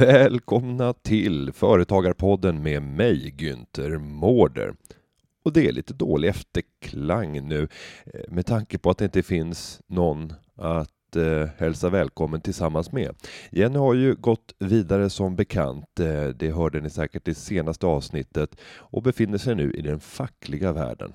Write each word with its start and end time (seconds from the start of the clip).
Välkomna 0.00 0.92
till 0.92 1.52
Företagarpodden 1.52 2.62
med 2.62 2.82
mig, 2.82 3.34
Günther 3.38 3.98
Mårder. 3.98 4.74
Och 5.44 5.52
det 5.52 5.68
är 5.68 5.72
lite 5.72 5.94
dålig 5.94 6.28
efterklang 6.28 7.48
nu 7.48 7.68
eh, 8.06 8.20
med 8.28 8.46
tanke 8.46 8.78
på 8.78 8.90
att 8.90 8.98
det 8.98 9.04
inte 9.04 9.22
finns 9.22 9.80
någon 9.86 10.32
att 10.56 11.16
eh, 11.16 11.48
hälsa 11.56 11.88
välkommen 11.88 12.40
tillsammans 12.40 12.92
med. 12.92 13.14
Jenny 13.50 13.78
har 13.78 13.94
ju 13.94 14.14
gått 14.14 14.54
vidare 14.58 15.10
som 15.10 15.36
bekant, 15.36 16.00
eh, 16.00 16.24
det 16.24 16.50
hörde 16.50 16.80
ni 16.80 16.90
säkert 16.90 17.28
i 17.28 17.34
senaste 17.34 17.86
avsnittet, 17.86 18.56
och 18.76 19.02
befinner 19.02 19.38
sig 19.38 19.54
nu 19.54 19.72
i 19.72 19.80
den 19.80 20.00
fackliga 20.00 20.72
världen. 20.72 21.12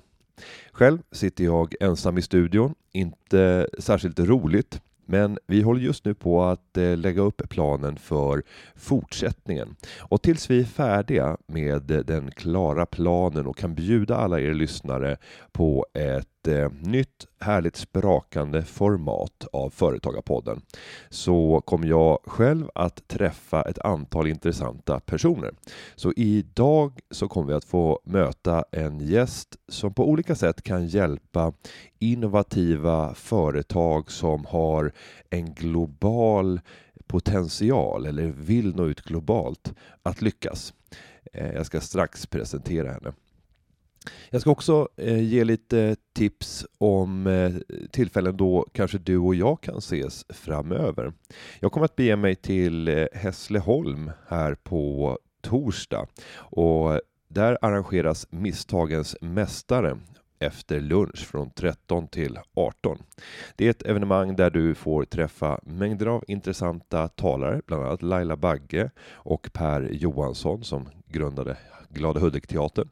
Själv 0.72 0.98
sitter 1.12 1.44
jag 1.44 1.74
ensam 1.80 2.18
i 2.18 2.22
studion, 2.22 2.74
inte 2.92 3.68
särskilt 3.78 4.20
roligt, 4.20 4.80
men 5.06 5.38
vi 5.46 5.62
håller 5.62 5.80
just 5.80 6.04
nu 6.04 6.14
på 6.14 6.42
att 6.42 6.76
eh, 6.76 6.96
lägga 6.96 7.22
upp 7.22 7.42
planen 7.48 7.96
för 7.96 8.42
fortsättningen. 8.76 9.76
Och 9.98 10.22
tills 10.22 10.50
vi 10.50 10.60
är 10.60 10.64
färdiga 10.64 11.36
med 11.46 11.82
den 11.82 12.30
klara 12.30 12.86
planen 12.86 13.46
och 13.46 13.56
kan 13.56 13.74
bjuda 13.74 14.16
alla 14.16 14.40
er 14.40 14.54
lyssnare 14.54 15.16
på 15.52 15.86
ett 15.94 16.31
eh, 16.48 16.70
nytt 16.80 17.26
härligt 17.40 17.76
sprakande 17.76 18.62
format 18.62 19.46
av 19.52 19.70
Företagarpodden 19.70 20.60
så 21.10 21.62
kommer 21.64 21.86
jag 21.86 22.18
själv 22.24 22.70
att 22.74 23.08
träffa 23.08 23.62
ett 23.62 23.78
antal 23.78 24.28
intressanta 24.28 25.00
personer. 25.00 25.54
Så 25.96 26.12
idag 26.16 27.00
så 27.10 27.28
kommer 27.28 27.48
vi 27.48 27.54
att 27.54 27.64
få 27.64 28.00
möta 28.04 28.64
en 28.70 29.00
gäst 29.00 29.56
som 29.68 29.94
på 29.94 30.08
olika 30.08 30.34
sätt 30.34 30.62
kan 30.62 30.86
hjälpa 30.86 31.52
innovativa 31.98 33.14
företag 33.14 34.10
som 34.10 34.44
har 34.44 34.92
en 35.30 35.54
global 35.54 36.60
potential 37.06 38.06
eller 38.06 38.26
vill 38.26 38.76
nå 38.76 38.86
ut 38.86 39.00
globalt 39.00 39.74
att 40.02 40.22
lyckas. 40.22 40.74
Eh, 41.32 41.52
jag 41.52 41.66
ska 41.66 41.80
strax 41.80 42.26
presentera 42.26 42.92
henne. 42.92 43.12
Jag 44.30 44.40
ska 44.40 44.50
också 44.50 44.88
eh, 44.96 45.22
ge 45.22 45.44
lite 45.44 45.96
tips 46.14 46.66
om 46.78 47.26
eh, 47.26 47.76
tillfällen 47.90 48.36
då 48.36 48.66
kanske 48.72 48.98
du 48.98 49.18
och 49.18 49.34
jag 49.34 49.60
kan 49.60 49.78
ses 49.78 50.24
framöver. 50.28 51.12
Jag 51.60 51.72
kommer 51.72 51.84
att 51.84 51.96
bege 51.96 52.16
mig 52.16 52.34
till 52.36 52.88
eh, 52.88 53.06
Hässleholm 53.12 54.10
här 54.28 54.54
på 54.54 55.18
torsdag 55.42 56.06
och 56.34 57.00
där 57.28 57.58
arrangeras 57.60 58.26
Misstagens 58.30 59.16
mästare 59.20 59.98
efter 60.42 60.80
lunch 60.80 61.26
från 61.26 61.50
13 61.50 62.08
till 62.08 62.38
18. 62.54 62.98
Det 63.56 63.66
är 63.66 63.70
ett 63.70 63.82
evenemang 63.82 64.36
där 64.36 64.50
du 64.50 64.74
får 64.74 65.04
träffa 65.04 65.60
mängder 65.62 66.06
av 66.06 66.24
intressanta 66.28 67.08
talare, 67.08 67.60
bland 67.66 67.84
annat 67.84 68.02
Laila 68.02 68.36
Bagge 68.36 68.90
och 69.12 69.50
Per 69.52 69.88
Johansson 69.92 70.64
som 70.64 70.88
grundade 71.12 71.56
Glada 71.92 72.20
Hudik-teatern. 72.20 72.88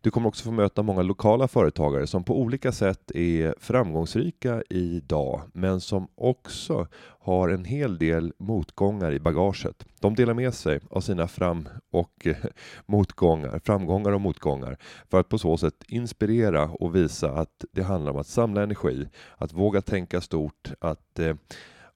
Du 0.00 0.10
kommer 0.10 0.28
också 0.28 0.44
få 0.44 0.50
möta 0.50 0.82
många 0.82 1.02
lokala 1.02 1.48
företagare 1.48 2.06
som 2.06 2.24
på 2.24 2.40
olika 2.40 2.72
sätt 2.72 3.10
är 3.10 3.54
framgångsrika 3.60 4.62
idag, 4.70 5.42
men 5.52 5.80
som 5.80 6.08
också 6.14 6.86
har 6.98 7.48
en 7.48 7.64
hel 7.64 7.98
del 7.98 8.32
motgångar 8.38 9.12
i 9.12 9.20
bagaget. 9.20 9.86
De 10.00 10.14
delar 10.14 10.34
med 10.34 10.54
sig 10.54 10.80
av 10.90 11.00
sina 11.00 11.28
fram 11.28 11.68
och 11.90 12.26
motgångar, 12.86 13.60
framgångar 13.64 14.12
och 14.12 14.20
motgångar 14.20 14.78
för 15.10 15.20
att 15.20 15.28
på 15.28 15.38
så 15.38 15.56
sätt 15.56 15.84
inspirera 15.88 16.64
och 16.64 16.96
visa 16.96 17.32
att 17.32 17.64
det 17.72 17.82
handlar 17.82 18.12
om 18.12 18.18
att 18.18 18.26
samla 18.26 18.62
energi, 18.62 19.08
att 19.36 19.52
våga 19.52 19.82
tänka 19.82 20.20
stort, 20.20 20.72
att 20.80 21.18
eh, 21.18 21.36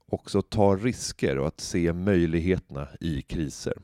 också 0.06 0.42
ta 0.42 0.76
risker 0.76 1.38
och 1.38 1.46
att 1.46 1.60
se 1.60 1.92
möjligheterna 1.92 2.88
i 3.00 3.22
kriser. 3.22 3.74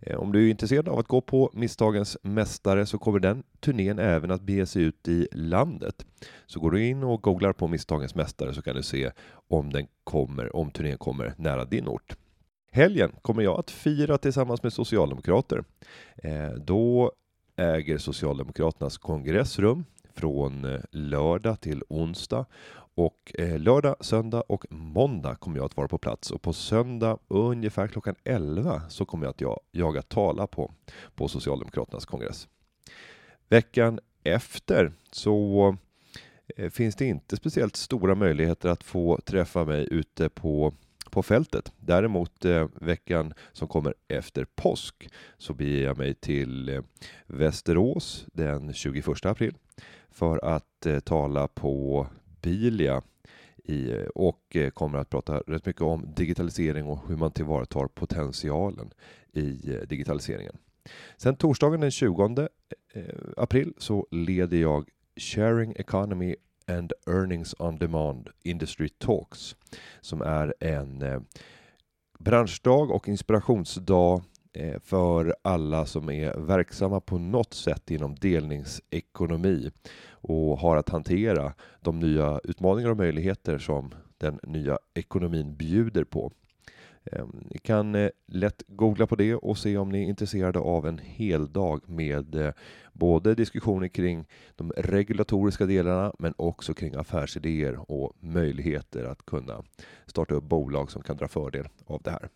Eh, 0.00 0.18
om 0.18 0.32
du 0.32 0.46
är 0.46 0.50
intresserad 0.50 0.88
av 0.88 0.98
att 0.98 1.08
gå 1.08 1.20
på 1.20 1.50
Misstagens 1.52 2.18
Mästare 2.22 2.86
så 2.86 2.98
kommer 2.98 3.18
den 3.18 3.42
turnén 3.60 3.98
även 3.98 4.30
att 4.30 4.42
bege 4.42 4.66
sig 4.66 4.82
ut 4.82 5.08
i 5.08 5.28
landet. 5.32 6.06
Så 6.46 6.60
går 6.60 6.70
du 6.70 6.86
in 6.86 7.02
och 7.02 7.22
googlar 7.22 7.52
på 7.52 7.68
Misstagens 7.68 8.14
Mästare 8.14 8.54
så 8.54 8.62
kan 8.62 8.76
du 8.76 8.82
se 8.82 9.10
om, 9.48 9.72
den 9.72 9.86
kommer, 10.04 10.56
om 10.56 10.70
turnén 10.70 10.98
kommer 10.98 11.34
nära 11.36 11.64
din 11.64 11.88
ort. 11.88 12.16
Helgen 12.72 13.12
kommer 13.22 13.42
jag 13.42 13.58
att 13.58 13.70
fira 13.70 14.18
tillsammans 14.18 14.62
med 14.62 14.72
socialdemokrater. 14.72 15.64
Eh, 16.16 16.50
då 16.50 17.12
äger 17.56 17.98
Socialdemokraternas 17.98 18.98
kongressrum 18.98 19.84
från 20.20 20.64
eh, 20.64 20.80
lördag 20.90 21.60
till 21.60 21.82
onsdag 21.88 22.46
och 22.94 23.32
eh, 23.38 23.58
lördag, 23.58 23.96
söndag 24.00 24.40
och 24.40 24.66
måndag 24.70 25.34
kommer 25.34 25.56
jag 25.56 25.64
att 25.64 25.76
vara 25.76 25.88
på 25.88 25.98
plats 25.98 26.30
och 26.30 26.42
på 26.42 26.52
söndag 26.52 27.18
ungefär 27.28 27.88
klockan 27.88 28.14
11 28.24 28.82
så 28.88 29.04
kommer 29.04 29.24
jag 29.26 29.30
att 29.30 29.60
jag, 29.70 30.08
tala 30.08 30.46
på, 30.46 30.74
på 31.14 31.28
Socialdemokraternas 31.28 32.06
kongress. 32.06 32.48
Veckan 33.48 34.00
efter 34.24 34.92
så 35.12 35.76
eh, 36.56 36.70
finns 36.70 36.96
det 36.96 37.06
inte 37.06 37.36
speciellt 37.36 37.76
stora 37.76 38.14
möjligheter 38.14 38.68
att 38.68 38.84
få 38.84 39.18
träffa 39.24 39.64
mig 39.64 39.88
ute 39.90 40.28
på 40.28 40.74
på 41.10 41.22
fältet. 41.22 41.72
Däremot 41.78 42.44
eh, 42.44 42.68
veckan 42.74 43.34
som 43.52 43.68
kommer 43.68 43.94
efter 44.08 44.46
påsk 44.54 45.08
så 45.38 45.54
beger 45.54 45.84
jag 45.84 45.98
mig 45.98 46.14
till 46.14 46.68
eh, 46.68 46.82
Västerås 47.26 48.26
den 48.32 48.72
21 48.72 49.26
april 49.26 49.54
för 50.10 50.44
att 50.44 50.86
eh, 50.86 51.00
tala 51.00 51.48
på 51.48 52.06
Bilia 52.42 53.02
i, 53.64 53.90
eh, 53.92 54.06
och 54.14 54.56
eh, 54.56 54.70
kommer 54.70 54.98
att 54.98 55.10
prata 55.10 55.38
rätt 55.38 55.66
mycket 55.66 55.82
om 55.82 56.12
digitalisering 56.16 56.86
och 56.86 57.08
hur 57.08 57.16
man 57.16 57.30
tillvaratar 57.30 57.86
potentialen 57.86 58.90
i 59.32 59.74
eh, 59.74 59.80
digitaliseringen. 59.80 60.56
Sen 61.16 61.36
torsdagen 61.36 61.80
den 61.80 61.90
20 61.90 62.48
eh, 62.94 63.04
april 63.36 63.74
så 63.78 64.06
leder 64.10 64.56
jag 64.56 64.88
Sharing 65.16 65.74
Economy 65.76 66.36
and 66.66 66.92
Earnings 67.06 67.54
on 67.58 67.78
Demand 67.78 68.28
Industry 68.42 68.88
Talks 68.88 69.56
som 70.00 70.22
är 70.22 70.54
en 70.60 71.02
eh, 71.02 71.20
branschdag 72.18 72.90
och 72.90 73.08
inspirationsdag 73.08 74.22
eh, 74.52 74.80
för 74.80 75.36
alla 75.42 75.86
som 75.86 76.10
är 76.10 76.34
verksamma 76.36 77.00
på 77.00 77.18
något 77.18 77.54
sätt 77.54 77.90
inom 77.90 78.14
delningsekonomi 78.14 79.70
och 80.10 80.58
har 80.58 80.76
att 80.76 80.88
hantera 80.88 81.54
de 81.80 82.00
nya 82.00 82.40
utmaningar 82.44 82.90
och 82.90 82.96
möjligheter 82.96 83.58
som 83.58 83.94
den 84.18 84.40
nya 84.42 84.78
ekonomin 84.94 85.56
bjuder 85.56 86.04
på. 86.04 86.32
Ehm, 87.04 87.44
ni 87.50 87.58
kan 87.58 87.94
eh, 87.94 88.10
lätt 88.26 88.62
googla 88.66 89.06
på 89.06 89.16
det 89.16 89.34
och 89.34 89.58
se 89.58 89.76
om 89.76 89.88
ni 89.88 90.04
är 90.04 90.08
intresserade 90.08 90.58
av 90.58 90.86
en 90.86 90.98
hel 90.98 91.52
dag 91.52 91.88
med 91.88 92.34
eh, 92.34 92.52
både 92.92 93.34
diskussioner 93.34 93.88
kring 93.88 94.26
de 94.56 94.72
regulatoriska 94.76 95.66
delarna 95.66 96.12
men 96.18 96.34
också 96.36 96.74
kring 96.74 96.94
affärsidéer 96.94 97.90
och 97.90 98.12
möjligheter 98.20 99.04
att 99.04 99.26
kunna 99.26 99.64
starta 100.06 100.34
upp 100.34 100.44
bolag 100.44 100.90
som 100.90 101.02
kan 101.02 101.16
dra 101.16 101.28
fördel 101.28 101.68
av 101.86 102.02
det 102.02 102.10
här. 102.10 102.28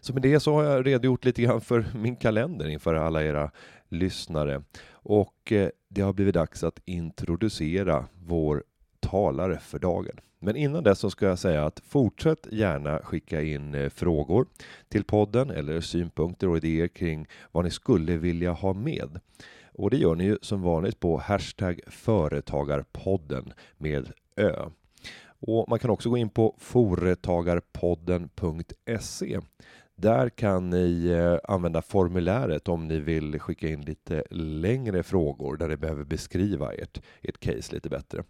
Så 0.00 0.12
med 0.12 0.22
det 0.22 0.40
så 0.40 0.54
har 0.54 0.64
jag 0.64 0.86
redogjort 0.86 1.24
lite 1.24 1.42
grann 1.42 1.60
för 1.60 1.86
min 1.94 2.16
kalender 2.16 2.68
inför 2.68 2.94
alla 2.94 3.24
era 3.24 3.50
lyssnare 3.88 4.62
och 4.90 5.52
eh, 5.52 5.68
det 5.88 6.00
har 6.00 6.12
blivit 6.12 6.34
dags 6.34 6.64
att 6.64 6.80
introducera 6.84 8.06
vår 8.26 8.64
talare 9.00 9.58
för 9.58 9.78
dagen. 9.78 10.20
Men 10.44 10.56
innan 10.56 10.84
dess 10.84 10.98
så 10.98 11.10
ska 11.10 11.26
jag 11.26 11.38
säga 11.38 11.64
att 11.64 11.80
fortsätt 11.80 12.46
gärna 12.52 12.98
skicka 12.98 13.42
in 13.42 13.74
eh, 13.74 13.88
frågor 13.88 14.46
till 14.88 15.04
podden 15.04 15.50
eller 15.50 15.80
synpunkter 15.80 16.48
och 16.48 16.56
idéer 16.56 16.88
kring 16.88 17.26
vad 17.52 17.64
ni 17.64 17.70
skulle 17.70 18.16
vilja 18.16 18.52
ha 18.52 18.72
med. 18.72 19.20
Och 19.72 19.90
det 19.90 19.96
gör 19.96 20.14
ni 20.14 20.24
ju 20.24 20.38
som 20.42 20.62
vanligt 20.62 21.00
på 21.00 21.16
hashtag 21.16 21.80
företagarpodden 21.86 23.52
med 23.76 24.12
ö. 24.36 24.68
Och 25.46 25.68
man 25.68 25.78
kan 25.78 25.90
också 25.90 26.10
gå 26.10 26.16
in 26.16 26.30
på 26.30 26.56
företagarpodden.se 26.58 29.40
där 29.96 30.28
kan 30.28 30.70
ni 30.70 31.06
eh, 31.06 31.38
använda 31.52 31.82
formuläret 31.82 32.68
om 32.68 32.88
ni 32.88 32.98
vill 32.98 33.40
skicka 33.40 33.68
in 33.68 33.80
lite 33.80 34.24
längre 34.30 35.02
frågor 35.02 35.56
där 35.56 35.68
ni 35.68 35.76
behöver 35.76 36.04
beskriva 36.04 36.72
ert, 36.72 37.02
ert 37.22 37.40
case 37.40 37.74
lite 37.74 37.88
bättre. 37.88 38.24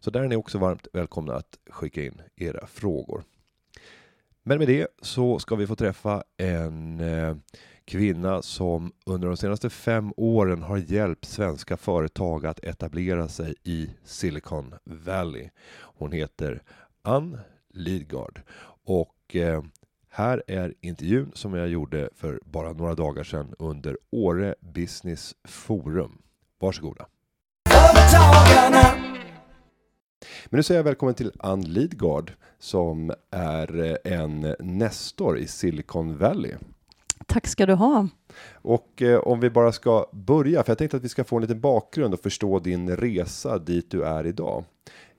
Så 0.00 0.10
där 0.10 0.22
är 0.22 0.28
ni 0.28 0.36
också 0.36 0.58
varmt 0.58 0.88
välkomna 0.92 1.34
att 1.34 1.58
skicka 1.70 2.04
in 2.04 2.22
era 2.36 2.66
frågor. 2.66 3.24
Men 4.42 4.58
med 4.58 4.68
det 4.68 4.88
så 5.02 5.38
ska 5.38 5.56
vi 5.56 5.66
få 5.66 5.76
träffa 5.76 6.22
en 6.36 7.00
eh, 7.00 7.36
kvinna 7.84 8.42
som 8.42 8.92
under 9.06 9.28
de 9.28 9.36
senaste 9.36 9.70
fem 9.70 10.12
åren 10.16 10.62
har 10.62 10.76
hjälpt 10.78 11.24
svenska 11.24 11.76
företag 11.76 12.46
att 12.46 12.64
etablera 12.64 13.28
sig 13.28 13.54
i 13.64 13.90
Silicon 14.04 14.74
Valley. 14.84 15.48
Hon 15.80 16.12
heter 16.12 16.62
Ann 17.02 17.38
Lidgard 17.68 18.40
och 18.84 19.36
eh, 19.36 19.62
här 20.18 20.42
är 20.46 20.74
intervjun 20.80 21.30
som 21.34 21.54
jag 21.54 21.68
gjorde 21.68 22.08
för 22.14 22.40
bara 22.44 22.72
några 22.72 22.94
dagar 22.94 23.24
sedan 23.24 23.54
under 23.58 23.98
Åre 24.10 24.54
Business 24.60 25.34
Forum. 25.44 26.18
Varsågoda. 26.60 27.06
Men 30.44 30.58
nu 30.58 30.62
säger 30.62 30.78
jag 30.78 30.84
välkommen 30.84 31.14
till 31.14 31.32
Ann 31.38 31.60
Lidgard 31.60 32.32
som 32.58 33.12
är 33.30 33.98
en 34.08 34.54
nestor 34.60 35.38
i 35.38 35.46
Silicon 35.46 36.18
Valley. 36.18 36.54
Tack 37.26 37.46
ska 37.46 37.66
du 37.66 37.74
ha. 37.74 38.08
Och 38.52 39.02
eh, 39.02 39.18
om 39.18 39.40
vi 39.40 39.50
bara 39.50 39.72
ska 39.72 40.06
börja, 40.12 40.62
för 40.62 40.70
jag 40.70 40.78
tänkte 40.78 40.96
att 40.96 41.04
vi 41.04 41.08
ska 41.08 41.24
få 41.24 41.36
en 41.36 41.42
liten 41.42 41.60
bakgrund 41.60 42.14
och 42.14 42.20
förstå 42.20 42.58
din 42.58 42.96
resa 42.96 43.58
dit 43.58 43.90
du 43.90 44.04
är 44.04 44.26
idag. 44.26 44.64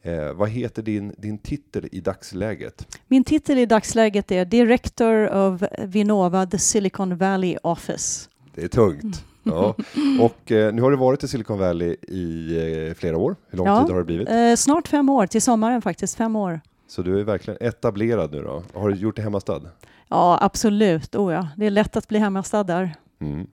Eh, 0.01 0.33
vad 0.33 0.49
heter 0.49 0.81
din, 0.81 1.13
din 1.17 1.37
titel 1.37 1.87
i 1.91 1.99
dagsläget? 1.99 2.97
Min 3.07 3.23
titel 3.23 3.57
i 3.57 3.65
dagsläget 3.65 4.31
är 4.31 4.45
Director 4.45 5.29
of 5.29 5.63
Vinnova, 5.79 6.45
the 6.45 6.57
Silicon 6.59 7.17
Valley 7.17 7.57
Office. 7.63 8.29
Det 8.55 8.63
är 8.63 8.67
tungt. 8.67 9.25
Ja. 9.43 9.75
Och 10.21 10.51
eh, 10.51 10.73
nu 10.73 10.81
har 10.81 10.91
du 10.91 10.97
varit 10.97 11.23
i 11.23 11.27
Silicon 11.27 11.59
Valley 11.59 11.95
i 12.07 12.55
eh, 12.87 12.93
flera 12.93 13.17
år. 13.17 13.35
Hur 13.49 13.57
lång 13.57 13.67
Ja, 13.67 13.81
tid 13.81 13.91
har 13.91 13.97
det 13.99 14.05
blivit? 14.05 14.29
Eh, 14.29 14.55
snart 14.55 14.87
fem 14.87 15.09
år, 15.09 15.27
till 15.27 15.41
sommaren 15.41 15.81
faktiskt, 15.81 16.15
fem 16.15 16.35
år. 16.35 16.61
Så 16.87 17.01
du 17.01 17.19
är 17.19 17.23
verkligen 17.23 17.57
etablerad 17.67 18.31
nu 18.31 18.41
då? 18.43 18.63
Har 18.73 18.89
du 18.89 18.95
gjort 18.95 19.15
dig 19.15 19.23
hemmastad? 19.23 19.61
Ja, 20.07 20.37
absolut. 20.41 21.15
Oh, 21.15 21.33
ja. 21.33 21.47
Det 21.57 21.65
är 21.65 21.69
lätt 21.69 21.95
att 21.97 22.07
bli 22.07 22.19
hemmastad 22.19 22.63
där. 22.63 22.95
Mm. 23.21 23.47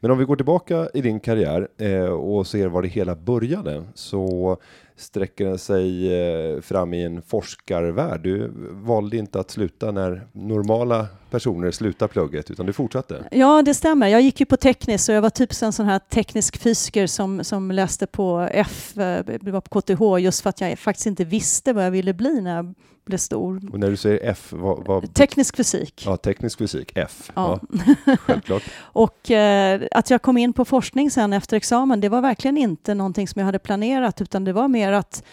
Men 0.00 0.10
om 0.10 0.18
vi 0.18 0.24
går 0.24 0.36
tillbaka 0.36 0.88
i 0.94 1.00
din 1.00 1.20
karriär 1.20 1.68
eh, 1.78 2.04
och 2.04 2.46
ser 2.46 2.66
var 2.68 2.82
det 2.82 2.88
hela 2.88 3.14
började 3.14 3.84
så 3.94 4.56
sträcker 5.00 5.44
den 5.44 5.58
sig 5.58 6.14
eh, 6.14 6.60
fram 6.60 6.94
i 6.94 7.02
en 7.02 7.22
forskarvärld. 7.22 8.22
Du 8.22 8.52
valde 8.70 9.16
inte 9.16 9.40
att 9.40 9.50
sluta 9.50 9.90
när 9.92 10.26
normala 10.32 11.06
personer 11.30 11.70
slutar 11.70 12.08
plugget 12.08 12.50
utan 12.50 12.66
du 12.66 12.72
fortsatte. 12.72 13.24
Ja, 13.30 13.62
det 13.62 13.74
stämmer. 13.74 14.08
Jag 14.08 14.20
gick 14.20 14.40
ju 14.40 14.46
på 14.46 14.56
teknisk 14.56 15.08
och 15.08 15.14
jag 15.14 15.22
var 15.22 15.30
typ 15.30 15.62
en 15.62 15.72
sån 15.72 15.86
här 15.86 15.98
teknisk 15.98 16.56
fysiker 16.58 17.06
som, 17.06 17.44
som 17.44 17.70
läste 17.70 18.06
på 18.06 18.48
F, 18.52 18.98
eh, 18.98 19.24
var 19.40 19.60
på 19.60 19.80
KTH, 19.80 20.24
just 20.24 20.40
för 20.40 20.50
att 20.50 20.60
jag 20.60 20.78
faktiskt 20.78 21.06
inte 21.06 21.24
visste 21.24 21.72
vad 21.72 21.84
jag 21.86 21.90
ville 21.90 22.14
bli 22.14 22.40
när 22.40 22.56
jag 22.56 22.74
blev 23.04 23.18
stor. 23.18 23.60
Och 23.72 23.80
när 23.80 23.90
du 23.90 23.96
säger 23.96 24.30
F, 24.30 24.48
vad, 24.50 24.86
vad 24.86 25.14
Teknisk 25.14 25.56
fysik. 25.56 26.02
ja, 26.06 26.16
teknisk 26.16 26.58
fysik, 26.58 26.92
F, 26.94 27.30
Ja. 27.34 27.60
ja, 27.72 28.16
självklart. 28.20 28.62
Och 28.80 29.30
eh, 29.30 29.80
att 29.90 30.10
jag 30.10 30.22
kom 30.22 30.36
in 30.36 30.52
på 30.52 30.64
forskning 30.64 31.10
sen 31.10 31.32
efter 31.32 31.56
examen, 31.56 32.00
det 32.00 32.08
var 32.08 32.20
verkligen 32.20 32.56
inte 32.58 32.94
någonting 32.94 33.28
som 33.28 33.38
jag 33.40 33.46
hade 33.46 33.58
planerat, 33.58 34.20
utan 34.20 34.44
det 34.44 34.52
var 34.52 34.68
mer 34.68 34.92
att, 34.92 35.24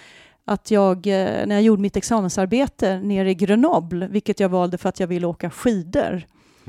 att 0.47 0.71
jag, 0.71 0.97
eh, 1.07 1.45
när 1.47 1.55
jag 1.55 1.61
gjorde 1.61 1.81
mitt 1.81 1.97
examensarbete 1.97 2.99
nere 2.99 3.31
i 3.31 3.35
Grenoble, 3.35 4.07
vilket 4.07 4.39
jag 4.39 4.49
valde 4.49 4.77
för 4.77 4.89
att 4.89 4.99
jag 4.99 5.07
ville 5.07 5.27
åka 5.27 5.49
skidor, 5.49 6.23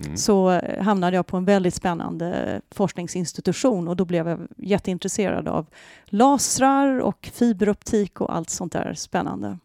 Mm. 0.05 0.17
så 0.17 0.51
eh, 0.51 0.83
hamnade 0.83 1.17
jag 1.17 1.27
på 1.27 1.37
en 1.37 1.45
väldigt 1.45 1.75
spännande 1.75 2.61
forskningsinstitution 2.71 3.89
och 3.89 3.97
då 3.97 4.05
blev 4.05 4.29
jag 4.29 4.41
jätteintresserad 4.57 5.49
av 5.49 5.67
lasrar 6.07 6.99
och 7.01 7.31
fiberoptik 7.33 8.21
och 8.21 8.37
allt 8.37 8.51
sånt 8.51 8.73
där 8.73 8.95
spännande. 8.95 9.59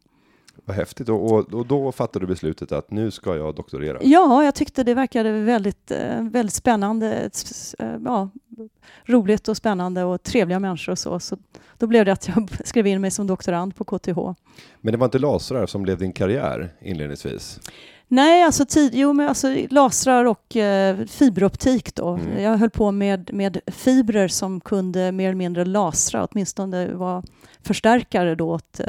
Vad 0.65 0.75
häftigt. 0.75 1.09
Och, 1.09 1.31
och, 1.31 1.53
och 1.53 1.65
då 1.65 1.91
fattade 1.91 2.25
du 2.25 2.27
beslutet 2.27 2.71
att 2.71 2.91
nu 2.91 3.11
ska 3.11 3.35
jag 3.35 3.55
doktorera. 3.55 3.97
Ja, 4.01 4.43
jag 4.43 4.55
tyckte 4.55 4.83
det 4.83 4.93
verkade 4.93 5.31
väldigt, 5.31 5.91
eh, 5.91 6.21
väldigt 6.21 6.53
spännande. 6.53 7.29
eh, 7.79 7.95
Ja, 8.05 8.29
roligt 9.05 9.47
och 9.47 9.57
spännande 9.57 10.03
och 10.03 10.23
trevliga 10.23 10.59
människor 10.59 10.91
och 10.91 10.99
så. 10.99 11.19
Så 11.19 11.37
då 11.77 11.87
blev 11.87 12.05
det 12.05 12.11
att 12.11 12.27
jag 12.27 12.49
skrev 12.65 12.87
in 12.87 13.01
mig 13.01 13.11
som 13.11 13.27
doktorand 13.27 13.75
på 13.75 13.83
KTH. 13.83 14.17
Men 14.81 14.91
det 14.91 14.97
var 14.97 15.05
inte 15.05 15.19
lasrar 15.19 15.65
som 15.65 15.83
blev 15.83 15.97
din 15.97 16.13
karriär 16.13 16.69
inledningsvis? 16.81 17.59
Nej, 18.13 18.43
alltså, 18.43 18.65
tid, 18.65 18.91
jo, 18.95 19.13
men 19.13 19.29
alltså 19.29 19.55
lasrar 19.69 20.25
och 20.25 20.55
eh, 20.55 21.05
fiberoptik 21.05 21.95
då. 21.95 22.07
Mm. 22.07 22.41
Jag 22.41 22.57
höll 22.57 22.69
på 22.69 22.91
med, 22.91 23.33
med 23.33 23.59
fibrer 23.67 24.27
som 24.27 24.61
kunde 24.61 25.11
mer 25.11 25.25
eller 25.25 25.35
mindre 25.35 25.65
lasra, 25.65 26.27
åtminstone 26.31 26.93
var 26.93 27.23
förstärkare 27.61 28.35
då 28.35 28.49
åt 28.49 28.79
eh, 28.79 28.87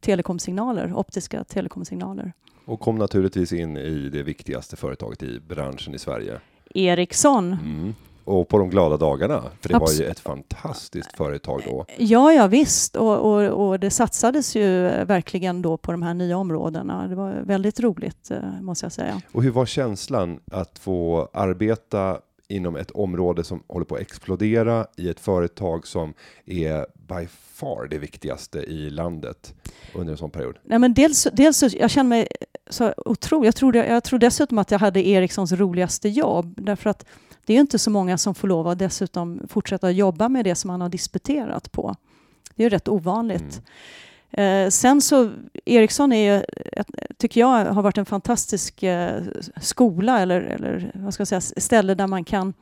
telekomsignaler, 0.00 0.92
optiska 0.94 1.44
telekomsignaler. 1.44 2.32
Och 2.64 2.80
kom 2.80 2.96
naturligtvis 2.98 3.52
in 3.52 3.76
i 3.76 4.08
det 4.08 4.22
viktigaste 4.22 4.76
företaget 4.76 5.22
i 5.22 5.40
branschen 5.40 5.94
i 5.94 5.98
Sverige. 5.98 6.40
Ericsson. 6.74 7.52
Mm. 7.52 7.94
Och 8.24 8.48
på 8.48 8.58
de 8.58 8.70
glada 8.70 8.96
dagarna, 8.96 9.42
för 9.60 9.68
det 9.68 9.78
var 9.78 9.86
Abs- 9.86 10.00
ju 10.00 10.06
ett 10.06 10.20
fantastiskt 10.20 11.16
företag 11.16 11.62
då. 11.66 11.86
Ja, 11.98 12.32
ja 12.32 12.46
visst. 12.46 12.96
Och, 12.96 13.18
och, 13.18 13.68
och 13.68 13.80
det 13.80 13.90
satsades 13.90 14.56
ju 14.56 14.86
eh, 14.86 15.04
verkligen 15.04 15.62
då 15.62 15.76
på 15.76 15.92
de 15.92 16.02
här 16.02 16.14
nya 16.14 16.36
områdena. 16.36 17.06
Det 17.06 17.14
var 17.14 17.32
väldigt 17.44 17.80
roligt, 17.80 18.30
eh, 18.30 18.60
måste 18.60 18.84
jag 18.84 18.92
säga. 18.92 19.22
Och 19.32 19.42
hur 19.42 19.50
var 19.50 19.66
känslan 19.66 20.40
att 20.50 20.78
få 20.78 21.28
arbeta 21.32 22.18
inom 22.48 22.76
ett 22.76 22.90
område 22.90 23.44
som 23.44 23.62
håller 23.68 23.84
på 23.84 23.94
att 23.94 24.00
explodera 24.00 24.86
i 24.96 25.08
ett 25.08 25.20
företag 25.20 25.86
som 25.86 26.14
är 26.46 26.86
by 26.94 27.26
far 27.52 27.86
det 27.90 27.98
viktigaste 27.98 28.58
i 28.58 28.90
landet 28.90 29.54
under 29.94 30.12
en 30.12 30.18
sån 30.18 30.30
period? 30.30 30.58
Nej, 30.62 30.78
men 30.78 30.94
dels, 30.94 31.28
dels 31.32 31.62
jag 31.62 31.90
känner 31.90 32.08
mig 32.08 32.28
så 32.70 32.94
otroligt. 32.96 33.46
Jag 33.46 33.54
tror, 33.54 33.76
jag 33.76 34.04
tror 34.04 34.18
dessutom 34.18 34.58
att 34.58 34.70
jag 34.70 34.78
hade 34.78 35.08
Ericssons 35.08 35.52
roligaste 35.52 36.08
jobb. 36.08 36.54
Därför 36.62 36.90
att 36.90 37.06
det 37.46 37.54
är 37.54 37.60
inte 37.60 37.78
så 37.78 37.90
många 37.90 38.18
som 38.18 38.34
får 38.34 38.48
lov 38.48 38.68
att 38.68 38.78
dessutom 38.78 39.40
fortsätta 39.48 39.90
jobba 39.90 40.28
med 40.28 40.44
det 40.44 40.54
som 40.54 40.68
man 40.68 40.80
har 40.80 40.88
disputerat 40.88 41.72
på. 41.72 41.96
Det 42.54 42.64
är 42.64 42.70
rätt 42.70 42.88
ovanligt. 42.88 43.62
Eh, 44.30 44.68
sen 44.68 45.00
så, 45.00 45.30
Ericsson 45.64 46.12
är 46.12 46.34
ju, 46.34 46.42
tycker 47.18 47.40
jag, 47.40 47.64
har 47.64 47.82
varit 47.82 47.98
en 47.98 48.06
fantastisk 48.06 48.82
eh, 48.82 49.22
skola 49.60 50.20
eller, 50.20 50.40
eller 50.40 50.92
vad 50.94 51.14
ska 51.14 51.20
jag 51.20 51.28
säga, 51.28 51.40
ställe 51.40 51.94
där 51.94 52.06
man 52.06 52.24
kan 52.24 52.54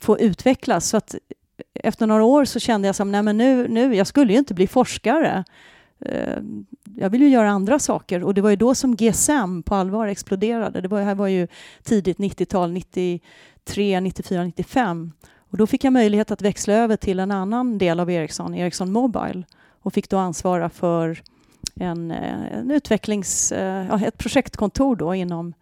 få 0.00 0.18
utvecklas. 0.18 0.88
Så 0.88 0.96
att 0.96 1.14
efter 1.74 2.06
några 2.06 2.24
år 2.24 2.44
så 2.44 2.58
kände 2.58 2.88
jag 2.88 2.96
som, 2.96 3.12
nej 3.12 3.22
men 3.22 3.38
nu, 3.38 3.68
nu, 3.68 3.94
jag 3.94 4.06
skulle 4.06 4.32
ju 4.32 4.38
inte 4.38 4.54
bli 4.54 4.66
forskare. 4.66 5.44
Eh, 6.00 6.38
jag 6.96 7.10
vill 7.10 7.22
ju 7.22 7.28
göra 7.28 7.50
andra 7.50 7.78
saker 7.78 8.24
och 8.24 8.34
det 8.34 8.40
var 8.40 8.50
ju 8.50 8.56
då 8.56 8.74
som 8.74 8.96
GSM 8.96 9.62
på 9.62 9.74
allvar 9.74 10.06
exploderade. 10.06 10.80
Det 10.80 10.88
var, 10.88 11.02
här 11.02 11.14
var 11.14 11.28
ju 11.28 11.48
tidigt 11.82 12.18
90-tal, 12.18 12.72
93, 13.66 14.00
94, 14.00 14.44
95. 14.44 15.12
Och 15.50 15.56
då 15.56 15.66
fick 15.66 15.84
jag 15.84 15.92
möjlighet 15.92 16.30
att 16.30 16.42
växla 16.42 16.74
över 16.74 16.96
till 16.96 17.20
en 17.20 17.30
annan 17.30 17.78
del 17.78 18.00
av 18.00 18.10
Ericsson, 18.10 18.54
Ericsson 18.54 18.92
Mobile 18.92 19.42
och 19.82 19.92
fick 19.92 20.10
då 20.10 20.16
ansvara 20.16 20.68
för 20.68 21.22
en, 21.74 22.10
eh, 22.10 22.58
en 22.58 22.70
utvecklings, 22.70 23.52
eh, 23.52 24.02
ett 24.02 24.18
projektkontor 24.18 24.96
då 24.96 25.14
inom 25.14 25.54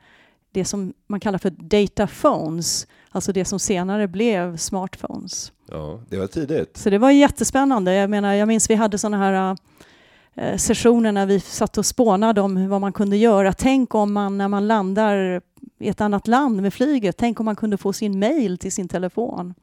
det 0.53 0.65
som 0.65 0.93
man 1.07 1.21
kallar 1.21 1.39
för 1.39 1.51
data 1.51 2.07
phones, 2.07 2.87
alltså 3.11 3.33
det 3.33 3.45
som 3.45 3.59
senare 3.59 4.09
blev 4.09 4.57
smartphones. 4.57 5.53
Ja, 5.71 6.01
det 6.09 6.17
var 6.17 6.27
tidigt. 6.27 6.77
Så 6.77 6.91
det 6.91 6.99
var 6.99 7.11
jättespännande. 7.11 7.95
Jag 7.95 8.11
menar, 8.11 8.35
jag 8.35 8.49
minns 8.49 8.71
vi 8.71 8.75
hade 8.75 8.99
sådana 8.99 9.19
här 9.19 9.57
eh, 10.35 10.57
sessioner 10.57 11.13
när 11.13 11.27
vi 11.27 11.41
satt 11.41 11.79
och 11.79 11.87
spånade 11.87 12.41
om 12.41 12.69
vad 12.69 12.81
man 12.81 12.93
kunde 12.93 13.17
göra. 13.17 13.53
Tänk 13.53 13.95
om 13.95 14.13
man 14.13 14.39
när 14.39 14.49
man 14.49 14.67
landar 14.67 15.41
i 15.85 15.89
ett 15.89 16.01
annat 16.01 16.29
land 16.29 16.63
med 16.63 16.75
flyget, 16.75 17.17
tänk 17.17 17.41
om 17.41 17.47
man 17.47 17.57
kunde 17.57 17.77
få 17.77 17.93
sin 17.93 18.19
mail 18.19 18.59
till 18.59 18.73
sin 18.73 18.89
telefon. 18.89 19.55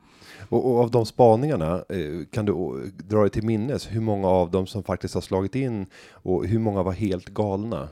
Och, 0.50 0.72
och 0.72 0.80
av 0.80 0.92
de 0.92 1.06
spaningarna, 1.06 1.76
eh, 1.90 2.26
kan 2.32 2.46
du 2.46 2.52
eh, 2.52 3.08
dra 3.08 3.22
dig 3.22 3.30
till 3.30 3.44
minnes 3.44 3.88
hur 3.92 4.02
många 4.02 4.28
av 4.28 4.52
dem 4.52 4.68
som 4.68 4.84
faktiskt 4.84 5.14
har 5.14 5.22
slagit 5.22 5.56
in 5.56 5.86
och 6.12 6.46
hur 6.46 6.60
många 6.60 6.84
var 6.84 6.92
helt 6.92 7.30
galna? 7.30 7.90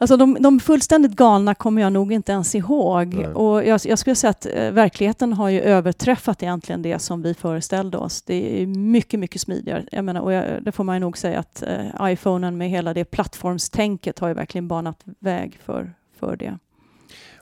Alltså 0.00 0.16
de, 0.16 0.36
de 0.40 0.60
fullständigt 0.60 1.12
galna 1.12 1.54
kommer 1.54 1.82
jag 1.82 1.92
nog 1.92 2.12
inte 2.12 2.32
ens 2.32 2.54
ihåg. 2.54 3.14
Nej. 3.14 3.26
Och 3.26 3.64
jag, 3.64 3.80
jag 3.84 3.98
skulle 3.98 4.16
säga 4.16 4.30
att 4.30 4.46
eh, 4.46 4.70
verkligheten 4.70 5.32
har 5.32 5.48
ju 5.48 5.60
överträffat 5.60 6.42
egentligen 6.42 6.82
det 6.82 6.98
som 6.98 7.22
vi 7.22 7.34
föreställde 7.34 7.98
oss. 7.98 8.22
Det 8.22 8.62
är 8.62 8.66
mycket, 8.66 9.20
mycket 9.20 9.40
smidigare. 9.40 9.84
Jag 9.92 10.04
menar, 10.04 10.20
och 10.20 10.32
jag, 10.32 10.62
det 10.62 10.72
får 10.72 10.84
man 10.84 10.96
ju 10.96 11.00
nog 11.00 11.18
säga 11.18 11.38
att 11.38 11.62
eh, 11.62 12.10
iPhonen 12.12 12.58
med 12.58 12.70
hela 12.70 12.94
det 12.94 13.04
plattformstänket 13.04 14.18
har 14.18 14.28
ju 14.28 14.34
verkligen 14.34 14.68
banat 14.68 15.02
väg 15.18 15.58
för, 15.64 15.92
för 16.18 16.36
det. 16.36 16.58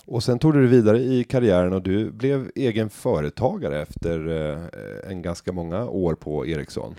Och 0.07 0.23
sen 0.23 0.39
tog 0.39 0.53
du 0.53 0.61
dig 0.61 0.69
vidare 0.69 0.99
i 0.99 1.25
karriären 1.25 1.73
och 1.73 1.83
du 1.83 2.11
blev 2.11 2.51
egen 2.55 2.91
företagare 2.91 3.83
efter 3.83 4.29
eh, 4.29 5.11
en 5.11 5.23
ganska 5.23 5.53
många 5.53 5.85
år 5.85 6.15
på 6.15 6.47
Ericsson. 6.47 6.95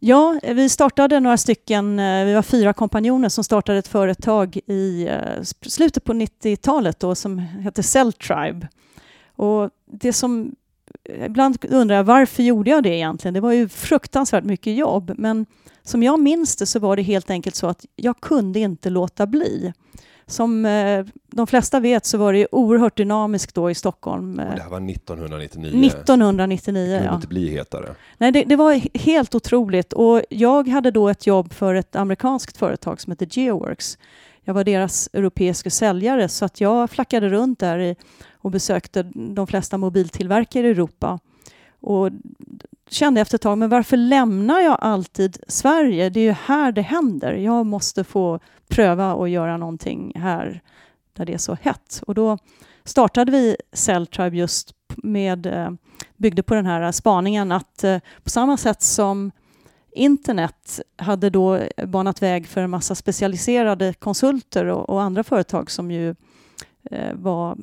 Ja, 0.00 0.40
eh, 0.42 0.54
vi 0.54 0.68
startade 0.68 1.20
några 1.20 1.36
stycken, 1.36 1.98
eh, 1.98 2.24
vi 2.24 2.34
var 2.34 2.42
fyra 2.42 2.72
kompanjoner 2.72 3.28
som 3.28 3.44
startade 3.44 3.78
ett 3.78 3.88
företag 3.88 4.56
i 4.66 5.08
slutet 5.66 6.04
på 6.04 6.12
90-talet 6.12 7.00
då 7.00 7.14
som 7.14 7.38
hette 7.38 7.82
CellTribe. 7.82 8.68
Och 9.36 9.70
det 9.86 10.12
som, 10.12 10.54
ibland 11.26 11.64
undrar 11.68 11.96
jag 11.96 12.04
varför 12.04 12.42
gjorde 12.42 12.70
jag 12.70 12.82
det 12.82 12.94
egentligen? 12.96 13.34
Det 13.34 13.40
var 13.40 13.52
ju 13.52 13.68
fruktansvärt 13.68 14.44
mycket 14.44 14.76
jobb, 14.76 15.12
men 15.18 15.46
som 15.82 16.02
jag 16.02 16.20
minns 16.20 16.56
det 16.56 16.66
så 16.66 16.78
var 16.78 16.96
det 16.96 17.02
helt 17.02 17.30
enkelt 17.30 17.54
så 17.54 17.66
att 17.66 17.84
jag 17.96 18.20
kunde 18.20 18.60
inte 18.60 18.90
låta 18.90 19.26
bli. 19.26 19.72
Som 20.26 20.64
eh, 20.66 21.04
de 21.26 21.46
flesta 21.46 21.80
vet 21.80 22.06
så 22.06 22.18
var 22.18 22.32
det 22.32 22.38
ju 22.38 22.46
oerhört 22.52 22.96
dynamiskt 22.96 23.54
då 23.54 23.70
i 23.70 23.74
Stockholm. 23.74 24.38
Och 24.38 24.44
Eh, 24.44 24.54
det 24.54 24.62
här 24.62 24.70
var 24.70 24.90
1999. 24.90 25.86
1999, 25.86 26.82
Det 26.90 26.96
kunde 26.96 27.08
ja. 27.10 27.14
inte 27.14 27.28
bli 27.28 27.48
hetare. 27.50 27.94
Nej, 28.18 28.32
det, 28.32 28.44
det 28.44 28.56
var 28.56 28.72
he- 28.74 28.98
helt 28.98 29.34
otroligt. 29.34 29.92
Och 29.92 30.22
jag 30.28 30.68
hade 30.68 30.90
då 30.90 31.08
ett 31.08 31.26
jobb 31.26 31.52
för 31.52 31.74
ett 31.74 31.96
amerikanskt 31.96 32.56
företag 32.56 33.00
som 33.00 33.10
heter 33.10 33.26
GeoWorks 33.30 33.98
jag 34.44 34.54
var 34.54 34.64
deras 34.64 35.08
europeiska 35.12 35.70
säljare 35.70 36.28
så 36.28 36.44
att 36.44 36.60
jag 36.60 36.90
flackade 36.90 37.28
runt 37.28 37.58
där 37.58 37.78
i, 37.78 37.96
och 38.32 38.50
besökte 38.50 39.02
de 39.14 39.46
flesta 39.46 39.78
mobiltillverkare 39.78 40.66
i 40.66 40.70
Europa. 40.70 41.18
Och 41.82 42.10
kände 42.90 43.20
efter 43.20 43.34
ett 43.34 43.42
tag, 43.42 43.58
men 43.58 43.68
varför 43.68 43.96
lämnar 43.96 44.60
jag 44.60 44.76
alltid 44.80 45.38
Sverige? 45.48 46.10
Det 46.10 46.20
är 46.20 46.24
ju 46.24 46.32
här 46.32 46.72
det 46.72 46.82
händer. 46.82 47.32
Jag 47.32 47.66
måste 47.66 48.04
få 48.04 48.40
pröva 48.68 49.14
och 49.14 49.28
göra 49.28 49.56
någonting 49.56 50.12
här 50.16 50.62
där 51.12 51.24
det 51.24 51.34
är 51.34 51.38
så 51.38 51.54
hett. 51.62 52.02
Och 52.06 52.14
då 52.14 52.38
startade 52.84 53.32
vi 53.32 53.56
Celltribe 53.72 54.36
just 54.36 54.74
med, 54.96 55.46
eh, 55.46 55.70
byggde 56.16 56.42
på 56.42 56.54
den 56.54 56.66
här 56.66 56.92
spaningen 56.92 57.52
att 57.52 57.84
eh, 57.84 57.98
på 58.22 58.30
samma 58.30 58.56
sätt 58.56 58.82
som 58.82 59.30
internet 59.92 60.80
hade 60.96 61.30
då 61.30 61.60
banat 61.86 62.22
väg 62.22 62.46
för 62.46 62.60
en 62.60 62.70
massa 62.70 62.94
specialiserade 62.94 63.94
konsulter 63.94 64.66
och, 64.66 64.90
och 64.90 65.02
andra 65.02 65.24
företag 65.24 65.70
som 65.70 65.90
ju 65.90 66.14
eh, 66.90 67.14
var 67.14 67.56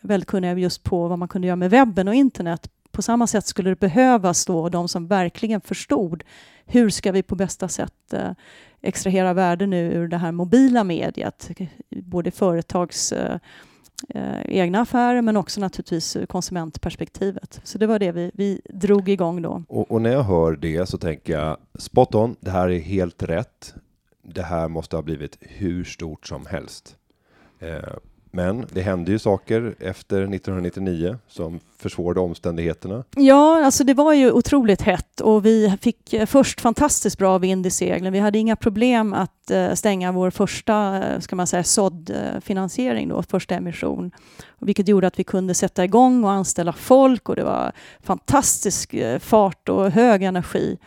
väldigt 0.00 0.28
kunniga 0.28 0.58
just 0.58 0.82
på 0.82 1.08
vad 1.08 1.18
man 1.18 1.28
kunde 1.28 1.46
göra 1.46 1.56
med 1.56 1.70
webben 1.70 2.08
och 2.08 2.14
internet. 2.14 2.70
På 2.98 3.02
samma 3.02 3.26
sätt 3.26 3.46
skulle 3.46 3.70
det 3.70 3.80
behövas 3.80 4.44
då 4.44 4.68
de 4.68 4.88
som 4.88 5.06
verkligen 5.06 5.60
förstod 5.60 6.24
hur 6.66 6.90
ska 6.90 7.12
vi 7.12 7.22
på 7.22 7.36
bästa 7.36 7.68
sätt 7.68 8.12
eh, 8.12 8.30
extrahera 8.82 9.32
värde 9.34 9.66
nu 9.66 9.92
ur 9.92 10.08
det 10.08 10.16
här 10.16 10.32
mobila 10.32 10.84
mediet, 10.84 11.50
både 11.90 12.30
företags 12.30 13.12
eh, 13.12 13.38
eh, 14.08 14.40
egna 14.44 14.80
affärer 14.80 15.22
men 15.22 15.36
också 15.36 15.60
naturligtvis 15.60 16.16
konsumentperspektivet. 16.28 17.60
Så 17.64 17.78
det 17.78 17.86
var 17.86 17.98
det 17.98 18.12
vi, 18.12 18.30
vi 18.34 18.60
drog 18.64 19.08
igång 19.08 19.42
då. 19.42 19.62
Och, 19.68 19.90
och, 19.90 20.02
när 20.02 20.10
jag 20.10 20.22
hör 20.22 20.56
det 20.56 20.88
så 20.88 20.98
tänker 20.98 21.32
jag 21.32 21.56
spot 21.74 22.14
on, 22.14 22.36
det 22.40 22.50
här 22.50 22.68
är 22.68 22.78
helt 22.78 23.22
rätt. 23.22 23.74
Det 24.22 24.42
här 24.42 24.68
måste 24.68 24.96
ha 24.96 25.02
blivit 25.02 25.38
hur 25.40 25.84
stort 25.84 26.26
som 26.26 26.46
helst. 26.46 26.96
Eh, 27.58 27.96
men 28.30 28.66
det 28.72 28.82
hände 28.82 29.10
ju 29.10 29.18
saker 29.18 29.74
efter 29.80 30.16
1999 30.16 31.18
som 31.28 31.60
försvårade 31.78 32.20
omständigheterna. 32.20 33.04
Ja, 33.16 33.64
alltså 33.64 33.84
det 33.84 33.94
var 33.94 34.12
ju 34.12 34.32
otroligt 34.32 34.82
hett 34.82 35.20
och 35.20 35.46
vi 35.46 35.76
fick 35.80 36.12
eh, 36.12 36.26
först 36.26 36.60
fantastiskt 36.60 37.18
bra 37.18 37.38
vind 37.38 37.66
i 37.66 37.70
seglen. 37.70 38.12
Vi 38.12 38.18
hade 38.18 38.38
inga 38.38 38.56
problem 38.56 39.14
att 39.14 39.50
eh, 39.50 39.72
stänga 39.74 40.12
vår 40.12 40.30
första, 40.30 41.04
eh, 41.04 41.20
ska 41.20 41.36
man 41.36 41.46
säga, 41.46 41.64
såddfinansiering 41.64 43.08
då, 43.08 43.22
första 43.22 43.54
emission. 43.54 44.10
Vilket 44.60 44.88
gjorde 44.88 45.06
att 45.06 45.18
vi 45.18 45.24
kunde 45.24 45.54
sätta 45.54 45.84
igång 45.84 46.24
och 46.24 46.30
anställa 46.30 46.72
folk 46.72 47.28
och 47.28 47.36
det 47.36 47.44
var 47.44 47.72
fantastisk 48.02 48.94
fart 49.20 49.68
och 49.68 49.90
hög 49.90 50.22
energi. 50.22 50.78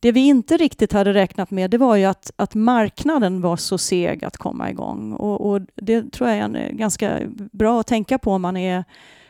Det 0.00 0.12
vi 0.12 0.20
inte 0.20 0.56
riktigt 0.56 0.92
hade 0.92 1.14
räknat 1.14 1.50
med 1.50 1.70
det 1.70 1.78
var 1.78 1.96
ju 1.96 2.04
att, 2.04 2.32
att 2.36 2.54
marknaden 2.54 3.40
var 3.40 3.56
så 3.56 3.78
seg 3.78 4.24
att 4.24 4.36
komma 4.36 4.70
igång. 4.70 5.12
Och, 5.12 5.50
och 5.50 5.60
det 5.74 6.12
tror 6.12 6.28
jag 6.28 6.38
är 6.38 6.42
en, 6.42 6.56
eh, 6.56 6.72
ganska 6.72 7.20
bra 7.52 7.80
att 7.80 7.86
tänka 7.86 8.18
på 8.18 8.32
om 8.32 8.42
man 8.42 8.56
är 8.56 8.84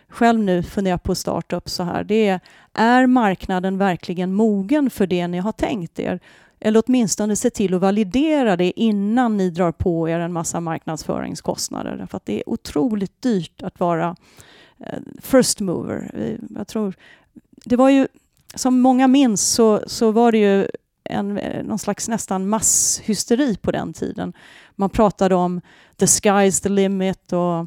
själv 0.08 0.40
nu 0.40 0.62
funderar 0.62 0.98
på 0.98 1.14
startup 1.14 1.68
så 1.68 1.82
här. 1.82 2.04
Det 2.04 2.28
är, 2.28 2.40
är 2.74 3.06
marknaden 3.06 3.78
verkligen 3.78 4.34
mogen 4.34 4.90
för 4.90 5.06
det 5.06 5.26
ni 5.28 5.38
har 5.38 5.52
tänkt 5.52 5.98
er? 5.98 6.20
Eller 6.60 6.82
åtminstone 6.86 7.36
se 7.36 7.50
till 7.50 7.74
att 7.74 7.80
validera 7.80 8.56
det 8.56 8.80
innan 8.80 9.36
ni 9.36 9.50
drar 9.50 9.72
på 9.72 10.08
er 10.08 10.18
en 10.18 10.32
massa 10.32 10.60
marknadsföringskostnader. 10.60 12.06
För 12.10 12.16
att 12.16 12.26
det 12.26 12.36
är 12.36 12.48
otroligt 12.48 13.22
dyrt 13.22 13.62
att 13.62 13.80
vara 13.80 14.16
eh, 14.78 14.98
first 15.20 15.60
mover. 15.60 16.10
Eh, 16.14 16.56
jag 16.58 16.68
tror, 16.68 16.94
det 17.64 17.76
var 17.76 17.90
ju 17.90 18.08
som 18.54 18.80
många 18.80 19.08
minns 19.08 19.42
så, 19.42 19.82
så 19.86 20.10
var 20.10 20.32
det 20.32 20.38
ju 20.38 20.68
en, 21.04 21.34
någon 21.64 21.78
slags 21.78 22.08
nästan 22.08 22.48
masshysteri 22.48 23.56
på 23.56 23.70
den 23.70 23.92
tiden. 23.92 24.32
Man 24.76 24.90
pratade 24.90 25.34
om 25.34 25.60
the 25.96 26.06
sky's 26.06 26.62
the 26.62 26.68
limit 26.68 27.32
och 27.32 27.66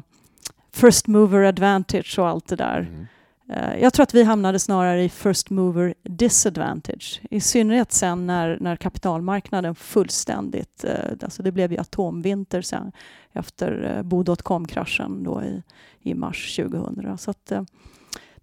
first 0.72 1.06
mover 1.06 1.42
advantage 1.42 2.18
och 2.18 2.28
allt 2.28 2.48
det 2.48 2.56
där. 2.56 2.78
Mm. 2.78 3.06
Uh, 3.50 3.82
jag 3.82 3.92
tror 3.92 4.02
att 4.02 4.14
vi 4.14 4.22
hamnade 4.22 4.58
snarare 4.58 5.04
i 5.04 5.08
first 5.08 5.50
mover 5.50 5.94
disadvantage. 6.02 7.20
I 7.30 7.40
synnerhet 7.40 7.92
sen 7.92 8.26
när, 8.26 8.58
när 8.60 8.76
kapitalmarknaden 8.76 9.74
fullständigt, 9.74 10.84
uh, 10.84 11.16
alltså 11.22 11.42
det 11.42 11.52
blev 11.52 11.72
ju 11.72 11.78
atomvinter 11.78 12.62
sen 12.62 12.92
efter 13.32 13.96
uh, 13.96 14.02
bo.com-kraschen 14.02 15.24
då 15.24 15.42
i, 15.42 15.62
i 16.10 16.14
mars 16.14 16.56
2000. 16.56 17.18
Så 17.18 17.30
att, 17.30 17.52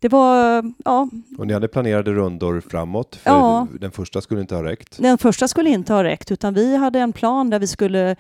det 0.02 0.10
var, 0.10 0.64
ja. 0.86 1.10
Och 1.38 1.48
ni 1.48 1.54
hade 1.54 1.68
planerade 1.68 2.14
rundor 2.14 2.62
framåt, 2.70 3.16
för 3.16 3.32
ja. 3.32 3.68
den 3.80 3.92
första 3.92 4.22
skulle 4.22 4.42
inte 4.42 4.56
ha 4.56 4.64
räckt? 4.64 4.98
Den 4.98 5.18
första 5.18 5.48
skulle 5.48 5.70
inte 5.70 5.94
ha 5.94 6.04
räckt, 6.04 6.32
utan 6.32 6.54
vi 6.54 6.78
hade 6.78 7.00
en 7.00 7.14
plan 7.14 7.50
där 7.50 7.60
vi 7.60 7.68
skulle 7.68 8.16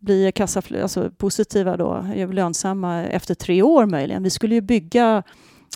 bli 0.00 0.30
kassafl- 0.30 0.82
alltså 0.82 1.10
positiva 1.16 1.76
då, 1.76 2.06
lönsamma 2.32 3.04
efter 3.04 3.34
tre 3.34 3.62
år 3.62 3.86
möjligen. 3.86 4.22
Vi 4.22 4.30
skulle 4.30 4.54
ju 4.54 4.60
bygga 4.60 5.22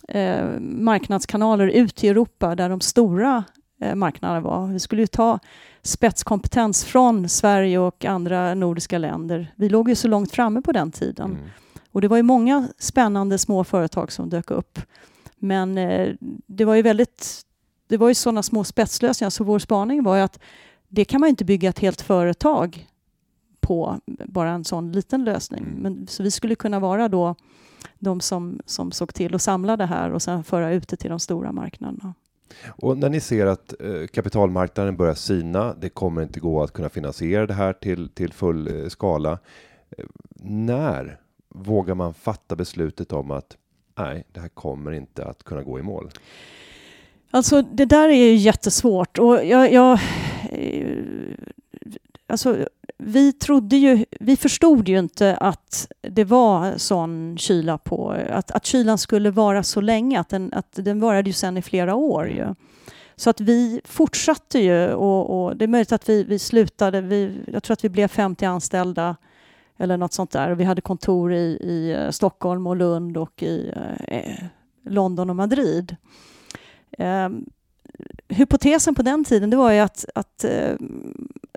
eh, 0.09 0.45
marknadskanaler 0.61 1.67
ut 1.67 2.05
i 2.05 2.09
Europa 2.09 2.55
där 2.55 2.69
de 2.69 2.81
stora 2.81 3.45
eh, 3.81 3.95
marknaderna 3.95 4.41
var. 4.41 4.67
Vi 4.67 4.81
skulle 4.81 5.03
ju 5.03 5.07
ta 5.07 5.39
spetskompetens 5.83 6.85
från 6.85 7.29
Sverige 7.29 7.79
och 7.79 8.05
andra 8.05 8.55
nordiska 8.55 8.99
länder. 8.99 9.53
Vi 9.57 9.69
låg 9.69 9.89
ju 9.89 9.95
så 9.95 10.09
långt 10.09 10.33
framme 10.33 10.63
på 10.63 10.73
den 10.73 10.91
tiden. 10.91 11.31
Mm. 11.31 11.45
Och 11.93 12.01
det 12.01 12.09
var 12.09 12.17
ju 12.17 12.23
många 12.23 12.69
spännande 12.79 13.39
små 13.39 13.65
företag 13.65 14.13
som 14.13 14.29
dök 14.29 14.51
upp. 14.51 14.79
Men 15.41 15.79
eh, 15.79 16.15
det 16.47 16.65
var 16.65 16.75
ju 16.75 16.83
väldigt, 16.83 17.43
det 17.87 17.97
var 17.97 18.09
ju 18.09 18.15
sådana 18.15 18.43
små 18.43 18.65
spetslösningar 18.65 19.31
så 19.31 19.45
vår 19.45 19.59
spaning 19.59 20.03
var 20.03 20.17
ju 20.17 20.23
att 20.23 20.39
det 20.89 21.05
kan 21.05 21.21
man 21.21 21.31
inte 21.31 21.45
bygga 21.45 21.69
ett 21.69 21.79
helt 21.79 22.01
företag 22.01 22.87
på, 23.61 24.01
bara 24.07 24.51
en 24.51 24.65
sån 24.65 24.93
liten 24.93 25.25
lösning. 25.25 25.65
Mm. 25.65 25.75
Men, 25.75 26.07
så 26.07 26.23
vi 26.23 26.31
skulle 26.31 26.55
kunna 26.55 26.81
vara 26.81 27.09
då 27.09 27.35
de 27.99 28.21
som, 28.21 28.61
som 28.67 28.93
såg 28.93 29.15
till 29.15 29.35
att 29.35 29.43
samla 29.43 29.77
det 29.77 29.87
här 29.87 30.11
och 30.11 30.23
sen 30.23 30.45
föra 30.45 30.73
ut 30.73 30.89
det 30.89 30.97
till 30.97 31.11
de 31.11 31.21
stora 31.21 31.53
marknaderna. 31.53 32.15
Och 32.67 32.99
när 32.99 33.09
ni 33.09 33.21
ser 33.21 33.47
att 33.47 33.75
eh, 33.81 34.07
kapitalmarknaden 34.07 34.97
börjar 34.97 35.15
sina, 35.15 35.75
det 35.75 35.89
kommer 35.89 36.23
inte 36.23 36.41
gå 36.41 36.63
att 36.63 36.73
kunna 36.73 36.89
finansiera 36.89 37.47
det 37.47 37.55
här 37.55 37.73
till, 37.73 38.09
till 38.09 38.33
full 38.33 38.83
eh, 38.83 38.89
skala. 38.89 39.39
Eh, 39.99 40.05
när 40.43 41.21
vågar 41.49 41.95
man 41.95 42.15
fatta 42.15 42.57
beslutet 42.57 43.13
om 43.13 43.31
att 43.31 43.57
nej, 44.03 44.25
det 44.33 44.41
här 44.41 44.49
kommer 44.49 44.93
inte 44.93 45.25
att 45.25 45.45
kunna 45.45 45.63
gå 45.63 45.79
i 45.79 45.83
mål? 45.83 46.11
Alltså 47.31 47.63
det 47.63 47.85
där 47.85 48.09
är 48.09 48.15
ju 48.15 48.35
jättesvårt 48.35 49.19
och 49.19 49.45
jag, 49.45 49.73
jag 49.73 49.99
eh, 50.51 50.97
alltså 52.27 52.57
vi 53.03 53.33
trodde 53.33 53.77
ju, 53.77 54.05
vi 54.21 54.37
förstod 54.37 54.89
ju 54.89 54.99
inte 54.99 55.37
att 55.37 55.93
det 56.01 56.25
var 56.25 56.75
sån 56.77 57.39
kyla 57.39 57.79
på, 57.79 58.11
att, 58.31 58.51
att 58.51 58.67
kylan 58.67 58.99
skulle 58.99 59.31
vara 59.31 59.63
så 59.63 59.81
länge, 59.81 60.21
att 60.21 60.29
den, 60.29 60.53
att 60.53 60.73
den 60.73 61.01
varade 61.01 61.31
ju 61.31 61.33
sen 61.33 61.57
i 61.57 61.63
flera 61.63 61.95
år 61.95 62.29
ju. 62.29 62.55
Så 63.17 63.31
att 63.31 63.41
vi 63.41 63.81
fortsatte 63.85 64.59
ju 64.59 64.93
och, 64.93 65.45
och 65.45 65.57
det 65.57 65.65
är 65.65 65.69
möjligt 65.69 65.93
att 65.93 66.09
vi, 66.09 66.25
vi 66.25 66.39
slutade, 66.39 67.01
vi, 67.01 67.41
jag 67.47 67.63
tror 67.63 67.73
att 67.73 67.85
vi 67.85 67.89
blev 67.89 68.09
50 68.09 68.45
anställda 68.45 69.17
eller 69.81 69.97
något 69.97 70.13
sånt 70.13 70.31
där. 70.31 70.51
Vi 70.51 70.65
hade 70.65 70.81
kontor 70.81 71.33
i, 71.33 71.59
i 71.61 71.93
eh, 71.93 72.11
Stockholm 72.11 72.67
och 72.67 72.77
Lund 72.77 73.17
och 73.17 73.43
i 73.43 73.73
eh, 73.77 74.19
eh 74.19 74.45
London 74.85 75.31
och 75.31 75.37
Madrid. 75.37 75.97
Eh, 76.99 77.29
hypotesen 78.29 78.95
på 78.95 79.03
den 79.03 79.25
tiden 79.25 79.51
det 79.51 79.57
var 79.57 79.73
ju 79.73 79.79
att, 79.79 80.05
att 80.15 80.45
eh, 80.45 80.75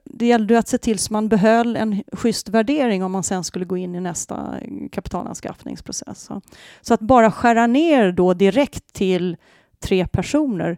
det 0.03 0.25
gällde 0.25 0.59
att 0.59 0.67
se 0.67 0.77
till 0.77 0.99
så 0.99 1.13
man 1.13 1.29
behöll 1.29 1.75
en 1.75 2.03
schysst 2.11 2.49
värdering 2.49 3.03
om 3.03 3.11
man 3.11 3.23
sen 3.23 3.43
skulle 3.43 3.65
gå 3.65 3.77
in 3.77 3.95
i 3.95 3.99
nästa 3.99 4.59
eh, 4.61 4.89
kapitalanskaffningsprocess. 4.91 6.19
Så, 6.19 6.41
så 6.81 6.93
att 6.93 6.99
bara 6.99 7.31
skära 7.31 7.67
ner 7.67 8.11
då 8.11 8.33
direkt 8.33 8.93
till 8.93 9.37
tre 9.79 10.07
personer 10.07 10.77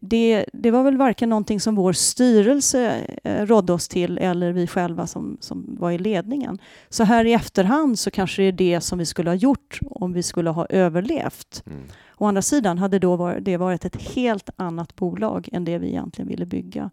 det, 0.00 0.44
det, 0.52 0.70
var 0.70 0.82
väl 0.82 0.96
varken 0.96 1.28
någonting 1.28 1.60
som 1.60 1.74
vår 1.74 1.92
styrelse 1.92 3.06
eh, 3.24 3.46
rådde 3.46 3.72
oss 3.72 3.88
till 3.88 4.18
eller 4.18 4.52
vi 4.52 4.66
själva 4.66 5.06
som, 5.06 5.36
som 5.40 5.76
var 5.78 5.90
i 5.90 5.98
ledningen. 5.98 6.58
Så 6.88 7.04
här 7.04 7.24
i 7.24 7.32
efterhand 7.32 7.98
så 7.98 8.10
kanske 8.10 8.42
det 8.42 8.48
är 8.48 8.52
det 8.52 8.80
som 8.80 8.98
vi 8.98 9.06
skulle 9.06 9.30
ha 9.30 9.34
gjort 9.34 9.78
om 9.90 10.12
vi 10.12 10.22
skulle 10.22 10.50
ha 10.50 10.66
överlevt. 10.66 11.62
Mm. 11.66 11.82
Å 12.16 12.26
andra 12.26 12.42
sidan 12.42 12.78
hade 12.78 12.98
då 12.98 13.16
var, 13.16 13.40
det 13.40 13.56
varit 13.56 13.84
ett 13.84 14.02
helt 14.02 14.50
annat 14.56 14.96
bolag 14.96 15.48
än 15.52 15.64
det 15.64 15.78
vi 15.78 15.88
egentligen 15.88 16.28
ville 16.28 16.46
bygga. 16.46 16.90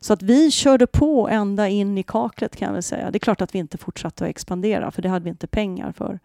Så 0.00 0.12
att 0.12 0.22
vi 0.22 0.50
körde 0.50 0.86
på 0.86 1.28
ända 1.28 1.68
in 1.68 1.98
i 1.98 2.02
kaklet 2.02 2.56
kan 2.56 2.66
jag 2.66 2.72
väl 2.72 2.82
säga. 2.82 3.10
Det 3.10 3.16
är 3.16 3.20
klart 3.20 3.40
att 3.40 3.54
vi 3.54 3.58
inte 3.58 3.78
fortsatte 3.78 4.24
att 4.24 4.30
expandera 4.30 4.90
för 4.90 5.02
det 5.02 5.08
hade 5.08 5.24
vi 5.24 5.30
inte 5.30 5.46
pengar 5.46 5.92
för. 5.92 6.20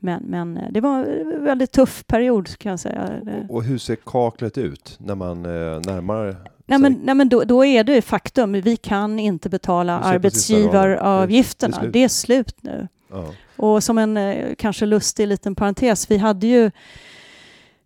Men, 0.00 0.22
men 0.22 0.56
eh, 0.56 0.70
det 0.70 0.80
var 0.80 1.04
en 1.04 1.44
väldigt 1.44 1.72
tuff 1.72 2.06
period 2.06 2.58
kan 2.58 2.70
jag 2.70 2.80
säga. 2.80 3.20
Och, 3.48 3.56
och 3.56 3.62
hur 3.62 3.78
ser 3.78 3.96
kaklet 3.96 4.58
ut 4.58 4.96
när 5.00 5.14
man 5.14 5.44
eh, 5.44 5.80
närmar 5.80 6.36
Nej 6.66 6.78
men, 6.78 7.00
nej 7.02 7.14
men 7.14 7.28
då, 7.28 7.44
då, 7.44 7.64
är 7.64 7.84
det 7.84 8.02
faktum, 8.02 8.52
vi 8.52 8.76
kan 8.76 9.18
inte 9.18 9.48
betala 9.48 9.98
arbetsgivaravgifterna. 9.98 11.82
Det, 11.82 11.88
det, 11.88 12.04
är 12.04 12.08
slut 12.08 12.56
nu. 12.60 12.88
Ja. 13.10 13.34
Och 13.56 13.84
som 13.84 13.98
en 13.98 14.16
eh, 14.16 14.54
kanske 14.58 14.86
lustig 14.86 15.28
liten 15.28 15.54
parentes, 15.54 16.10
vi 16.10 16.16
hade 16.16 16.46
ju 16.46 16.70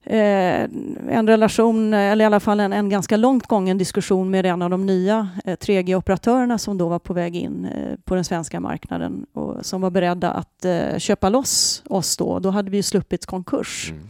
eh, 0.04 0.62
en 1.09 1.26
relation, 1.26 1.94
eller 1.94 2.25
i 2.25 2.26
alla 2.26 2.40
fall 2.40 2.61
en, 2.61 2.73
en 2.73 2.88
ganska 2.88 3.16
långt 3.16 3.47
gången 3.47 3.78
diskussion 3.78 4.30
med 4.30 4.47
en 4.47 4.62
av 4.62 4.71
de 4.71 4.87
nya 4.87 5.28
eh, 5.44 5.56
3G-operatörerna 5.56 6.59
som 6.59 6.78
då 6.78 6.88
var 6.88 6.99
på 6.99 7.12
väg 7.12 7.37
in 7.37 7.64
eh, 7.64 7.99
på 8.04 8.14
den 8.14 8.25
svenska 8.25 8.61
marknaden 8.61 9.26
och 9.32 9.66
som 9.66 9.80
var 9.80 9.90
beredda 9.90 10.30
att 10.30 10.64
eh, 10.64 10.99
köpa 10.99 11.28
loss 11.28 11.82
oss 11.87 12.16
då. 12.16 12.38
Då 12.38 12.50
hade 12.50 12.71
vi 12.71 12.76
ju 12.76 12.82
sluppit 12.82 13.26
konkurs. 13.26 13.92
Mm. 13.92 14.09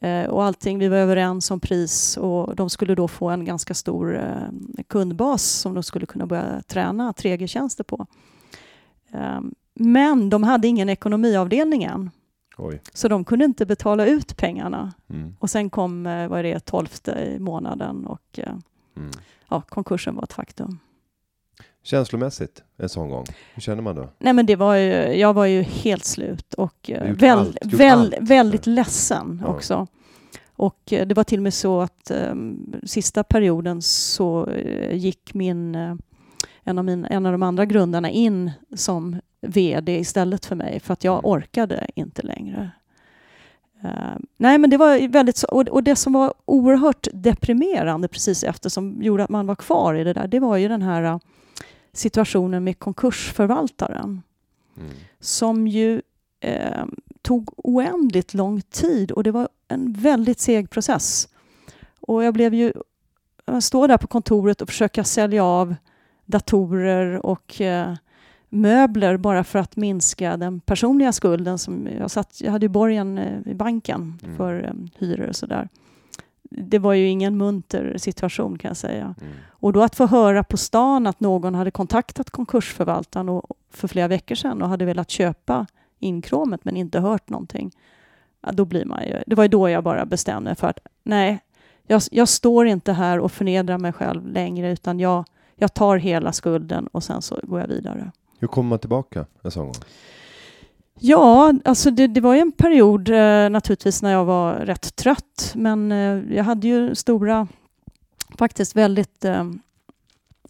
Eh, 0.00 0.30
och 0.30 0.44
allting, 0.44 0.78
vi 0.78 0.88
var 0.88 0.96
överens 0.96 1.50
om 1.50 1.60
pris 1.60 2.16
och 2.16 2.56
de 2.56 2.70
skulle 2.70 2.94
då 2.94 3.08
få 3.08 3.28
en 3.28 3.44
ganska 3.44 3.74
stor 3.74 4.16
eh, 4.16 4.82
kundbas 4.86 5.42
som 5.42 5.74
de 5.74 5.82
skulle 5.82 6.06
kunna 6.06 6.26
börja 6.26 6.62
träna 6.66 7.12
3G-tjänster 7.12 7.84
på. 7.84 8.06
Men 9.74 10.30
de 10.30 10.42
hade 10.42 10.68
ingen 10.68 10.88
ekonomiavdelning 10.88 11.84
än, 11.84 12.10
Oj. 12.58 12.80
så 12.92 13.08
de 13.08 13.24
kunde 13.24 13.44
inte 13.44 13.66
betala 13.66 14.06
ut 14.06 14.36
pengarna. 14.36 14.92
Mm. 15.10 15.36
Och 15.38 15.50
sen 15.50 15.70
kom, 15.70 16.06
eh, 16.06 16.28
vad 16.28 16.38
är 16.38 16.42
det, 16.42 16.60
tolfte 16.60 17.10
i 17.12 17.38
månaden 17.38 18.06
och 18.06 18.38
eh, 18.38 18.54
Mm. 18.96 19.10
ja, 19.48 19.60
konkursen 19.68 20.14
var 20.14 20.22
ett 20.22 20.32
faktum. 20.32 20.78
Känslomässigt, 21.82 22.62
en 22.76 22.88
sån 22.88 23.08
gång. 23.10 23.24
Hur 23.54 23.62
känner 23.62 23.82
man 23.82 23.96
då? 23.96 24.08
Nej 24.18 24.32
men 24.32 24.46
det 24.46 24.56
var 24.56 24.74
ju, 24.74 24.92
jag 24.92 25.32
var 25.34 25.46
ju 25.46 25.62
helt 25.62 26.04
slut 26.04 26.54
och 26.54 26.90
eh, 26.90 27.12
väl, 27.14 27.38
allt, 27.38 27.56
väl, 27.64 28.14
väldigt 28.20 28.66
ledsen 28.66 29.40
Ja. 29.44 29.48
också. 29.50 29.86
Och 30.56 30.78
det 30.86 31.16
var 31.16 31.24
till 31.24 31.38
och 31.38 31.42
med 31.42 31.54
så 31.54 31.80
att 31.80 32.10
eh, 32.10 32.34
sista 32.84 33.24
perioden 33.24 33.82
så 33.82 34.48
gick 34.92 35.34
min, 35.34 35.74
eh, 35.74 35.94
en, 36.64 36.78
av 36.78 36.84
min, 36.84 37.04
en 37.04 37.26
av 37.26 37.32
de 37.32 37.42
andra 37.42 37.64
grundarna 37.64 38.10
in 38.10 38.50
som 38.76 39.20
VD 39.40 39.98
istället 39.98 40.46
för 40.46 40.56
mig 40.56 40.80
för 40.80 40.92
att 40.92 41.04
jag 41.04 41.12
Mm. 41.18 41.24
orkade 41.30 41.86
inte 41.94 42.22
längre. 42.22 42.70
Eh, 43.84 44.16
nej 44.36 44.58
men 44.58 44.70
det 44.70 44.76
var 44.76 45.08
väldigt 45.08 45.36
så, 45.36 45.46
och, 45.46 45.68
och 45.68 45.82
det 45.82 45.96
som 45.96 46.12
var 46.12 46.34
oerhört 46.44 47.08
deprimerande 47.12 48.08
precis 48.08 48.44
efter 48.44 48.68
som 48.70 49.02
gjorde 49.02 49.24
att 49.24 49.30
man 49.30 49.46
var 49.46 49.54
kvar 49.54 49.94
i 49.94 50.04
det 50.04 50.12
där, 50.12 50.26
det 50.26 50.40
var 50.40 50.56
ju 50.56 50.68
den 50.68 50.82
här 50.82 51.02
eh, 51.02 51.18
situationen 51.92 52.64
med 52.64 52.78
konkursförvaltaren 52.78 54.22
Mm. 54.76 54.90
som 55.20 55.66
ju 55.68 56.02
eh, 56.40 56.84
tog 57.22 57.50
oändligt 57.56 58.34
lång 58.34 58.60
tid 58.60 59.10
och 59.10 59.22
det 59.22 59.30
var 59.30 59.48
en 59.68 59.92
väldigt 59.92 60.40
seg 60.40 60.70
process. 60.70 61.28
Och 62.00 62.24
jag 62.24 62.34
blev 62.34 62.54
ju, 62.54 62.72
jag 63.44 63.62
står 63.62 63.88
där 63.88 63.98
på 63.98 64.06
kontoret 64.06 64.62
och 64.62 64.68
försöka 64.68 65.04
sälja 65.04 65.44
av 65.44 65.74
datorer 66.32 67.26
och 67.26 67.60
eh, 67.60 67.94
möbler 68.48 69.16
bara 69.16 69.44
för 69.44 69.58
att 69.58 69.76
minska 69.76 70.36
den 70.36 70.60
personliga 70.60 71.12
skulden. 71.12 71.58
Som 71.58 71.88
jag, 71.98 72.10
satt, 72.10 72.40
jag 72.40 72.52
hade 72.52 72.64
ju 72.64 72.68
borgen 72.68 73.18
eh, 73.18 73.52
i 73.52 73.54
banken 73.54 74.18
Mm. 74.22 74.36
för 74.36 74.64
eh, 74.64 74.72
hyror 74.98 75.28
och 75.28 75.36
sådär. 75.36 75.68
Det 76.50 76.78
var 76.78 76.92
ju 76.92 77.08
ingen 77.08 77.36
munter 77.36 77.94
situation 77.98 78.58
kan 78.58 78.68
jag 78.68 78.76
säga. 78.76 79.14
Mm. 79.20 79.32
Och 79.50 79.72
då 79.72 79.82
att 79.82 79.96
få 79.96 80.06
höra 80.06 80.44
på 80.44 80.56
stan 80.56 81.06
att 81.06 81.20
någon 81.20 81.54
hade 81.54 81.70
kontaktat 81.70 82.30
konkursförvaltaren 82.30 83.28
och, 83.28 83.56
för 83.70 83.88
flera 83.88 84.08
veckor 84.08 84.34
sedan 84.34 84.62
och 84.62 84.68
hade 84.68 84.84
velat 84.84 85.10
köpa 85.10 85.66
inkråmet 85.98 86.64
men 86.64 86.76
inte 86.76 87.00
hört 87.00 87.28
någonting. 87.28 87.70
Ja, 88.46 88.52
då 88.52 88.64
blir 88.64 88.84
man 88.84 89.04
ju, 89.06 89.22
det 89.26 89.34
var 89.34 89.44
ju 89.44 89.48
då 89.48 89.68
jag 89.68 89.84
bara 89.84 90.06
bestämde 90.06 90.50
mig 90.50 90.56
för 90.56 90.68
att 90.68 90.78
nej, 91.02 91.40
jag, 91.86 92.02
jag 92.10 92.28
står 92.28 92.66
inte 92.66 92.92
här 92.92 93.18
och 93.20 93.32
förnedrar 93.32 93.78
mig 93.78 93.92
själv 93.92 94.26
längre 94.26 94.72
utan 94.72 95.00
jag, 95.00 95.24
jag 95.56 95.74
tar 95.74 95.96
hela 95.96 96.32
skulden 96.32 96.86
och 96.86 97.04
sen 97.04 97.22
så 97.22 97.40
går 97.42 97.60
jag 97.60 97.68
vidare. 97.68 98.12
Hur 98.38 98.48
kommer 98.48 98.68
man 98.68 98.78
tillbaka 98.78 99.26
en 99.42 99.50
sån 99.50 99.64
gång? 99.64 99.74
Ja, 101.04 101.52
alltså 101.64 101.90
det, 101.90 102.06
det 102.06 102.20
var 102.20 102.34
ju 102.34 102.40
en 102.40 102.52
period 102.52 103.08
eh, 103.08 103.50
naturligtvis 103.50 104.02
när 104.02 104.12
jag 104.12 104.24
var 104.24 104.54
rätt 104.54 104.96
trött 104.96 105.52
men 105.54 105.92
eh, 105.92 106.36
jag 106.36 106.44
hade 106.44 106.68
ju 106.68 106.94
stora, 106.94 107.48
faktiskt 108.38 108.76
väldigt 108.76 109.24
eh, 109.24 109.44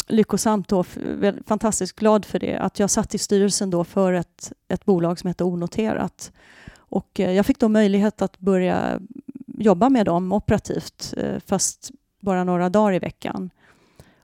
lyckosamt 0.07 0.73
väl, 0.97 1.43
fantastiskt 1.47 1.97
glad 1.97 2.25
för 2.25 2.39
det, 2.39 2.57
att 2.57 2.79
jag 2.79 2.91
satt 2.91 3.15
i 3.15 3.19
styrelsen 3.19 3.71
då 3.71 3.85
för 3.85 4.13
ett, 4.13 4.53
ett 4.69 4.85
bolag 4.85 5.19
som 5.19 5.29
heter 5.29 5.45
Onoterat. 5.47 6.33
Och 6.77 7.11
jag 7.15 7.47
fick 7.47 7.59
då 7.59 7.69
möjlighet 7.69 8.23
att 8.23 8.39
börja 8.39 9.01
jobba 9.47 9.89
med 9.89 10.07
dem 10.07 10.33
operativt, 10.33 11.15
fast 11.47 11.91
bara 12.21 12.45
några 12.45 12.69
dagar 12.69 12.93
i 12.93 12.99
veckan. 12.99 13.51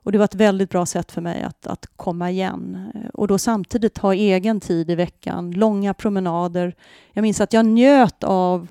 Och 0.08 0.12
det 0.12 0.18
var 0.18 0.24
ett 0.24 0.34
väldigt 0.34 0.70
bra 0.70 0.86
sätt 0.86 1.12
för 1.12 1.20
mig 1.20 1.42
att, 1.42 1.66
att 1.66 1.86
komma 1.96 2.30
igen. 2.30 2.92
Och 3.14 3.28
då 3.28 3.38
samtidigt 3.38 3.98
ha 3.98 4.14
egen 4.14 4.60
tid 4.60 4.90
i 4.90 4.94
veckan, 4.94 5.50
långa 5.50 5.94
promenader. 5.94 6.74
Jag 7.12 7.22
minns 7.22 7.40
att 7.40 7.52
jag 7.52 7.66
njöt 7.66 8.24
av 8.24 8.68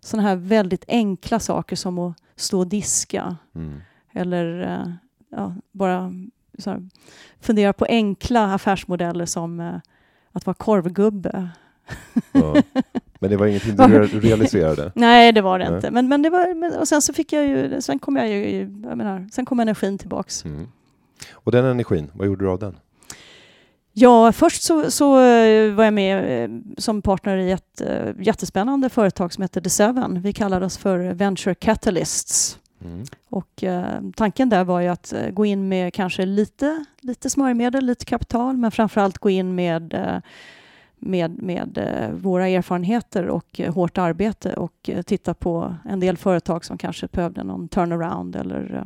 sådana 0.00 0.28
här 0.28 0.36
väldigt 0.36 0.84
enkla 0.88 1.40
saker 1.40 1.76
som 1.76 1.98
att 1.98 2.16
stå 2.36 2.58
och 2.58 2.66
diska 2.66 3.36
Mm. 3.54 3.80
eller 4.12 4.60
eh, 4.60 4.92
ja, 5.30 5.54
bara 5.72 6.12
fundera 7.40 7.72
på 7.72 7.84
enkla 7.84 8.54
affärsmodeller 8.54 9.26
som 9.26 9.60
eh, 9.60 9.74
att 10.32 10.46
vara 10.46 10.54
korvgubbe. 10.54 11.48
Ja. 12.32 12.62
Men 13.18 13.30
det 13.30 13.36
var 13.36 13.46
ingenting 13.46 13.76
du 13.76 13.82
re- 13.82 14.20
realiserade? 14.20 14.92
Nej, 14.94 15.32
det 15.32 15.40
var 15.40 15.58
det 15.58 15.64
Nej. 15.68 15.76
inte. 15.76 15.90
Men, 15.90 16.08
men 16.08 16.22
det 16.22 16.30
var, 16.30 16.54
men, 16.54 16.72
och 16.72 16.88
sen 16.88 17.02
så 17.02 17.12
fick 17.12 17.32
jag 17.32 17.46
ju, 17.46 17.80
sen 17.80 17.98
kom 17.98 18.16
jag 18.16 18.28
ju, 18.28 18.60
jag 18.60 18.98
menar, 18.98 19.28
sen 19.32 19.44
kom 19.46 19.60
energin 19.60 19.98
tillbaks. 19.98 20.44
Mm. 20.44 20.68
Och 21.32 21.52
den 21.52 21.64
energin, 21.64 22.10
vad 22.14 22.26
gjorde 22.26 22.44
du 22.44 22.50
av 22.50 22.58
den? 22.58 22.76
Ja, 23.92 24.32
först 24.32 24.62
så, 24.62 24.90
så 24.90 25.20
eh, 25.20 25.72
var 25.72 25.84
jag 25.84 25.94
med 25.94 26.44
eh, 26.44 26.50
som 26.78 27.02
partner 27.02 27.36
i 27.36 27.50
ett 27.50 27.80
eh, 27.80 28.08
jättespännande 28.20 28.88
företag 28.88 29.32
som 29.32 29.42
heter 29.42 29.60
The 29.60 29.70
Seven. 29.70 30.22
Vi 30.22 30.32
kallade 30.32 30.66
oss 30.66 30.78
för 30.78 30.98
Venture 30.98 31.54
Catalysts. 31.54 32.58
Mm. 32.84 33.04
Och 33.28 33.64
eh, 33.64 34.00
tanken 34.16 34.48
där 34.48 34.64
var 34.64 34.80
ju 34.80 34.88
att 34.88 35.12
eh, 35.12 35.30
gå 35.30 35.44
in 35.46 35.68
med 35.68 35.94
kanske 35.94 36.26
lite, 36.26 36.84
lite 37.00 37.30
smörjmedel, 37.30 37.84
lite 37.84 38.04
kapital, 38.04 38.56
men 38.56 38.70
framförallt 38.70 39.18
gå 39.18 39.30
in 39.30 39.54
med, 39.54 39.94
eh, 39.94 40.16
med, 41.00 41.42
med 41.42 41.78
eh, 41.78 42.10
våra 42.10 42.48
erfarenheter 42.48 43.28
och 43.28 43.60
eh, 43.60 43.74
hårt 43.74 43.98
arbete 43.98 44.54
och 44.54 44.74
eh, 44.88 45.02
titta 45.02 45.34
på 45.34 45.74
en 45.84 46.00
del 46.00 46.16
företag 46.16 46.64
som 46.64 46.78
kanske 46.78 47.06
behövde 47.12 47.44
någon 47.44 47.68
turnaround 47.68 48.36
eller 48.36 48.84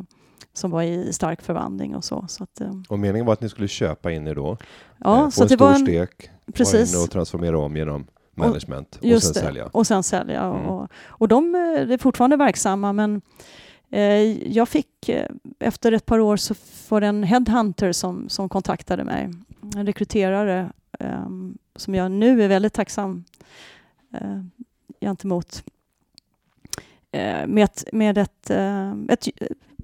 som 0.53 0.71
var 0.71 0.83
i 0.83 1.13
stark 1.13 1.43
förvandling 1.43 1.97
och 1.97 2.05
så. 2.05 2.25
så 2.29 2.45
att, 2.45 2.61
Och 2.89 2.99
meningen 2.99 3.27
var 3.27 3.33
att 3.33 3.41
ni 3.41 3.49
skulle 3.49 3.69
köpa 3.69 4.13
in 4.13 4.27
er 4.27 4.35
då? 4.35 4.57
ja, 4.99 5.31
så 5.31 5.43
en 5.43 5.49
det 5.49 5.57
var 5.57 5.71
en, 5.71 5.79
stek, 5.79 6.31
precis. 6.53 7.05
och 7.05 7.11
transformera 7.11 7.59
om 7.59 7.77
genom 7.77 8.07
management 8.35 8.97
och, 8.97 9.05
Just 9.05 9.27
sen 9.27 9.35
det, 9.35 9.41
sälja? 9.41 9.67
och 9.67 9.87
sen 9.87 10.03
sälja. 10.03 10.43
Mm. 10.43 10.67
Och, 10.67 10.89
och 11.07 11.29
de 11.29 11.55
är 11.55 11.99
fortfarande 11.99 12.37
verksamma 12.37 12.93
men 12.93 13.21
jag 14.47 14.69
fick 14.69 15.11
efter 15.59 15.93
ett 15.93 16.07
par 16.07 16.19
år 16.19 16.37
så 16.37 16.55
var 16.89 17.01
det 17.01 17.07
en 17.07 17.23
headhunter 17.23 17.93
som, 17.93 18.29
som 18.29 18.49
kontaktade 18.49 19.05
mig. 19.05 19.31
En 19.77 19.87
rekryterare 19.87 20.71
som 21.77 21.95
jag 21.95 22.11
nu 22.11 22.43
är 22.43 22.49
väldigt 22.49 22.73
tacksam 22.73 23.25
eh, 24.15 24.41
gentemot. 25.01 25.65
Eh, 27.13 27.47
med 27.47 27.65
ett, 27.65 27.85
med 27.93 28.19
ett, 28.19 28.51
eh, 28.51 28.93
ett, 29.09 29.29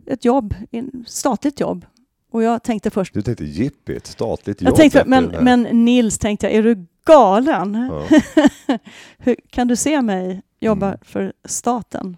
ett 0.06 0.24
jobb, 0.24 0.54
en 0.70 1.04
statligt 1.08 1.60
jobb. 1.60 1.86
Och 2.30 2.42
jag 2.42 2.62
tänkte 2.62 2.90
först, 2.90 3.14
Du 3.14 3.22
tänkte 3.22 3.44
jippi, 3.44 3.96
ett 3.96 4.06
statligt 4.06 4.62
jobb 4.62 4.76
tänkte, 4.76 5.04
men, 5.06 5.24
men 5.24 5.62
Nils 5.62 6.18
tänkte 6.18 6.46
jag, 6.46 6.54
är 6.54 6.62
du 6.62 6.86
galen? 7.04 7.74
Ja. 7.90 8.18
Hur, 9.18 9.36
kan 9.50 9.68
du 9.68 9.76
se 9.76 10.02
mig 10.02 10.42
jobba 10.60 10.86
Mm. 10.86 10.98
för 11.02 11.32
staten? 11.44 12.16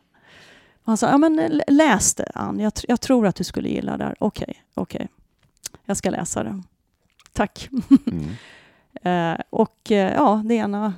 Och 0.73 0.87
han 0.87 0.97
sa, 0.97 1.11
ja 1.11 1.19
men 1.19 1.63
läs 1.69 2.15
det 2.15 2.31
Ann, 2.35 2.61
jag, 2.61 2.73
jag 2.89 3.01
tror 3.01 3.27
att 3.27 3.37
du 3.37 3.45
skulle 3.45 3.69
gilla 3.69 3.97
det 3.97 4.05
här. 4.05 4.17
Okej, 4.19 4.63
okej. 4.75 5.09
Jag 5.85 5.97
ska 5.97 6.11
läsa 6.11 6.43
det. 6.43 6.63
Tack. 7.33 7.69
Mm. 8.07 8.25
Eh, 9.03 9.35
och 9.51 9.91
eh, 9.91 10.13
ja, 10.15 10.43
det 10.45 10.55
ena 10.55 10.95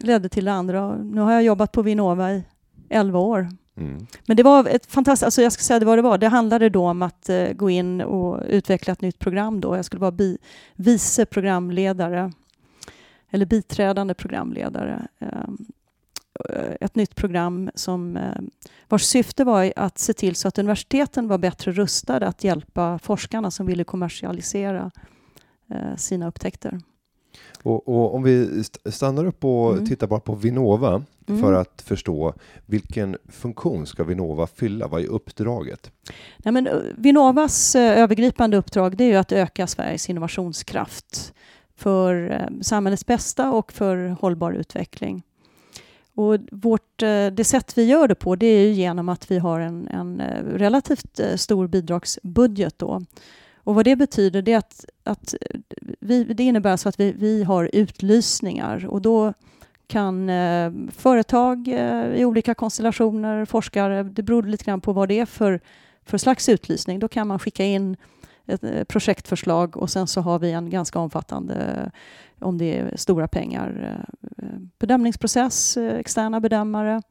ledde 0.00 0.28
till 0.28 0.44
det 0.44 0.52
andra. 0.52 0.96
Nu 0.96 1.20
har 1.20 1.32
jag 1.32 1.42
jobbat 1.42 1.72
på 1.72 1.82
Vinnova 1.82 2.32
i 2.32 2.44
11 2.88 3.18
år. 3.18 3.48
Mm. 3.76 4.06
Men 4.26 4.36
det 4.36 4.42
var 4.42 4.66
ett 4.68 4.86
fantastiskt, 4.86 5.24
alltså 5.24 5.42
jag 5.42 5.52
ska 5.52 5.62
säga 5.62 5.78
det 5.78 5.86
vad 5.86 5.98
det 5.98 6.02
var. 6.02 6.18
Det 6.18 6.28
handlade 6.28 6.68
då 6.68 6.88
om 6.88 7.02
att 7.02 7.28
eh, 7.28 7.52
gå 7.52 7.70
in 7.70 8.00
och 8.00 8.42
utveckla 8.46 8.92
ett 8.92 9.00
nytt 9.00 9.18
program 9.18 9.60
då. 9.60 9.76
Jag 9.76 9.84
skulle 9.84 10.00
vara 10.00 10.12
bi, 10.12 10.38
vice 10.74 11.26
programledare 11.26 12.32
eller 13.30 13.46
biträdande 13.46 14.14
programledare. 14.14 15.08
Ehm, 15.18 15.58
eh, 16.48 16.74
ett 16.80 16.94
nytt 16.94 17.14
program 17.14 17.70
som 17.74 18.16
eh, 18.16 18.40
vars 18.88 19.02
syfte 19.02 19.44
var 19.44 19.72
att 19.76 19.98
se 19.98 20.12
till 20.12 20.36
så 20.36 20.48
att 20.48 20.58
universiteten 20.58 21.28
var 21.28 21.38
bättre 21.38 21.72
rustade 21.72 22.26
att 22.26 22.44
hjälpa 22.44 22.98
forskarna 22.98 23.50
som 23.50 23.66
ville 23.66 23.84
kommersialisera 23.84 24.90
eh, 25.70 25.96
sina 25.96 26.28
upptäckter. 26.28 26.80
Och, 27.62 27.88
och 27.88 28.14
om 28.14 28.22
vi 28.22 28.60
st- 28.60 28.90
stannar 28.92 29.24
upp 29.26 29.44
och 29.44 29.72
Mm. 29.72 29.86
tittar 29.86 30.06
bara 30.06 30.20
på 30.20 30.34
Vinnova 30.34 31.02
Mm. 31.28 31.40
för 31.40 31.52
att 31.52 31.82
förstå 31.82 32.34
vilken 32.66 33.16
funktion 33.28 33.86
ska 33.86 34.04
Vinnova 34.04 34.46
fylla? 34.46 34.86
Vad 34.86 35.00
är 35.02 35.06
uppdraget? 35.06 35.90
Nej, 36.38 36.52
men, 36.52 36.66
eh, 36.66 36.72
Vinnovas 36.96 37.74
eh, 37.74 37.98
övergripande 38.02 38.56
uppdrag 38.56 38.96
det 38.96 39.04
är 39.04 39.08
ju 39.08 39.16
att 39.16 39.32
öka 39.32 39.66
Sveriges 39.66 40.10
innovationskraft 40.10 41.32
för 41.76 42.30
eh, 42.30 42.60
samhällets 42.62 43.06
bästa 43.06 43.50
och 43.52 43.72
för 43.72 44.08
hållbar 44.20 44.52
utveckling. 44.52 45.22
Och 46.14 46.36
vårt, 46.52 46.98
det 47.32 47.46
sätt 47.46 47.78
vi 47.78 47.84
gör 47.84 48.08
det 48.08 48.14
på 48.14 48.36
det 48.36 48.46
är 48.46 48.70
genom 48.70 49.08
att 49.08 49.30
vi 49.30 49.38
har 49.38 49.60
en, 49.60 49.88
en 49.88 50.22
relativt 50.54 51.20
stor 51.36 51.66
bidragsbudget. 51.66 52.78
Då. 52.78 53.02
Och 53.68 53.74
vad 53.74 53.84
det 53.84 53.96
betyder 53.96 54.42
det 54.42 54.52
är 54.52 54.58
att, 54.58 54.84
att 55.04 55.34
vi, 56.00 56.24
det 56.24 56.42
innebär 56.42 56.76
så 56.76 56.88
att 56.88 57.00
vi, 57.00 57.12
vi 57.12 57.44
har 57.44 57.70
utlysningar 57.72 58.86
och 58.86 59.02
då 59.02 59.32
kan 59.86 60.30
eh, 60.30 60.72
företag 60.92 61.68
eh, 61.68 62.14
i 62.14 62.24
olika 62.24 62.54
konstellationer, 62.54 63.44
forskare, 63.44 64.02
det 64.02 64.22
beror 64.22 64.42
lite 64.42 64.64
grann 64.64 64.80
på 64.80 64.92
vad 64.92 65.08
det 65.08 65.18
är 65.18 65.26
för, 65.26 65.60
för 66.04 66.18
slags 66.18 66.48
utlysning. 66.48 66.98
Då 66.98 67.08
kan 67.08 67.26
man 67.26 67.38
skicka 67.38 67.64
in 67.64 67.96
ett 68.46 68.64
eh, 68.64 68.84
projektförslag 68.84 69.76
och 69.76 69.90
sen 69.90 70.06
så 70.06 70.20
har 70.20 70.38
vi 70.38 70.52
en 70.52 70.70
ganska 70.70 70.98
omfattande, 70.98 71.90
om 72.40 72.58
det 72.58 72.78
är 72.78 72.96
stora 72.96 73.28
pengar, 73.28 74.00
eh, 74.22 74.44
eh, 74.44 74.58
bedömningsprocess, 74.78 75.76
eh, 75.76 75.98
externa 75.98 76.40
bedömare 76.40 77.02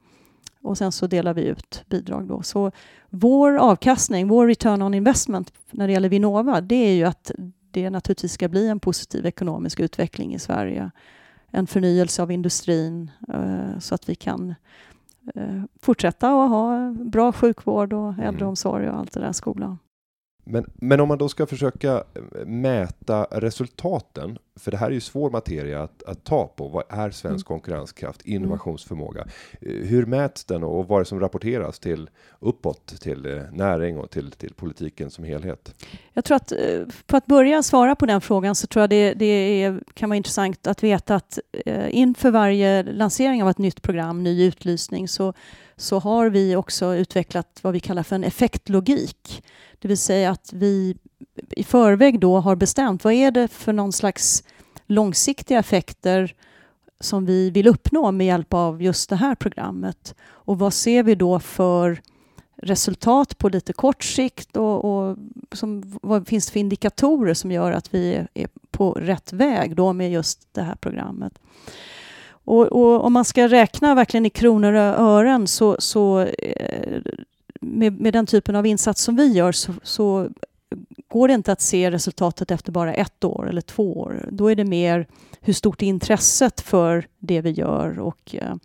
och 0.68 0.78
sen 0.78 0.92
så 0.92 1.08
delar 1.08 1.34
vi 1.34 1.42
ut 1.42 1.84
bidrag. 1.90 2.28
Då. 2.28 2.42
Så 2.42 2.72
vår 3.10 3.58
avkastning, 3.58 4.28
vår 4.28 4.48
return 4.48 4.82
on 4.82 4.94
investment 4.94 5.54
när 5.72 5.88
det 5.88 5.94
gäller 5.94 6.10
Vinnova, 6.10 6.62
det 6.62 6.76
är 6.76 6.96
ju 6.96 7.04
att 7.04 7.32
det 7.72 7.90
naturligtvis 7.90 8.34
ska 8.34 8.48
bli 8.48 8.68
en 8.68 8.80
positiv 8.80 9.26
ekonomisk 9.26 9.80
utveckling 9.80 10.34
i 10.34 10.40
Sverige. 10.40 10.92
En 11.52 11.68
förnyelse 11.68 12.22
av 12.22 12.32
industrin 12.32 13.12
så 13.80 13.96
att 13.96 14.10
vi 14.10 14.16
kan 14.16 14.56
fortsätta 15.82 16.28
att 16.28 16.50
ha 16.50 16.92
bra 16.92 17.32
sjukvård 17.32 17.94
och 17.94 18.14
mm. 18.14 18.20
äldreomsorg 18.20 18.90
och 18.90 18.98
allt 18.98 19.12
det 19.12 19.20
där, 19.20 19.32
skolan. 19.32 19.78
Men, 20.50 20.66
men 20.76 21.00
om 21.00 21.08
man 21.08 21.18
då 21.18 21.30
ska 21.30 21.46
försöka 21.46 21.94
eh, 21.94 22.46
mäta 22.46 23.28
resultaten, 23.32 24.38
för 24.56 24.72
det 24.72 24.78
här 24.78 24.88
är 24.88 24.92
ju 24.92 25.00
svår 25.00 25.30
materia 25.30 25.84
att, 25.84 26.04
att 26.04 26.24
ta 26.24 26.48
på. 26.48 26.68
Vad 26.68 26.84
är 26.90 27.12
svensk 27.12 27.26
mm. 27.50 27.60
konkurrenskraft, 27.60 28.26
mm. 28.26 28.36
innovationsförmåga? 28.36 29.28
Mm. 29.62 29.88
Hur 29.88 30.06
mäts 30.06 30.46
den 30.46 30.64
och 30.64 30.88
vad 30.88 30.98
är 30.98 31.04
det 31.04 31.06
som 31.06 31.20
rapporteras 31.20 31.80
till 31.80 32.10
uppåt, 32.40 32.88
till 33.02 33.26
eh, 33.26 33.42
näring 33.52 33.98
och 33.98 34.10
till, 34.10 34.32
till 34.32 34.54
politiken 34.54 35.12
som 35.12 35.24
helhet? 35.24 35.86
Jag 36.14 36.26
tror 36.26 36.36
att 36.36 36.54
för 37.08 37.18
att 37.18 37.26
börja 37.26 37.64
svara 37.64 37.96
på 37.96 38.06
den 38.06 38.22
frågan 38.22 38.56
så 38.56 38.68
tror 38.68 38.84
jag 38.84 38.90
det, 38.90 39.14
det 39.14 39.64
är, 39.64 39.82
kan 39.94 40.10
vara 40.10 40.18
intressant 40.18 40.68
att 40.68 40.84
veta 40.84 41.16
att 41.16 41.40
inför 41.90 42.32
varje 42.32 42.84
lansering 42.84 43.44
av 43.44 43.50
ett 43.50 43.58
nytt 43.58 43.82
program, 43.82 44.24
ny 44.24 44.44
utlysning, 44.48 45.08
så, 45.08 45.34
så 45.78 46.00
har 46.00 46.30
vi 46.30 46.56
också 46.56 46.96
utvecklat 46.96 47.60
vad 47.62 47.74
vi 47.74 47.80
kallar 47.80 48.04
för 48.04 48.16
en 48.16 48.24
effektlogik 48.24 49.44
det 49.80 49.88
vill 49.88 49.98
säga 49.98 50.32
att 50.32 50.54
vi 50.54 50.98
i 51.50 51.64
förväg 51.64 52.20
då 52.20 52.40
har 52.40 52.56
bestämt 52.56 53.04
vad 53.04 53.14
är 53.14 53.32
det 53.32 53.48
för 53.48 53.74
någon 53.74 53.92
slags 53.92 54.44
långsiktiga 54.86 55.60
effekter 55.60 56.36
som 57.00 57.26
vi 57.26 57.50
vill 57.50 57.68
uppnå 57.68 58.12
med 58.12 58.28
hjälp 58.28 58.54
av 58.54 58.82
just 58.82 59.10
det 59.10 59.16
här 59.16 59.36
programmet. 59.36 60.16
Och 60.22 60.60
vad 60.60 60.74
ser 60.74 61.04
vi 61.04 61.16
då 61.16 61.40
för 61.40 62.02
resultat 62.62 63.38
på 63.38 63.50
lite 63.50 63.74
kort 63.74 64.04
sikt 64.04 64.58
och, 64.58 64.86
och 64.86 65.18
som, 65.52 66.00
vad 66.02 66.28
finns 66.28 66.46
det 66.46 66.52
för 66.52 66.60
indikatorer 66.60 67.34
som 67.34 67.52
gör 67.52 67.72
att 67.72 67.94
vi 67.94 68.26
är 68.34 68.50
på 68.72 68.92
rätt 68.92 69.34
väg 69.34 69.76
då 69.76 69.94
med 69.94 70.12
just 70.12 70.54
det 70.54 70.62
här 70.62 70.76
programmet. 70.76 71.40
Och, 72.48 72.66
och 72.66 73.06
om 73.06 73.14
man 73.14 73.26
ska 73.26 73.48
räkna 73.48 73.96
verkligen 73.96 74.26
i 74.26 74.30
kronor 74.30 74.74
och 74.74 75.00
ören 75.00 75.48
så, 75.48 75.76
så 75.80 76.20
eh, 76.20 77.02
med, 77.62 78.02
med 78.02 78.14
den 78.14 78.26
typen 78.26 78.56
av 78.56 78.66
insats 78.66 79.02
som 79.02 79.16
vi 79.16 79.28
gör 79.28 79.52
så, 79.52 79.74
så 79.84 80.30
går 81.08 81.28
det 81.28 81.34
inte 81.34 81.52
att 81.52 81.62
se 81.62 81.92
resultatet 81.92 82.52
efter 82.52 82.72
bara 82.72 82.94
ett 82.94 83.24
år 83.24 83.50
eller 83.50 83.62
två 83.62 84.00
år. 84.00 84.30
Då 84.32 84.52
är 84.52 84.56
det 84.56 84.66
mer 84.66 85.08
hur 85.42 85.54
stort 85.54 85.82
är 85.82 85.88
intresset 85.88 86.62
för 86.62 87.08
det 87.20 87.42
vi 87.42 87.50
gör 87.50 88.00
och 88.00 88.36
eh, 88.36 88.56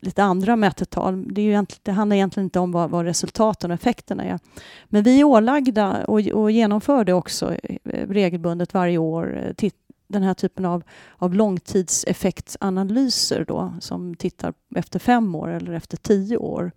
lite 0.00 0.22
andra 0.22 0.56
mätetal. 0.56 1.34
Det, 1.34 1.40
är 1.40 1.44
ju 1.44 1.66
det 1.82 1.92
handlar 1.92 2.16
egentligen 2.16 2.46
inte 2.46 2.60
om 2.60 2.72
vad, 2.72 2.90
vad, 2.90 3.04
resultaten 3.04 3.70
och 3.70 3.74
effekterna 3.74 4.24
är. 4.24 4.38
Men 4.84 5.02
vi 5.02 5.20
är 5.20 5.24
ålagda 5.24 6.04
och, 6.04 6.20
och 6.20 6.50
genomför 6.50 7.04
det 7.04 7.12
också 7.12 7.54
eh, 7.54 8.08
regelbundet 8.08 8.74
varje 8.74 8.98
år. 8.98 9.38
Eh, 9.38 9.52
titt, 9.54 9.74
den 10.08 10.22
här 10.22 10.34
typen 10.34 10.64
av, 10.64 10.82
av 11.16 11.34
långtidseffektsanalyser 11.34 13.44
då, 13.48 13.74
som 13.80 14.14
tittar 14.14 14.54
efter 14.74 14.98
fem 14.98 15.34
år 15.34 15.48
eller 15.48 15.72
efter 15.72 15.96
tio 15.96 16.36
år. 16.36 16.72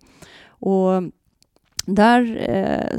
Och 0.46 1.02
där 1.86 2.44
eh, 2.48 2.98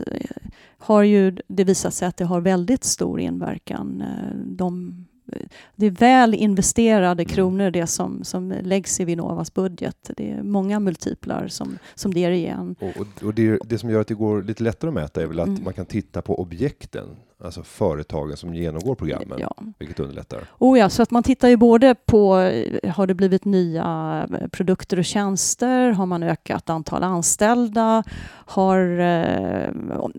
har 0.78 1.04
ju 1.04 1.38
det 1.48 1.64
visat 1.64 1.94
sig 1.94 2.08
att 2.08 2.18
det 2.18 2.26
har 2.26 2.42
väldigt 2.42 2.84
stor 2.84 3.20
inverkan. 3.20 4.02
Eh, 4.02 4.36
de, 4.36 4.96
det 5.76 5.86
är 5.86 5.92
väl 5.92 6.34
investerade 6.34 7.24
mm. 7.24 7.34
kronor 7.34 7.72
det 7.72 7.88
som, 7.88 8.24
som 8.24 8.54
läggs 8.62 9.00
i 9.00 9.06
Vinnovas 9.06 9.54
budget. 9.54 10.12
Det 10.18 10.32
är 10.32 10.44
många 10.44 10.80
multiplar 10.80 11.48
som, 11.48 11.78
som 11.96 12.14
det 12.14 12.20
ger 12.20 12.32
igen. 12.32 12.76
Och, 12.80 13.24
och 13.24 13.34
det, 13.34 13.60
det, 13.66 13.78
som 13.78 13.90
gör 13.90 14.02
att 14.02 14.08
det 14.08 14.14
går 14.14 14.44
lite 14.44 14.64
lättare 14.64 14.88
att 14.88 14.94
mäta 14.94 15.22
är 15.22 15.26
väl 15.26 15.40
att 15.40 15.48
mm. 15.48 15.64
man 15.64 15.74
kan 15.74 15.86
titta 15.86 16.22
på 16.22 16.42
objekten 16.42 17.08
alltså 17.44 17.64
företagen 17.64 18.38
som 18.38 18.56
genomgår 18.56 18.96
programmen, 18.96 19.40
ja. 19.40 19.56
vilket 19.80 20.00
underlättar. 20.00 20.48
Oh 20.60 20.80
ja, 20.80 20.90
så 20.90 21.04
att 21.04 21.12
man 21.12 21.24
tittar 21.24 21.48
ju 21.48 21.58
både 21.58 21.96
på, 21.96 22.34
har 22.96 23.08
det 23.08 23.14
blivit 23.14 23.46
nya 23.46 24.28
produkter 24.52 25.00
och 25.00 25.06
tjänster? 25.06 25.92
Har 25.92 26.06
man 26.06 26.24
ökat 26.24 26.70
antal 26.70 27.04
anställda? 27.04 28.04
Har 28.46 29.00
eh, 29.00 29.70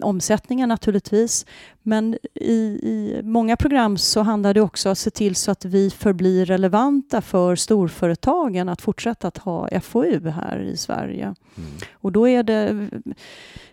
omsättningen 0.03 0.69
naturligtvis. 0.69 1.47
Men 1.87 2.19
i, 2.35 2.55
i 2.83 3.21
många 3.23 3.57
program 3.57 3.97
så 3.97 4.23
handlar 4.23 4.55
det 4.55 4.61
också 4.61 4.89
om 4.89 4.93
att 4.93 4.99
se 4.99 5.11
till 5.11 5.35
så 5.35 5.51
att 5.51 5.65
vi 5.65 5.91
förblir 5.91 6.47
relevanta 6.47 7.21
för 7.21 7.57
storföretagen 7.57 8.69
att 8.69 8.83
fortsätta 8.83 9.29
att 9.29 9.39
ha 9.39 9.81
FoU 9.81 10.29
här 10.29 10.61
i 10.61 10.77
Sverige. 10.77 11.25
Mm. 11.25 11.71
Och 11.93 12.13
då 12.13 12.29
är 12.29 12.43
det 12.43 12.89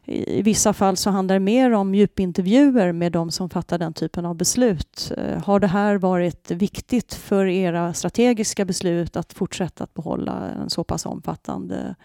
i 0.05 0.41
vissa 0.41 0.73
fall 0.73 0.97
så 0.97 1.09
handlar 1.09 1.35
det 1.35 1.39
mer 1.39 1.71
om 1.71 1.95
djupintervjuer 1.95 2.91
med 2.91 3.11
de 3.11 3.31
som 3.31 3.49
fattar 3.49 3.77
den 3.77 3.93
typen 3.93 4.25
av 4.25 4.35
beslut. 4.35 5.11
Eh, 5.17 5.43
har 5.43 5.59
det 5.59 5.67
här 5.67 5.95
varit 5.95 6.51
viktigt 6.51 7.13
för 7.13 7.45
era 7.45 7.93
strategiska 7.93 8.65
beslut 8.65 9.15
att 9.15 9.33
fortsätta 9.33 9.83
att 9.83 9.93
behålla 9.93 10.49
en 10.49 10.69
så 10.69 10.83
pass 10.83 11.05
omfattande 11.05 11.95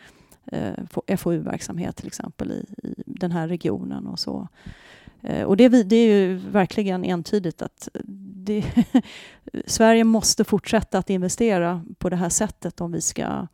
eh, 0.53 1.17
FoU-verksamhet 1.17 1.97
till 1.97 2.07
exempel 2.07 2.53
i, 2.53 2.89
i, 2.89 2.95
den 3.07 3.33
här 3.33 3.49
regionen 3.49 4.07
och 4.07 4.19
så. 4.19 4.49
Eh, 5.23 5.43
och 5.43 5.57
det, 5.57 5.69
det, 5.69 5.97
är 5.97 6.07
ju 6.07 6.37
verkligen 6.37 7.05
entydigt 7.05 7.63
att 7.63 7.89
det, 8.35 8.65
Sverige 9.67 10.05
måste 10.05 10.45
fortsätta 10.45 10.99
att 10.99 11.11
investera 11.11 11.85
på 11.99 12.09
det 12.09 12.17
här 12.17 12.29
sättet 12.29 12.81
om 12.81 12.93
vi 12.93 13.01
ska 13.01 13.47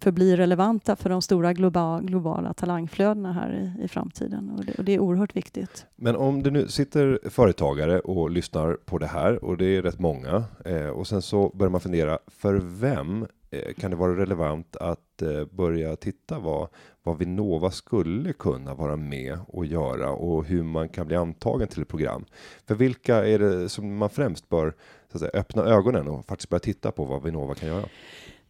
förbli 0.00 0.36
relevanta 0.36 0.96
för 0.96 1.10
de 1.10 1.22
stora 1.22 1.52
globala, 1.52 2.02
globala 2.02 2.54
talangflödena 2.54 3.32
här 3.32 3.74
i, 3.78 3.84
i 3.84 3.88
framtiden. 3.88 4.50
Och 4.50 4.64
det, 4.64 4.74
och 4.74 4.84
det, 4.84 4.94
är 4.94 4.98
oerhört 4.98 5.36
viktigt. 5.36 5.86
Men 5.96 6.16
om 6.16 6.42
det 6.42 6.50
nu 6.50 6.68
sitter 6.68 7.18
företagare 7.30 8.00
och 8.00 8.30
lyssnar 8.30 8.74
på 8.74 8.98
det 8.98 9.06
här 9.06 9.44
och 9.44 9.56
det 9.56 9.76
är 9.76 9.82
rätt 9.82 9.98
många 9.98 10.44
eh, 10.64 10.86
och 10.86 11.06
sen 11.06 11.22
så 11.22 11.52
börjar 11.54 11.70
man 11.70 11.80
fundera 11.80 12.18
för 12.26 12.54
vem 12.54 13.26
eh, 13.50 13.74
kan 13.74 13.90
det 13.90 13.96
vara 13.96 14.16
relevant 14.16 14.76
att 14.76 15.22
eh, 15.22 15.44
börja 15.50 15.96
titta 15.96 16.38
vad, 16.38 16.68
vad 17.04 17.18
Vinnova 17.18 17.70
skulle 17.70 18.32
kunna 18.32 18.74
vara 18.74 18.96
med 18.96 19.38
och 19.46 19.66
göra 19.66 20.10
och 20.10 20.44
hur 20.44 20.62
man 20.62 20.88
kan 20.88 21.06
bli 21.06 21.16
antagen 21.16 21.68
till 21.68 21.82
ett 21.82 21.88
program. 21.88 22.24
För 22.66 22.74
vilka 22.74 23.26
är 23.26 23.38
det 23.38 23.68
som 23.68 23.96
man 23.96 24.10
främst 24.10 24.48
bör 24.48 24.74
så 25.12 25.16
att 25.16 25.20
säga, 25.20 25.30
öppna 25.34 25.62
ögonen 25.62 26.08
och 26.08 26.26
faktiskt 26.26 26.48
börja 26.48 26.60
titta 26.60 26.92
på 26.92 27.04
vad 27.04 27.22
Vinnova 27.22 27.54
kan 27.54 27.68
göra? 27.68 27.84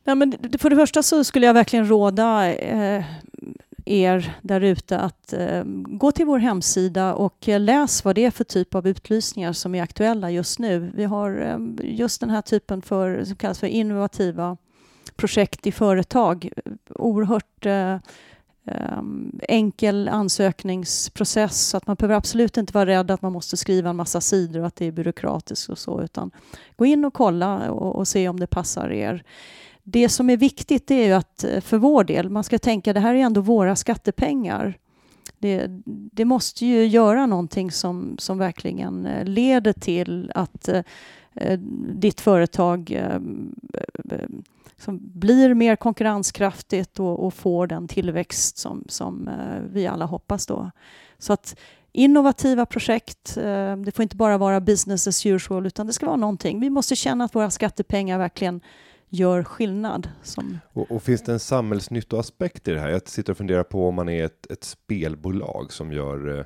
Ja, 0.04 0.14
men 0.14 0.32
för 0.58 0.70
det 0.70 0.76
första 0.76 1.02
så 1.02 1.24
skulle 1.24 1.46
jag 1.46 1.54
verkligen 1.54 1.88
råda 1.88 2.54
eh, 2.54 3.04
er 3.84 4.38
där 4.42 4.60
ute 4.60 4.98
att 4.98 5.32
eh, 5.32 5.62
gå 5.86 6.12
till 6.12 6.26
vår 6.26 6.38
hemsida 6.38 7.14
och 7.14 7.48
eh, 7.48 7.60
läs 7.60 8.04
vad 8.04 8.14
det 8.14 8.24
är 8.24 8.30
för 8.30 8.44
typ 8.44 8.74
av 8.74 8.88
utlysningar 8.88 9.52
som 9.52 9.74
är 9.74 9.82
aktuella 9.82 10.30
just 10.30 10.58
nu. 10.58 10.92
Vi 10.94 11.04
har 11.04 11.40
eh, 11.40 11.86
just 11.96 12.20
den 12.20 12.30
här 12.30 12.42
typen 12.42 12.82
för, 12.82 13.24
som 13.24 13.36
kallas 13.36 13.58
för 13.58 13.66
innovativa 13.66 14.56
projekt 15.16 15.66
i 15.66 15.72
företag. 15.72 16.50
Oerhört 16.88 17.66
eh, 17.66 17.96
Um, 18.66 19.40
enkel 19.48 20.08
ansökningsprocess 20.08 21.68
så 21.68 21.76
att 21.76 21.86
man 21.86 21.96
behöver 21.96 22.14
absolut 22.14 22.56
inte 22.56 22.72
vara 22.72 22.86
rädd 22.86 23.10
att 23.10 23.22
man 23.22 23.32
måste 23.32 23.56
skriva 23.56 23.90
en 23.90 23.96
massa 23.96 24.20
sidor 24.20 24.60
och 24.60 24.66
att 24.66 24.76
det 24.76 24.86
är 24.86 24.92
byråkratiskt 24.92 25.68
och 25.68 25.78
så 25.78 26.02
utan 26.02 26.30
gå 26.76 26.86
in 26.86 27.04
och 27.04 27.14
kolla 27.14 27.70
och, 27.70 27.96
och 27.96 28.08
se 28.08 28.28
om 28.28 28.40
det 28.40 28.46
passar 28.46 28.92
er. 28.92 29.24
Det 29.82 30.08
som 30.08 30.30
är 30.30 30.36
viktigt 30.36 30.90
är 30.90 31.06
ju 31.06 31.12
att 31.12 31.44
eh, 31.44 31.60
för 31.60 31.78
vår 31.78 32.04
del, 32.04 32.30
man 32.30 32.44
ska 32.44 32.58
tänka 32.58 32.92
det 32.92 33.00
här 33.00 33.14
är 33.14 33.18
ändå 33.18 33.40
våra 33.40 33.76
skattepengar. 33.76 34.78
Det, 35.38 35.66
det 36.12 36.24
måste 36.24 36.66
ju 36.66 36.86
göra 36.86 37.26
någonting 37.26 37.70
som, 37.70 38.16
som 38.18 38.38
verkligen 38.38 39.06
eh, 39.06 39.24
leder 39.24 39.72
till 39.72 40.32
att 40.34 40.68
eh, 40.68 40.82
eh 41.34 41.58
ditt 41.94 42.20
företag 42.20 42.90
eh, 42.90 43.20
som 44.84 45.00
blir 45.02 45.54
mer 45.54 45.76
konkurrenskraftigt 45.76 47.00
och, 47.00 47.26
och, 47.26 47.34
får 47.34 47.66
den 47.66 47.88
tillväxt 47.88 48.58
som, 48.58 48.84
som 48.88 49.28
eh, 49.28 49.60
vi 49.72 49.86
alla 49.86 50.04
hoppas 50.04 50.46
då. 50.46 50.70
Så 51.18 51.32
att 51.32 51.56
innovativa 51.92 52.66
projekt, 52.66 53.34
det 53.84 53.92
får 53.94 54.02
inte 54.02 54.16
bara 54.16 54.38
vara 54.38 54.60
business 54.60 55.08
as 55.08 55.26
usual 55.26 55.66
utan 55.66 55.86
det 55.86 55.92
ska 55.92 56.06
vara 56.06 56.16
någonting. 56.16 56.60
Vi 56.60 56.70
måste 56.70 56.96
känna 56.96 57.24
att 57.24 57.34
våra 57.34 57.50
skattepengar 57.50 58.18
verkligen 58.18 58.60
gör 59.08 59.44
skillnad. 59.44 60.08
Som, 60.22 60.58
Och, 60.72 60.90
och 60.90 61.02
finns 61.02 61.22
det 61.22 61.32
en 61.32 61.40
samhällsnyttoaspekt 61.40 62.68
i 62.68 62.70
det 62.70 62.80
här? 62.80 62.88
Jag 62.88 63.08
sitter 63.08 63.32
och 63.32 63.38
funderar 63.38 63.62
på 63.62 63.88
om 63.88 63.94
man 63.94 64.08
är 64.08 64.24
ett, 64.24 64.50
ett 64.50 64.64
spelbolag 64.64 65.72
som 65.72 65.92
gör 65.92 66.38
eh, 66.38 66.44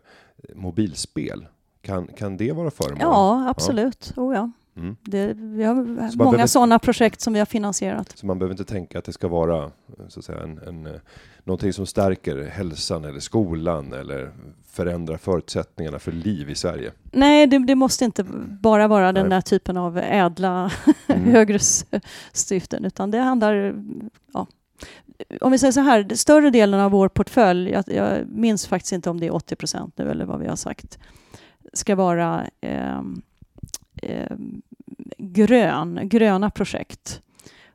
mobilspel. 0.54 1.46
Kan, 1.80 2.06
kan 2.06 2.36
det 2.36 2.52
vara 2.52 2.70
föremål? 2.70 3.00
ja, 3.00 3.48
absolut. 3.48 4.12
Oh, 4.16 4.34
ja. 4.34 4.50
Mm. 4.78 4.96
Det, 5.02 5.34
vi 5.36 5.64
har 5.64 5.74
många 5.74 6.14
behöver- 6.16 6.46
sådana 6.46 6.78
projekt 6.78 7.20
som 7.20 7.32
vi 7.32 7.38
har 7.38 7.46
finansierat. 7.46 8.12
Så 8.18 8.26
man 8.26 8.38
behöver 8.38 8.52
inte 8.54 8.64
tänka 8.72 8.98
att 8.98 9.04
det 9.04 9.12
ska 9.12 9.28
vara 9.28 9.64
eh, 9.64 9.70
så 10.08 10.18
att 10.20 10.24
säga, 10.24 10.42
en, 10.42 10.58
en, 10.58 10.86
eh, 10.86 10.92
någonting 11.44 11.72
som 11.72 11.86
stärker 11.86 12.42
hälsan 12.44 13.04
eller 13.04 13.20
skolan 13.20 13.92
eller 13.92 14.30
förändrar 14.70 15.16
förutsättningarna 15.16 15.98
för 15.98 16.12
liv 16.12 16.50
i 16.50 16.54
Sverige. 16.54 16.92
Nej, 17.12 17.46
det, 17.46 17.58
det 17.58 17.74
måste 17.74 18.04
inte 18.04 18.24
bara 18.62 18.88
vara 18.88 19.12
den 19.12 19.28
Nej. 19.28 19.36
där 19.36 19.40
typen 19.40 19.76
av 19.76 19.98
ädla 19.98 20.70
Mm. 21.08 21.30
högre 21.30 21.58
syften, 22.32 22.84
utan 22.84 23.10
det 23.10 23.18
handlar... 23.18 23.74
Ja. 24.32 24.46
Om 25.40 25.52
vi 25.52 25.58
säger 25.58 25.72
så 25.72 25.80
här, 25.80 26.14
större 26.14 26.50
delen 26.50 26.80
av 26.80 26.90
vår 26.90 27.08
portfölj, 27.08 27.70
jag, 27.70 27.84
jag 27.86 28.26
minns 28.28 28.66
faktiskt 28.66 28.92
inte 28.92 29.10
om 29.10 29.20
det 29.20 29.26
är 29.26 29.34
80 29.34 29.56
procent 29.56 29.94
nu 29.98 30.10
eller 30.10 30.24
vad 30.24 30.40
vi 30.40 30.46
har 30.46 30.56
sagt, 30.56 30.98
ska 31.72 31.94
vara 31.96 32.46
ehm, 32.60 33.22
grön, 35.18 36.08
gröna 36.08 36.50
projekt. 36.50 37.22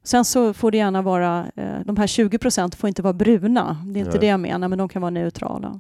Sen 0.04 0.26
så 0.26 0.54
får 0.54 0.72
det 0.72 0.78
gärna 0.78 1.02
vara, 1.02 1.52
eh, 1.56 1.80
de 1.86 1.98
här 1.98 2.08
20 2.08 2.38
procent 2.38 2.76
får 2.76 2.88
inte 2.88 3.02
vara 3.02 3.14
bruna, 3.14 3.78
det 3.86 4.00
är 4.00 4.02
inte 4.02 4.12
Nej. 4.12 4.20
det 4.20 4.28
jag 4.28 4.40
menar, 4.40 4.68
men 4.68 4.78
de 4.78 4.90
kan 4.90 5.02
vara 5.02 5.10
neutrala. 5.10 5.80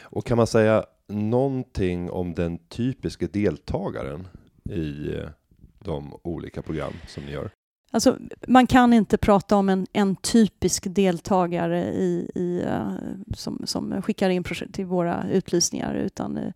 Och 0.00 0.26
kan 0.26 0.36
man 0.36 0.46
säga 0.46 0.84
någonting 1.08 2.10
om 2.10 2.34
den 2.34 2.58
typiska 2.58 3.26
deltagaren 3.26 4.28
i 4.70 5.14
eh, 5.14 5.28
de 5.78 6.18
olika 6.22 6.62
program 6.62 6.92
som 7.08 7.24
ni 7.24 7.32
gör? 7.32 7.50
Alltså, 7.90 8.18
man 8.48 8.66
kan 8.66 8.92
inte 8.92 9.18
prata 9.18 9.56
om 9.56 9.68
en, 9.68 9.86
en 9.92 10.16
typisk 10.16 10.84
deltagare 10.88 11.84
i, 11.84 12.30
i, 12.34 12.62
eh, 12.66 12.92
som, 13.34 13.62
som 13.64 14.02
skickar 14.02 14.30
in 14.30 14.44
projekt 14.44 14.74
till 14.74 14.86
våra 14.86 15.24
utlysningar, 15.30 15.94
utan 15.94 16.52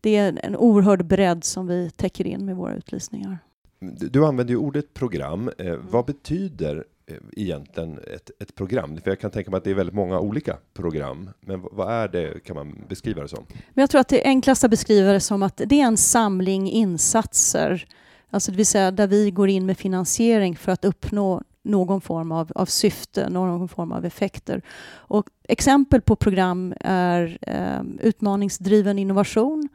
det 0.00 0.16
är 0.16 0.38
en 0.42 0.56
oerhörd 0.56 1.06
bredd 1.06 1.44
som 1.44 1.66
vi 1.66 1.90
täcker 1.90 2.26
in 2.26 2.44
med 2.44 2.56
våra 2.56 2.74
utlysningar. 2.74 3.38
Du, 3.82 4.26
använder 4.26 4.54
ju 4.54 4.58
ordet 4.58 4.94
program. 4.94 5.50
Eh, 5.58 5.76
vad 5.90 6.04
betyder 6.04 6.84
eh, 7.06 7.16
egentligen 7.32 7.98
ett, 7.98 8.30
ett 8.38 8.54
program? 8.54 9.00
För 9.04 9.10
jag 9.10 9.20
kan 9.20 9.30
tänka 9.30 9.50
mig 9.50 9.58
att 9.58 9.64
det 9.64 9.70
är 9.70 9.74
väldigt 9.74 9.94
många 9.94 10.20
olika 10.20 10.56
program. 10.74 11.30
Men 11.40 11.64
vad 11.72 11.92
är 11.92 12.08
det, 12.08 12.44
kan 12.44 12.56
man 12.56 12.84
beskriva 12.88 13.22
det 13.22 13.28
som? 13.28 13.44
Men 13.48 13.82
jag 13.82 13.90
tror 13.90 14.00
att 14.00 14.08
det 14.08 14.24
enklaste 14.24 14.66
att 14.66 14.70
beskriva 14.70 15.12
det 15.12 15.20
som 15.20 15.42
att 15.42 15.56
det 15.56 15.80
är 15.80 15.86
en 15.86 15.96
samling 15.96 16.70
insatser, 16.70 17.86
alltså 18.30 18.50
det 18.50 18.56
vill 18.56 18.66
säga 18.66 18.90
där 18.90 19.06
vi 19.06 19.30
går 19.30 19.48
in 19.48 19.66
med 19.66 19.78
finansiering 19.78 20.56
för 20.56 20.72
att 20.72 20.84
uppnå 20.84 21.42
någon 21.62 22.00
form 22.00 22.32
av, 22.32 22.52
av 22.54 22.66
syfte, 22.66 23.28
någon 23.28 23.68
form 23.68 23.92
av 23.92 24.04
effekter. 24.04 24.62
Och 24.92 25.26
exempel 25.48 26.00
på 26.00 26.16
program 26.16 26.74
är 26.80 27.38
eh, 27.40 27.82
utmaningsdriven 28.00 28.98
innovation. 28.98 29.68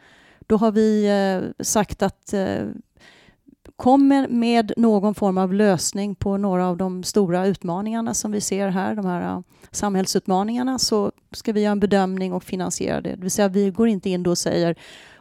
Då 0.47 0.57
har 0.57 0.71
vi 0.71 1.05
eh, 1.05 1.63
sagt 1.63 2.01
att 2.01 2.33
eh, 2.33 2.65
kommer 3.77 4.27
med 4.27 4.73
någon 4.77 5.15
form 5.15 5.37
av 5.37 5.53
lösning 5.53 6.15
på 6.15 6.37
några 6.37 6.67
av 6.67 6.77
de 6.77 7.03
stora 7.03 7.47
utmaningarna 7.47 8.13
som 8.13 8.31
vi 8.31 8.41
ser 8.41 8.67
här, 8.67 8.95
de 8.95 9.05
här 9.05 9.35
äh, 9.35 9.41
samhällsutmaningarna, 9.71 10.79
så 10.79 11.11
ska 11.31 11.53
vi 11.53 11.61
göra 11.61 11.71
en 11.71 11.79
bedömning 11.79 12.33
och 12.33 12.43
finansiera 12.43 13.01
det. 13.01 13.09
Det 13.09 13.21
vill 13.21 13.31
säga, 13.31 13.47
vi 13.47 13.69
går 13.71 13.87
inte 13.87 14.09
in 14.09 14.23
då 14.23 14.29
och 14.29 14.37
säger 14.37 14.75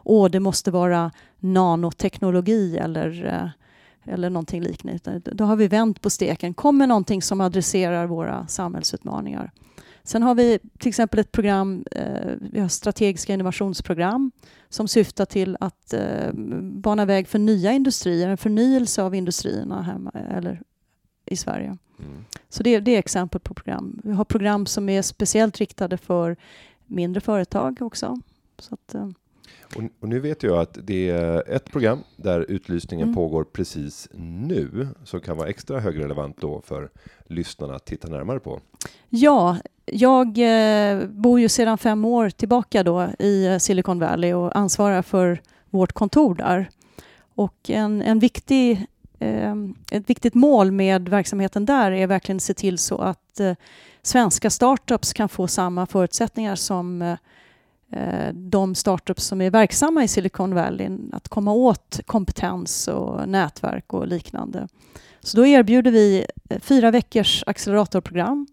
åh, 0.04 0.30
det 0.30 0.40
måste 0.40 0.70
vara 0.70 1.10
nanoteknologi 1.38 2.76
eller, 2.76 3.26
äh, 3.26 4.12
eller 4.14 4.30
någonting 4.30 4.62
liknande. 4.62 5.20
Då 5.24 5.44
har 5.44 5.56
vi 5.56 5.68
vänt 5.68 6.00
på 6.00 6.10
steken. 6.10 6.54
Kommer 6.54 6.86
någonting 6.86 7.22
som 7.22 7.40
adresserar 7.40 8.06
våra 8.06 8.46
samhällsutmaningar? 8.46 9.50
Sen 10.06 10.22
har 10.22 10.34
vi 10.34 10.58
till 10.78 10.88
exempel 10.88 11.20
ett 11.20 11.32
program, 11.32 11.84
eh, 11.90 12.34
vi 12.40 12.60
har 12.60 12.68
strategiska 12.68 13.34
innovationsprogram 13.34 14.30
som 14.68 14.88
syftar 14.88 15.24
till 15.24 15.56
att 15.60 15.92
eh, 15.92 16.32
bana 16.62 17.04
väg 17.04 17.28
för 17.28 17.38
nya 17.38 17.72
industrier, 17.72 18.28
en 18.28 18.36
förnyelse 18.36 19.02
av 19.02 19.14
industrierna 19.14 19.82
hemma 19.82 20.10
eller 20.10 20.62
i 21.24 21.36
Sverige. 21.36 21.76
Mm. 21.98 22.24
Så 22.48 22.62
det, 22.62 22.80
det 22.80 22.94
är 22.94 22.98
exempel 22.98 23.40
på 23.40 23.54
program. 23.54 24.00
Vi 24.04 24.12
har 24.12 24.24
program 24.24 24.66
som 24.66 24.88
är 24.88 25.02
speciellt 25.02 25.58
riktade 25.58 25.96
för 25.96 26.36
mindre 26.86 27.20
företag 27.20 27.78
också. 27.80 28.20
Så 28.58 28.74
att, 28.74 28.94
eh, 28.94 29.08
Och, 29.76 29.82
och 30.00 30.08
nu 30.08 30.20
vet 30.20 30.42
jag 30.42 30.58
att 30.58 30.78
det 30.82 31.10
är 31.10 31.50
ett 31.50 31.64
program 31.70 31.98
där 32.16 32.40
utlysningen 32.48 33.08
Mm. 33.08 33.14
pågår 33.14 33.44
precis 33.44 34.08
nu, 34.14 34.88
som 35.04 35.20
kan 35.20 35.36
vara 35.36 35.48
extra 35.48 35.80
högrelevant 35.80 36.40
då 36.40 36.60
för 36.60 36.90
lyssnarna 37.26 37.74
att 37.74 37.84
titta 37.84 38.08
närmare 38.08 38.40
på. 38.40 38.60
Ja, 39.08 39.56
jag 39.86 40.38
eh, 40.38 41.06
bor 41.08 41.40
ju 41.40 41.48
sedan 41.48 41.78
fem 41.78 42.04
år 42.04 42.30
tillbaka 42.30 42.82
då 42.82 43.08
i 43.18 43.46
eh, 43.46 43.58
Silicon 43.58 43.98
Valley 43.98 44.32
och 44.32 44.56
ansvarar 44.56 45.02
för 45.02 45.40
vårt 45.70 45.92
kontor 45.92 46.34
där. 46.34 46.68
Och 47.34 47.70
en, 47.70 48.02
en 48.02 48.18
viktig, 48.18 48.86
ehm, 49.18 49.74
ett 49.90 50.10
viktigt 50.10 50.34
mål 50.34 50.70
med 50.70 51.08
verksamheten 51.08 51.66
där 51.66 51.92
är 51.92 52.06
verkligen 52.06 52.36
att 52.36 52.42
se 52.42 52.54
till 52.54 52.78
så 52.78 52.98
att 52.98 53.40
eh, 53.40 53.54
svenska 54.02 54.50
startups 54.50 55.12
kan 55.12 55.28
få 55.28 55.48
samma 55.48 55.86
förutsättningar 55.86 56.56
som 56.56 57.16
de 58.32 58.74
startups 58.74 59.24
som 59.24 59.40
är 59.40 59.50
verksamma 59.50 60.04
i 60.04 60.08
Silicon 60.08 60.54
Valley, 60.54 60.90
att 61.12 61.28
komma 61.28 61.52
åt 61.52 62.00
kompetens 62.06 62.88
och 62.88 63.28
nätverk 63.28 63.92
och 63.92 64.06
liknande. 64.06 64.68
Så 65.20 65.36
då 65.36 65.46
erbjuder 65.46 65.90
vi 65.90 66.26
fyra 66.60 66.90
veckors 66.90 67.44
acceleratorprogram 67.46 68.46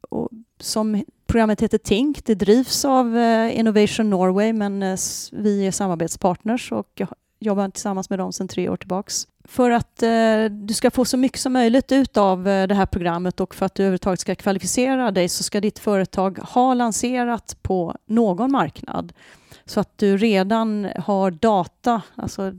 och 0.00 0.28
som 0.60 1.04
programmet 1.26 1.60
heter 1.62 1.78
TINK. 1.78 2.24
Det 2.24 2.34
drivs 2.34 2.84
av 2.84 3.16
eh, 3.16 3.58
Innovation 3.58 4.10
Norway 4.10 4.52
men 4.52 4.82
eh, 4.82 4.98
vi 5.32 5.66
är 5.66 5.70
samarbetspartners 5.70 6.72
och 6.72 7.02
jobbar 7.40 7.68
tillsammans 7.68 8.10
med 8.10 8.18
dem 8.18 8.32
sedan 8.32 8.48
tre 8.48 8.68
år 8.68 8.76
tillbaks. 8.76 9.26
För 9.44 9.70
att 9.70 10.02
eh, 10.02 10.44
du 10.50 10.74
ska 10.74 10.90
få 10.90 11.04
så 11.04 11.16
mycket 11.16 11.40
som 11.40 11.52
möjligt 11.52 11.92
ut 11.92 12.16
av 12.16 12.44
det 12.44 12.74
här 12.74 12.86
programmet 12.86 13.40
och 13.40 13.54
för 13.54 13.66
att 13.66 13.74
du 13.74 13.82
överhuvudtaget 13.82 14.20
ska 14.20 14.34
kvalificera 14.34 15.10
dig 15.10 15.28
så 15.28 15.42
ska 15.42 15.60
ditt 15.60 15.78
företag 15.78 16.38
ha 16.38 16.74
lanserat 16.74 17.56
på 17.62 17.96
någon 18.06 18.52
marknad. 18.52 19.12
Så 19.64 19.80
att 19.80 19.98
du 19.98 20.16
redan 20.16 20.88
har 20.96 21.30
data, 21.30 22.02
alltså 22.14 22.52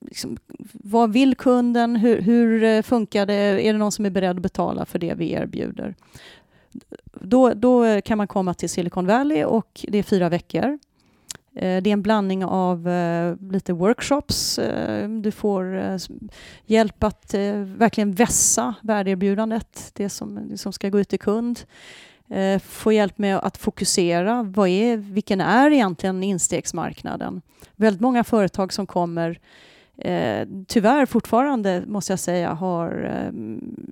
liksom, 0.00 0.36
vad 0.72 1.12
vill 1.12 1.34
kunden? 1.34 1.96
Hur, 1.96 2.20
hur 2.20 2.82
funkar 2.82 3.26
det? 3.26 3.34
Är 3.34 3.72
det 3.72 3.78
någon 3.78 3.92
som 3.92 4.06
är 4.06 4.10
beredd 4.10 4.36
att 4.36 4.42
betala 4.42 4.86
för 4.86 4.98
det 4.98 5.14
vi 5.14 5.32
erbjuder? 5.32 5.94
Då, 7.20 7.54
då 7.54 8.00
kan 8.00 8.18
man 8.18 8.26
komma 8.26 8.54
till 8.54 8.70
Silicon 8.70 9.06
Valley 9.06 9.44
och 9.44 9.84
det 9.88 9.98
är 9.98 10.02
fyra 10.02 10.28
veckor. 10.28 10.78
Eh, 11.56 11.82
det 11.82 11.90
är 11.90 11.92
en 11.92 12.02
blandning 12.02 12.44
av 12.44 12.88
eh, 12.88 13.36
lite 13.50 13.72
workshops. 13.72 14.58
Eh, 14.58 15.08
du 15.08 15.30
får 15.30 15.98
hjälp 16.66 17.04
att 17.04 17.34
verkligen 17.64 18.12
vässa 18.12 18.74
värdeerbjudandet, 18.80 19.90
det 19.94 20.08
som, 20.08 20.48
det 20.48 20.58
som 20.58 20.72
ska 20.72 20.88
gå 20.88 21.00
ut 21.00 21.08
till 21.08 21.18
kund. 21.18 21.60
Få 22.62 22.92
hjälp 22.92 23.18
med 23.18 23.36
att 23.36 23.56
fokusera. 23.56 24.42
Vad 24.42 24.68
är, 24.68 24.96
vilken 24.96 25.40
är 25.40 25.70
egentligen 25.70 26.22
instegsmarknaden? 26.22 27.42
Väldigt 27.76 28.00
många 28.00 28.24
företag 28.24 28.72
som 28.72 28.86
kommer 28.86 29.40
eh, 29.98 30.48
tyvärr 30.66 31.06
fortfarande, 31.06 31.82
måste 31.86 32.12
jag 32.12 32.20
säga, 32.20 32.52
har 32.52 33.04
eh, 33.04 33.32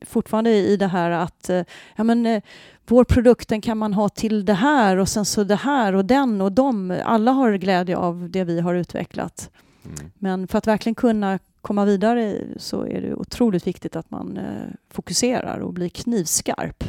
fortfarande 0.07 0.51
i 0.51 0.77
det 0.77 0.87
här 0.87 1.11
att 1.11 1.51
eh, 1.51 1.63
ja, 1.97 2.05
men, 2.05 2.27
eh, 2.27 2.43
vår 2.87 3.05
produkt 3.05 3.49
den 3.49 3.61
kan 3.61 3.79
man 3.79 3.93
ha 3.93 4.09
till 4.09 4.45
det 4.45 4.55
här 4.55 4.97
och 4.97 5.09
sen 5.09 5.25
så 5.25 5.45
det 5.45 5.57
här 5.57 5.95
och 5.95 6.05
den 6.05 6.41
och 6.41 6.53
de. 6.53 7.01
Alla 7.05 7.33
har 7.33 7.53
glädje 7.53 7.97
av 7.97 8.31
det 8.31 8.45
vi 8.45 8.61
har 8.61 8.75
utvecklat. 8.75 9.51
Mm. 9.85 10.11
Men 10.19 10.49
för 10.49 10.59
att 10.59 10.67
verkligen 10.67 10.95
kunna 10.95 11.39
komma 11.61 11.85
vidare 11.85 12.39
så 12.57 12.87
är 12.87 13.01
det 13.01 13.15
otroligt 13.15 13.67
viktigt 13.67 13.97
att 13.97 14.11
man 14.11 14.37
eh, 14.37 14.69
fokuserar 14.91 15.59
och 15.59 15.73
blir 15.73 15.89
knivskarp. 15.89 16.85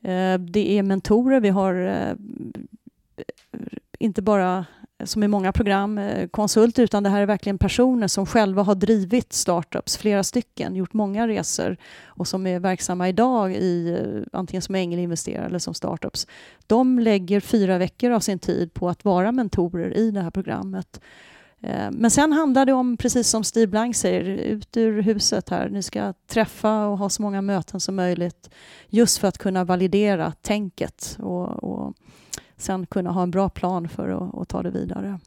Eh, 0.00 0.38
det 0.38 0.78
är 0.78 0.82
mentorer, 0.82 1.40
vi 1.40 1.48
har 1.48 1.74
eh, 1.74 2.14
inte 3.98 4.22
bara 4.22 4.66
som 5.04 5.22
i 5.22 5.28
många 5.28 5.52
program, 5.52 5.98
eh, 5.98 6.28
konsult, 6.28 6.50
konsulter, 6.50 6.82
utan 6.82 7.02
det 7.02 7.08
här 7.08 7.22
är 7.22 7.26
verkligen 7.26 7.58
personer 7.58 8.08
som 8.08 8.26
själva 8.26 8.62
har 8.62 8.74
drivit 8.74 9.32
startups, 9.32 9.96
flera 9.96 10.24
stycken, 10.24 10.76
gjort 10.76 10.92
många 10.92 11.28
resor 11.28 11.76
och 12.06 12.28
som 12.28 12.46
är 12.46 12.60
verksamma 12.60 13.08
idag 13.08 13.54
i 13.54 13.98
eh, 13.98 14.22
antingen 14.32 14.62
som 14.62 14.74
ängelinvesterare 14.74 15.46
eller 15.46 15.58
som 15.58 15.74
startups. 15.74 16.26
De 16.66 16.98
lägger 16.98 17.40
fyra 17.40 17.78
veckor 17.78 18.10
av 18.10 18.20
sin 18.20 18.38
tid 18.38 18.74
på 18.74 18.88
att 18.88 19.04
vara 19.04 19.32
mentorer 19.32 19.96
i 19.96 20.10
det 20.10 20.20
här 20.20 20.30
programmet. 20.30 21.00
Eh, 21.60 21.90
men 21.90 22.10
sen 22.10 22.32
handlar 22.32 22.66
det 22.66 22.72
om, 22.72 22.96
precis 22.96 23.28
som 23.28 23.44
Steve 23.44 23.66
Blank 23.66 23.96
säger, 23.96 24.24
ut 24.24 24.76
ur 24.76 25.02
huset 25.02 25.48
här. 25.48 25.68
Ni 25.68 25.82
ska 25.82 26.14
träffa 26.26 26.86
och 26.86 26.98
ha 26.98 27.08
så 27.08 27.22
många 27.22 27.42
möten 27.42 27.80
som 27.80 27.96
möjligt 27.96 28.50
just 28.88 29.18
för 29.18 29.28
att 29.28 29.38
kunna 29.38 29.64
validera 29.64 30.32
tänket 30.42 31.16
och, 31.18 31.64
och 31.64 31.94
sen 32.60 32.86
kunna 32.86 33.10
ha 33.10 33.22
en 33.22 33.30
bra 33.30 33.48
plan 33.48 33.88
för 33.88 34.08
att, 34.08 34.38
att 34.38 34.48
ta 34.48 34.62
det 34.62 34.70
vidare. 34.70 35.18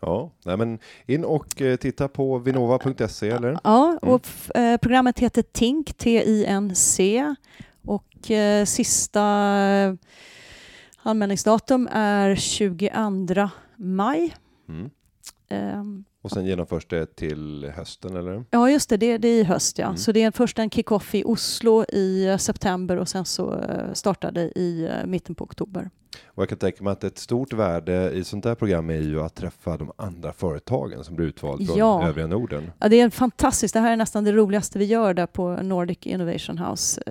Ja, 0.00 0.30
nej 0.44 0.56
men 0.56 0.78
in 1.06 1.24
och 1.24 1.62
eh, 1.62 1.76
titta 1.76 2.08
på 2.08 2.38
vinnova.se 2.38 3.28
eller? 3.30 3.58
Ja, 3.64 3.98
och 4.02 4.08
Mm. 4.08 4.20
f- 4.24 4.50
eh, 4.54 4.76
programmet 4.76 5.18
heter 5.18 5.42
TINC, 5.42 5.86
T-I-N-C. 5.96 7.34
Och 7.84 8.30
eh, 8.30 8.64
sista 8.64 9.22
anmälningsdatum 11.02 11.88
är 11.92 12.34
22 12.36 13.48
maj. 13.76 14.34
Mm. 14.68 16.04
Och 16.22 16.30
sen 16.30 16.46
genomförs 16.46 16.86
det 16.86 17.16
till 17.16 17.72
hösten 17.76 18.16
eller? 18.16 18.44
Ja, 18.50 18.70
just 18.70 18.88
det. 18.88 18.96
Det, 18.96 19.18
det 19.18 19.28
är 19.28 19.40
i 19.40 19.44
höst. 19.44 19.78
Ja. 19.78 19.84
Mm. 19.86 19.96
Så 19.96 20.12
det 20.12 20.22
är 20.22 20.30
först 20.30 20.58
en 20.58 20.70
kick-off 20.70 21.14
i 21.14 21.22
Oslo 21.24 21.84
i 21.84 22.26
eh, 22.26 22.36
september 22.36 22.96
och 22.96 23.08
sen 23.08 23.24
så 23.24 23.54
eh, 23.54 23.92
startar 23.92 24.32
det 24.32 24.58
i 24.58 24.84
eh, 24.84 25.06
mitten 25.06 25.34
på 25.34 25.44
oktober. 25.44 25.90
Och 26.26 26.42
jag 26.42 26.48
kan 26.48 26.58
tänka 26.58 26.84
mig 26.84 26.92
att 26.92 27.04
ett 27.04 27.18
stort 27.18 27.52
värde 27.52 28.10
i 28.10 28.24
sånt 28.24 28.44
där 28.44 28.54
program 28.54 28.90
är 28.90 28.94
ju 29.00 29.20
att 29.22 29.34
träffa 29.34 29.76
de 29.76 29.92
andra 29.96 30.32
företagen 30.32 31.04
som 31.04 31.16
blir 31.16 31.26
utvald 31.26 31.66
från 31.66 31.78
Ja. 31.78 32.08
övriga 32.08 32.26
Norden. 32.26 32.70
Ja, 32.78 32.88
det 32.88 33.00
är 33.00 33.10
fantastiskt. 33.10 33.74
Det 33.74 33.80
här 33.80 33.92
är 33.92 33.96
nästan 33.96 34.24
det 34.24 34.32
roligaste 34.32 34.78
vi 34.78 34.84
gör 34.84 35.14
där 35.14 35.26
på 35.26 35.56
Nordic 35.56 35.98
Innovation 36.02 36.58
House. 36.58 37.02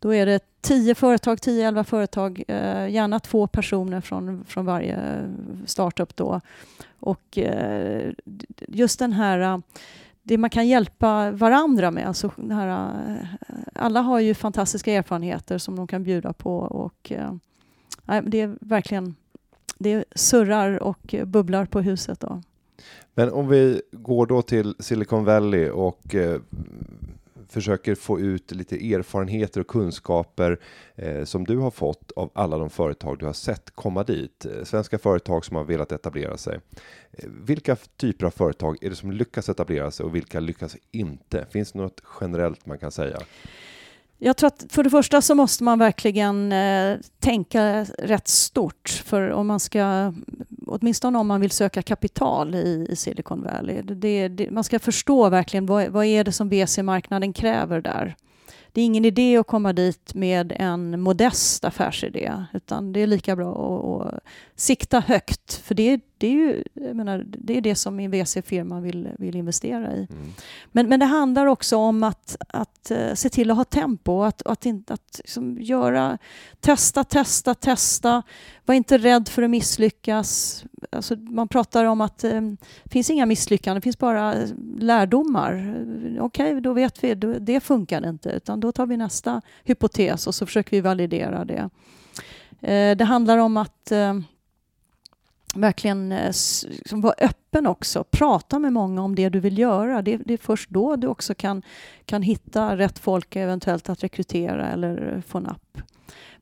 Då 0.00 0.14
är 0.14 0.26
det 0.26 0.40
10 0.60 0.94
företag, 0.94 1.38
10-11 1.38 1.84
företag, 1.84 2.42
eh, 2.48 2.88
gärna 2.88 3.20
två 3.20 3.46
personer 3.46 4.00
från, 4.00 4.44
från 4.44 4.66
varje 4.66 4.96
eh, 4.96 5.24
startup 5.66 6.16
då. 6.16 6.40
Och 7.00 7.38
eh, 7.38 8.12
just 8.68 8.98
den 8.98 9.12
här, 9.12 9.40
eh, 9.40 9.58
det 10.22 10.38
man 10.38 10.50
kan 10.50 10.68
hjälpa 10.68 11.30
varandra 11.30 11.90
med, 11.90 12.08
alltså 12.08 12.30
den 12.36 12.50
här, 12.50 12.90
eh, 13.08 13.26
alla 13.74 14.00
har 14.00 14.20
ju 14.20 14.34
fantastiska 14.34 14.92
erfarenheter 14.92 15.58
som 15.58 15.76
de 15.76 15.86
kan 15.86 16.02
bjuda 16.02 16.32
på 16.32 16.58
och 16.58 17.12
eh, 17.12 17.32
det 18.22 18.40
är 18.40 18.56
verkligen, 18.60 19.14
det 19.78 20.04
surrar 20.14 20.82
och 20.82 21.14
bubblar 21.24 21.64
på 21.64 21.80
huset 21.80 22.20
då. 22.20 22.42
Men 23.14 23.32
om 23.32 23.48
vi 23.48 23.82
går 23.92 24.26
då 24.26 24.42
till 24.42 24.74
Silicon 24.78 25.24
Valley 25.24 25.70
och 25.70 26.14
eh, 26.14 26.40
försöker 27.48 27.94
få 27.94 28.20
ut 28.20 28.50
lite 28.50 28.94
erfarenheter 28.94 29.60
och 29.60 29.66
kunskaper 29.66 30.60
eh, 30.96 31.24
som 31.24 31.44
du 31.44 31.56
har 31.56 31.70
fått 31.70 32.12
av 32.16 32.30
alla 32.34 32.58
de 32.58 32.70
företag 32.70 33.18
du 33.18 33.26
har 33.26 33.32
sett 33.32 33.70
komma 33.70 34.04
dit. 34.04 34.46
Eh, 34.46 34.64
svenska 34.64 34.98
företag 34.98 35.44
som 35.44 35.56
har 35.56 35.64
velat 35.64 35.92
etablera 35.92 36.36
sig. 36.36 36.60
Eh, 37.12 37.28
vilka 37.28 37.76
typer 37.76 38.26
av 38.26 38.30
företag 38.30 38.76
är 38.80 38.90
det 38.90 38.96
som 38.96 39.12
lyckas 39.12 39.48
etablera 39.48 39.90
sig 39.90 40.06
och 40.06 40.14
vilka 40.14 40.40
lyckas 40.40 40.76
inte? 40.90 41.46
Finns 41.50 41.72
det 41.72 41.78
något 41.78 42.02
generellt 42.20 42.66
man 42.66 42.78
kan 42.78 42.92
säga? 42.92 43.18
Jag 44.20 44.36
tror 44.36 44.46
att 44.46 44.66
för 44.68 44.84
det 44.84 44.90
första 44.90 45.22
så 45.22 45.34
måste 45.34 45.64
man 45.64 45.78
verkligen 45.78 46.52
eh, 46.52 46.96
tänka 47.18 47.84
rätt 47.98 48.28
stort. 48.28 49.02
För 49.04 49.30
om 49.30 49.46
man 49.46 49.60
ska, 49.60 50.14
åtminstone 50.68 51.18
om 51.18 51.26
man 51.26 51.40
vill 51.40 51.50
söka 51.50 51.82
kapital 51.82 52.54
i, 52.54 52.86
i 52.90 52.96
Silicon 52.96 53.42
Valley. 53.42 53.82
Det, 53.82 54.28
det, 54.28 54.50
man 54.50 54.64
ska 54.64 54.78
förstå 54.78 55.28
verkligen 55.28 55.66
vad, 55.66 55.88
vad 55.88 56.04
är 56.04 56.24
det 56.24 56.32
som 56.32 56.48
VC-marknaden 56.48 57.32
kräver 57.32 57.80
där. 57.80 58.16
Det 58.78 58.82
är 58.82 58.86
ingen 58.86 59.04
idé 59.04 59.36
att 59.36 59.46
komma 59.46 59.72
dit 59.72 60.14
med 60.14 60.52
en 60.56 61.00
modest 61.00 61.64
affärsidé, 61.64 62.44
utan 62.52 62.92
det 62.92 63.00
är 63.00 63.06
lika 63.06 63.36
bra 63.36 63.52
att, 63.52 64.14
att 64.14 64.20
sikta 64.56 65.00
högt. 65.00 65.54
För 65.54 65.74
det, 65.74 66.00
det, 66.18 66.26
är 66.26 66.32
ju, 66.32 66.64
menar, 66.94 67.24
det 67.26 67.56
är 67.56 67.60
det 67.60 67.74
som 67.74 68.00
en 68.00 68.10
VC-firma 68.10 68.80
vill, 68.80 69.08
vill 69.18 69.36
investera 69.36 69.94
i. 69.94 70.06
Mm. 70.10 70.32
Men, 70.72 70.88
men 70.88 71.00
det 71.00 71.06
handlar 71.06 71.46
också 71.46 71.76
om 71.76 72.02
att, 72.02 72.36
att 72.48 72.90
eh, 72.90 73.14
se 73.14 73.28
till 73.28 73.50
att 73.50 73.56
ha 73.56 73.64
tempo, 73.64 74.22
att, 74.22 74.42
att, 74.46 74.66
inte, 74.66 74.94
att 74.94 75.20
liksom 75.24 75.60
göra, 75.60 76.18
testa, 76.60 77.04
testa, 77.04 77.54
testa. 77.54 78.22
Var 78.64 78.74
inte 78.74 78.98
rädd 78.98 79.28
för 79.28 79.42
att 79.42 79.50
misslyckas. 79.50 80.64
Alltså, 80.90 81.16
man 81.16 81.48
pratar 81.48 81.84
om 81.84 82.00
att 82.00 82.24
eh, 82.24 82.40
det 82.84 82.90
finns 82.90 83.10
inga 83.10 83.26
misslyckanden, 83.26 83.80
det 83.80 83.84
finns 83.84 83.98
bara 83.98 84.34
eh, 84.34 84.48
lärdomar. 84.78 85.74
Okej, 86.20 86.20
Okej, 86.20 86.60
då 86.60 86.72
vet 86.72 87.04
vi, 87.04 87.14
då, 87.14 87.32
det 87.38 87.60
funkar 87.60 88.08
inte, 88.08 88.30
utan 88.30 88.60
då 88.60 88.72
tar 88.72 88.86
vi 88.86 88.96
nästa 88.96 89.42
hypotes 89.64 90.26
och 90.26 90.34
så 90.34 90.46
försöker 90.46 90.70
vi 90.70 90.80
validera 90.80 91.44
det. 91.44 91.70
Eh, 92.60 92.96
det 92.96 93.04
handlar 93.04 93.38
om 93.38 93.56
att 93.56 93.92
eh, 93.92 94.14
verkligen 95.54 96.12
eh, 96.12 96.32
liksom 96.68 97.00
vara 97.00 97.14
öppen 97.18 97.66
också. 97.66 98.04
Prata 98.04 98.58
med 98.58 98.72
många 98.72 99.02
om 99.02 99.14
det 99.14 99.28
du 99.28 99.40
vill 99.40 99.58
göra. 99.58 100.02
Det, 100.02 100.16
det 100.16 100.34
är 100.34 100.38
först 100.38 100.70
då 100.70 100.96
du 100.96 101.06
också 101.06 101.34
kan, 101.34 101.62
kan 102.04 102.22
hitta 102.22 102.76
rätt 102.76 102.98
folk 102.98 103.36
eventuellt 103.36 103.88
att 103.88 104.02
rekrytera 104.02 104.70
eller 104.70 105.14
eh, 105.14 105.20
få 105.20 105.40
napp. 105.40 105.78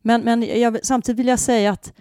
Men, 0.02 0.20
men 0.20 0.60
jag, 0.60 0.78
samtidigt 0.82 1.18
vill 1.18 1.28
jag 1.28 1.38
säga 1.38 1.70
att, 1.70 1.92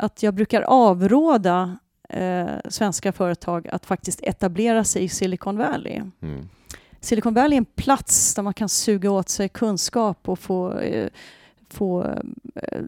att 0.00 0.22
jag 0.22 0.34
brukar 0.34 0.62
avråda 0.62 1.78
eh, 2.08 2.56
svenska 2.68 3.12
företag 3.12 3.68
att 3.68 3.86
faktiskt 3.86 4.20
etablera 4.22 4.84
sig 4.84 5.04
i 5.04 5.08
Silicon 5.08 5.56
Valley. 5.56 6.02
Mm. 6.22 6.48
Silicon 7.00 7.34
Valley 7.34 7.56
är 7.56 7.60
en 7.60 7.64
plats 7.64 8.34
där 8.34 8.42
man 8.42 8.54
kan 8.54 8.68
suga 8.68 9.10
åt 9.10 9.28
sig 9.28 9.48
kunskap 9.48 10.28
och 10.28 10.38
få, 10.38 10.78
eh, 10.78 11.08
få 11.68 12.04
eh, 12.54 12.82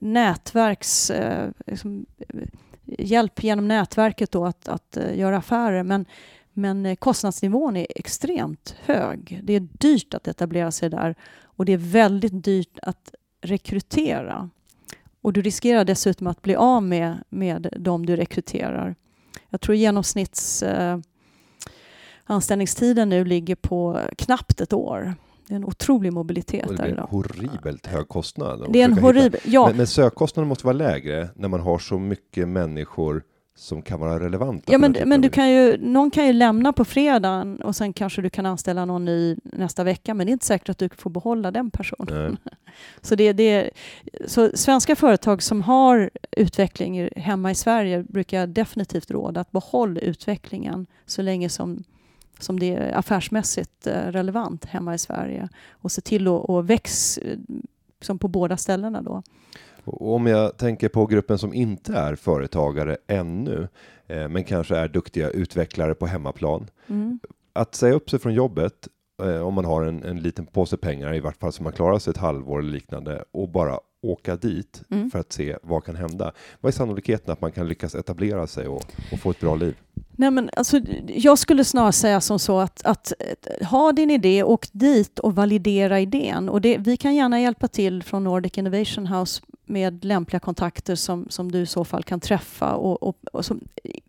nätverks... 0.00 1.10
Eh, 1.10 1.50
liksom, 1.66 2.06
eh, 2.28 2.46
hjälp 2.98 3.42
genom 3.42 3.68
nätverket 3.68 4.30
då 4.30 4.46
att, 4.46 4.68
att 4.68 4.96
eh, 4.96 5.18
göra 5.18 5.36
affärer. 5.36 5.82
Men, 5.82 6.06
men 6.52 6.96
kostnadsnivån 6.96 7.76
är 7.76 7.86
extremt 7.90 8.74
hög. 8.84 9.40
Det 9.42 9.52
är 9.52 9.60
dyrt 9.60 10.14
att 10.14 10.28
etablera 10.28 10.70
sig 10.70 10.90
där 10.90 11.14
och 11.42 11.64
det 11.64 11.72
är 11.72 11.76
väldigt 11.76 12.44
dyrt 12.44 12.78
att 12.82 13.14
rekrytera. 13.40 14.50
Och 15.22 15.32
du 15.32 15.42
riskerar 15.42 15.84
dessutom 15.84 16.26
att 16.26 16.42
bli 16.42 16.54
av 16.54 16.82
med, 16.82 17.18
med 17.28 17.74
de 17.78 18.06
du 18.06 18.16
rekryterar. 18.16 18.94
Jag 19.50 19.60
tror 19.60 19.76
genomsnitts... 19.76 20.62
Eh, 20.62 20.98
anställningstiden 22.24 23.08
nu 23.08 23.24
ligger 23.24 23.54
på 23.54 24.00
knappt 24.18 24.60
ett 24.60 24.72
år. 24.72 25.14
Det 25.46 25.54
är 25.54 25.56
en 25.56 25.64
otrolig 25.64 26.12
mobilitet 26.12 26.66
Och 26.66 26.72
det 26.72 26.82
blir 26.82 26.86
en 26.86 26.92
idag. 26.94 27.06
horribelt 27.10 27.86
hög 27.86 28.08
kostnad. 28.08 28.66
Det 28.72 28.80
är 28.80 28.84
en 28.84 28.98
horribel... 28.98 29.40
Ja, 29.44 29.66
Men, 29.66 29.76
men 29.76 29.86
sökkostnaden 29.86 30.48
måste 30.48 30.66
vara 30.66 30.76
lägre 30.76 31.28
när 31.36 31.48
man 31.48 31.60
har 31.60 31.78
så 31.78 31.98
mycket 31.98 32.48
människor 32.48 33.22
som 33.60 33.82
kan 33.82 34.00
vara 34.00 34.20
relevanta. 34.20 34.72
ja 34.72 34.78
men, 34.78 34.96
men 35.06 35.20
du 35.20 35.28
kan 35.28 35.50
ju, 35.50 35.76
någon 35.78 36.10
kan 36.10 36.26
ju 36.26 36.32
lämna 36.32 36.72
på 36.72 36.84
fredagen 36.84 37.60
och 37.60 37.76
sen 37.76 37.92
kanske 37.92 38.22
du 38.22 38.30
kan 38.30 38.46
anställa 38.46 38.84
någon 38.84 39.04
ny 39.04 39.36
nästa 39.42 39.84
vecka, 39.84 40.14
men 40.14 40.26
det 40.26 40.30
är 40.30 40.32
inte 40.32 40.46
säkert 40.46 40.68
att 40.68 40.78
du 40.78 40.88
får 40.88 41.10
behålla 41.10 41.50
den 41.50 41.70
personen. 41.70 42.36
Så, 43.00 43.14
det, 43.14 43.32
det, 43.32 43.70
så 44.26 44.50
svenska 44.54 44.96
företag 44.96 45.42
som 45.42 45.62
har 45.62 46.10
utveckling 46.30 47.08
hemma 47.16 47.50
i 47.50 47.54
Sverige 47.54 48.02
brukar 48.02 48.40
jag 48.40 48.48
definitivt 48.48 49.10
råda 49.10 49.40
att 49.40 49.50
behålla 49.50 50.00
utvecklingen 50.00 50.86
så 51.06 51.22
länge 51.22 51.48
som, 51.48 51.84
som 52.38 52.60
det 52.60 52.74
är 52.74 52.98
affärsmässigt 52.98 53.86
eh, 53.86 53.92
relevant 53.92 54.64
hemma 54.64 54.94
i 54.94 54.98
Sverige 54.98 55.48
och 55.70 55.92
se 55.92 56.00
till 56.00 56.28
att 56.28 56.48
att 56.48 56.64
väx 56.64 57.18
eh, 57.18 57.38
som 58.00 58.18
på 58.18 58.28
båda 58.28 58.56
ställena 58.56 59.02
då. 59.02 59.22
Och 59.84 60.14
om 60.14 60.26
jag 60.26 60.56
tänker 60.56 60.88
på 60.88 61.06
gruppen 61.06 61.38
som 61.38 61.54
inte 61.54 61.92
är 61.92 62.14
företagare 62.14 62.96
ännu, 63.06 63.68
eh, 64.06 64.28
men 64.28 64.44
kanske 64.44 64.76
är 64.76 64.88
duktiga 64.88 65.30
utvecklare 65.30 65.94
på 65.94 66.06
hemmaplan. 66.06 66.70
Mm. 66.86 67.20
Att 67.52 67.74
säga 67.74 67.94
upp 67.94 68.10
sig 68.10 68.18
från 68.18 68.34
jobbet 68.34 68.88
eh, 69.22 69.40
om 69.40 69.54
man 69.54 69.64
har 69.64 69.84
en, 69.84 70.02
en 70.04 70.20
liten 70.20 70.46
påse 70.46 70.76
pengar, 70.76 71.14
i 71.14 71.20
vart 71.20 71.36
fall 71.36 71.52
så 71.52 71.62
man 71.62 71.72
klarar 71.72 71.98
sig 71.98 72.10
ett 72.10 72.16
halvår 72.16 72.58
eller 72.58 72.70
liknande, 72.70 73.24
och 73.30 73.48
bara 73.48 73.78
åka 74.02 74.36
dit 74.36 74.82
Mm. 74.90 75.10
för 75.10 75.18
att 75.18 75.32
se 75.32 75.56
vad 75.62 75.84
kan 75.84 75.96
hända. 75.96 76.32
Vad 76.60 76.72
är 76.72 76.76
sannolikheten 76.76 77.32
att 77.32 77.40
man 77.40 77.52
kan 77.52 77.68
lyckas 77.68 77.94
etablera 77.94 78.46
sig 78.46 78.68
och, 78.68 78.84
och 79.12 79.18
få 79.20 79.30
ett 79.30 79.40
bra 79.40 79.54
liv? 79.54 79.76
Nej, 80.16 80.30
men 80.30 80.50
alltså, 80.56 80.80
jag 81.06 81.38
skulle 81.38 81.64
snarare 81.64 81.92
säga 81.92 82.20
som 82.20 82.38
så 82.38 82.60
att, 82.60 82.84
att 82.84 83.12
eh, 83.58 83.66
ha 83.66 83.92
din 83.92 84.10
idé, 84.10 84.42
åk 84.42 84.66
dit 84.72 85.18
och 85.18 85.34
validera 85.34 86.00
idén. 86.00 86.48
Och 86.48 86.60
det, 86.60 86.78
vi 86.78 86.96
kan 86.96 87.14
gärna 87.14 87.40
hjälpa 87.40 87.68
till 87.68 88.02
från 88.02 88.24
Nordic 88.24 88.58
Innovation 88.58 89.06
House 89.06 89.42
med 89.64 90.04
lämpliga 90.04 90.40
kontakter 90.40 90.94
som, 90.94 91.26
som 91.28 91.52
du 91.52 91.58
i 91.60 91.66
så 91.66 91.84
fall 91.84 92.02
kan 92.02 92.20
träffa. 92.20 92.74
Och, 92.74 93.02
och, 93.02 93.16
och 93.32 93.44
som, 93.44 93.60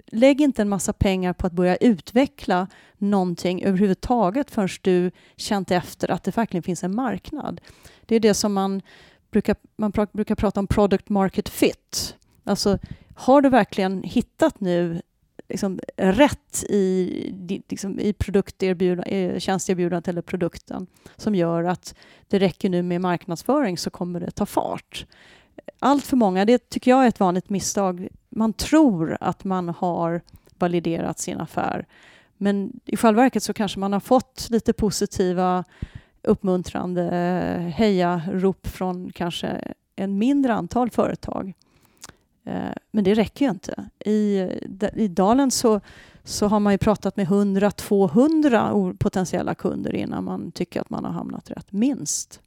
lägg 0.08 0.42
inte 0.42 0.62
en 0.62 0.70
massa 0.70 0.94
pengar 0.94 1.34
på 1.34 1.48
att 1.48 1.54
börja 1.54 1.76
utveckla 1.76 2.68
någonting 2.98 3.64
överhuvudtaget 3.64 4.52
förrän 4.52 4.70
du 4.82 5.12
känt 5.36 5.72
efter 5.72 6.12
att 6.12 6.24
det 6.24 6.38
verkligen 6.38 6.64
finns 6.64 6.84
en 6.84 6.96
marknad. 6.96 7.62
Det 8.06 8.16
är 8.16 8.20
det 8.20 8.34
som 8.34 8.54
man 8.54 8.82
brukar, 9.32 9.56
man 9.76 9.92
pra, 9.92 10.08
brukar 10.12 10.36
prata 10.36 10.60
om 10.60 10.68
product 10.68 11.10
market 11.10 11.50
fit. 11.50 12.16
Alltså, 12.44 12.78
har 13.16 13.42
du 13.42 13.50
verkligen 13.50 14.04
hittat 14.04 14.60
nu 14.60 15.02
liksom, 15.50 15.80
rätt 15.98 16.64
i, 16.70 17.64
liksom, 17.70 18.00
i 18.00 18.16
eh, 19.06 19.40
tjänsteerbjudandet 19.40 20.08
eller 20.08 20.22
produkten 20.22 20.88
som 21.18 21.36
gör 21.36 21.64
att 21.64 21.96
det 22.28 22.40
räcker 22.40 22.70
nu 22.70 22.82
med 22.82 23.02
marknadsföring 23.02 23.78
så 23.78 23.90
kommer 23.90 24.20
det 24.20 24.32
ta 24.32 24.46
fart. 24.46 25.06
Allt 25.80 26.04
för 26.04 26.18
många, 26.18 26.46
det 26.46 26.70
tycker 26.70 26.92
jag 26.92 27.04
är 27.04 27.08
ett 27.08 27.20
vanligt 27.20 27.50
misstag, 27.50 28.08
man 28.30 28.54
tror 28.54 29.18
att 29.20 29.44
man 29.44 29.70
har 29.70 30.22
validerat 30.58 31.20
sin 31.20 31.40
affär 31.40 31.86
men 32.42 32.80
i 32.86 32.98
själva 32.98 33.22
verket 33.22 33.44
så 33.44 33.54
kanske 33.54 33.80
man 33.80 33.94
har 33.94 34.00
fått 34.00 34.48
lite 34.50 34.74
positiva 34.74 35.64
uppmuntrande 36.24 37.04
hejarop 37.76 38.68
från 38.68 39.12
kanske 39.12 39.74
en 39.96 40.18
mindre 40.18 40.54
antal 40.54 40.90
företag. 40.90 41.54
Eh, 42.46 42.72
men 42.92 43.04
det 43.04 43.14
räcker 43.14 43.46
ju 43.46 43.52
inte. 43.52 43.90
I, 44.06 44.48
I 44.96 45.08
dalen 45.08 45.52
så, 45.52 45.82
så 46.24 46.48
har 46.48 46.60
man 46.60 46.74
ju 46.74 46.78
pratat 46.78 47.18
med 47.18 47.28
100-200 47.28 48.98
potentiella 48.98 49.56
kunder 49.56 49.96
innan 49.96 50.24
man 50.24 50.52
tycker 50.52 50.82
att 50.82 50.90
man 50.90 51.06
har 51.06 51.12
hamnat 51.12 51.52
rätt, 51.52 51.72
minst. 51.72 52.42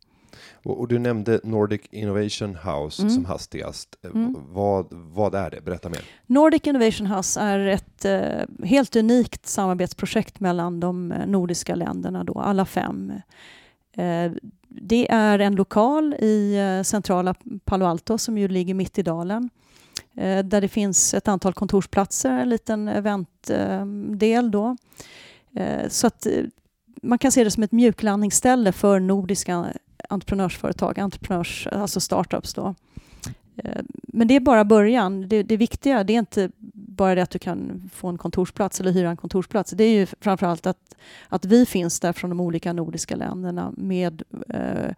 Och, 0.63 0.89
du 0.89 0.99
nämnde 0.99 1.41
Nordic 1.45 1.81
Innovation 1.91 2.55
House 2.55 3.03
mm. 3.03 3.15
som 3.15 3.25
hastigast. 3.25 3.97
Eh, 4.03 4.11
mm. 4.11 4.37
Vad, 4.49 4.87
vad 4.91 5.35
är 5.35 5.51
det? 5.51 5.61
Berätta 5.61 5.89
mer. 5.89 6.01
Nordic 6.27 6.63
Innovation 6.65 7.07
House 7.07 7.41
är 7.41 7.59
ett 7.59 8.05
eh, 8.05 8.67
helt 8.67 8.97
unikt 8.97 9.47
samarbetsprojekt 9.47 10.41
mellan 10.41 10.81
de 10.81 11.09
nordiska 11.09 11.75
länderna, 11.75 12.25
då, 12.25 12.41
alla 12.41 12.65
fem. 12.65 13.13
Eh, 13.95 14.33
det 14.69 15.13
är 15.13 15.39
en 15.39 15.55
lokal 15.55 16.15
i 16.15 16.57
eh, 16.57 16.83
centrala 16.83 17.35
Palo 17.65 17.87
Alto 17.87 18.19
som 18.19 18.39
ju 18.39 18.49
ligger 18.49 18.75
mitt 18.75 18.99
i 18.99 19.03
dalen 19.03 19.51
eh, 20.15 20.45
där 20.45 20.61
det 20.61 20.69
finns 20.69 21.15
ett 21.15 21.29
antal 21.29 21.53
kontorsplatser, 21.53 22.31
en 22.31 22.49
liten 22.49 22.89
eventdel 22.89 24.51
då. 24.51 24.77
Så 25.89 26.07
att 26.07 26.27
man 27.03 27.19
kan 27.19 27.33
se 27.33 27.45
det 27.45 27.51
som 27.51 27.63
ett 27.63 27.73
mjuklandningsställe 27.73 28.73
för 28.73 29.01
nordiska 29.01 29.67
entreprenörsföretag, 30.09 30.99
entreprenörs, 30.99 31.69
alltså 31.73 32.01
startups. 32.01 32.55
Då. 32.55 32.75
Eh, 33.57 33.83
men 34.03 34.29
det 34.29 34.37
är 34.37 34.41
bara 34.41 34.65
början. 34.65 35.29
Det, 35.29 35.43
det 35.43 35.57
viktiga 35.57 36.05
det 36.05 36.15
är 36.15 36.19
inte 36.19 36.51
bara 36.73 37.15
det 37.15 37.23
att 37.23 37.31
du 37.31 37.39
kan 37.39 37.91
få 37.95 38.09
en 38.09 38.19
kontorsplats 38.19 38.81
eller 38.81 38.93
hyra 38.93 39.11
en 39.11 39.17
kontorsplats. 39.17 39.71
Det 39.71 39.85
är 39.85 39.93
ju 39.93 40.07
framförallt 40.07 40.67
att, 40.67 40.97
att 41.29 41.45
vi 41.45 41.67
finns 41.67 42.01
där 42.01 42.13
från 42.13 42.31
de 42.31 42.41
olika 42.41 42.73
nordiska 42.73 43.17
länderna 43.17 43.73
med 43.77 44.23
eh, 44.49 44.95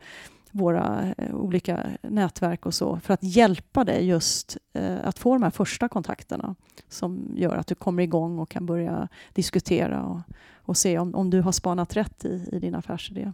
våra 0.51 1.15
eh, 1.19 1.35
olika 1.35 1.81
nätverk 2.03 2.67
och 2.67 2.75
så 2.75 3.01
för 3.01 3.15
att 3.15 3.23
hjälpa 3.23 3.85
dig 3.85 4.07
just 4.07 4.57
eh, 4.73 4.97
att 5.05 5.19
få 5.19 5.33
de 5.33 5.43
här 5.43 5.51
första 5.51 5.89
kontakterna 5.89 6.55
som 6.89 7.33
gör 7.37 7.57
att 7.57 7.67
du 7.67 7.75
kommer 7.75 8.03
igång 8.03 8.39
och 8.39 8.49
kan 8.49 8.67
börja 8.67 9.09
diskutera 9.33 10.03
och, 10.03 10.21
och 10.55 10.77
se 10.77 10.99
om, 10.99 11.15
om 11.15 11.31
du 11.31 11.41
har 11.41 11.53
spanat 11.53 11.97
rätt 11.97 12.25
i, 12.25 12.49
i 12.53 12.59
din 12.59 12.75
affärsidé. 12.75 13.33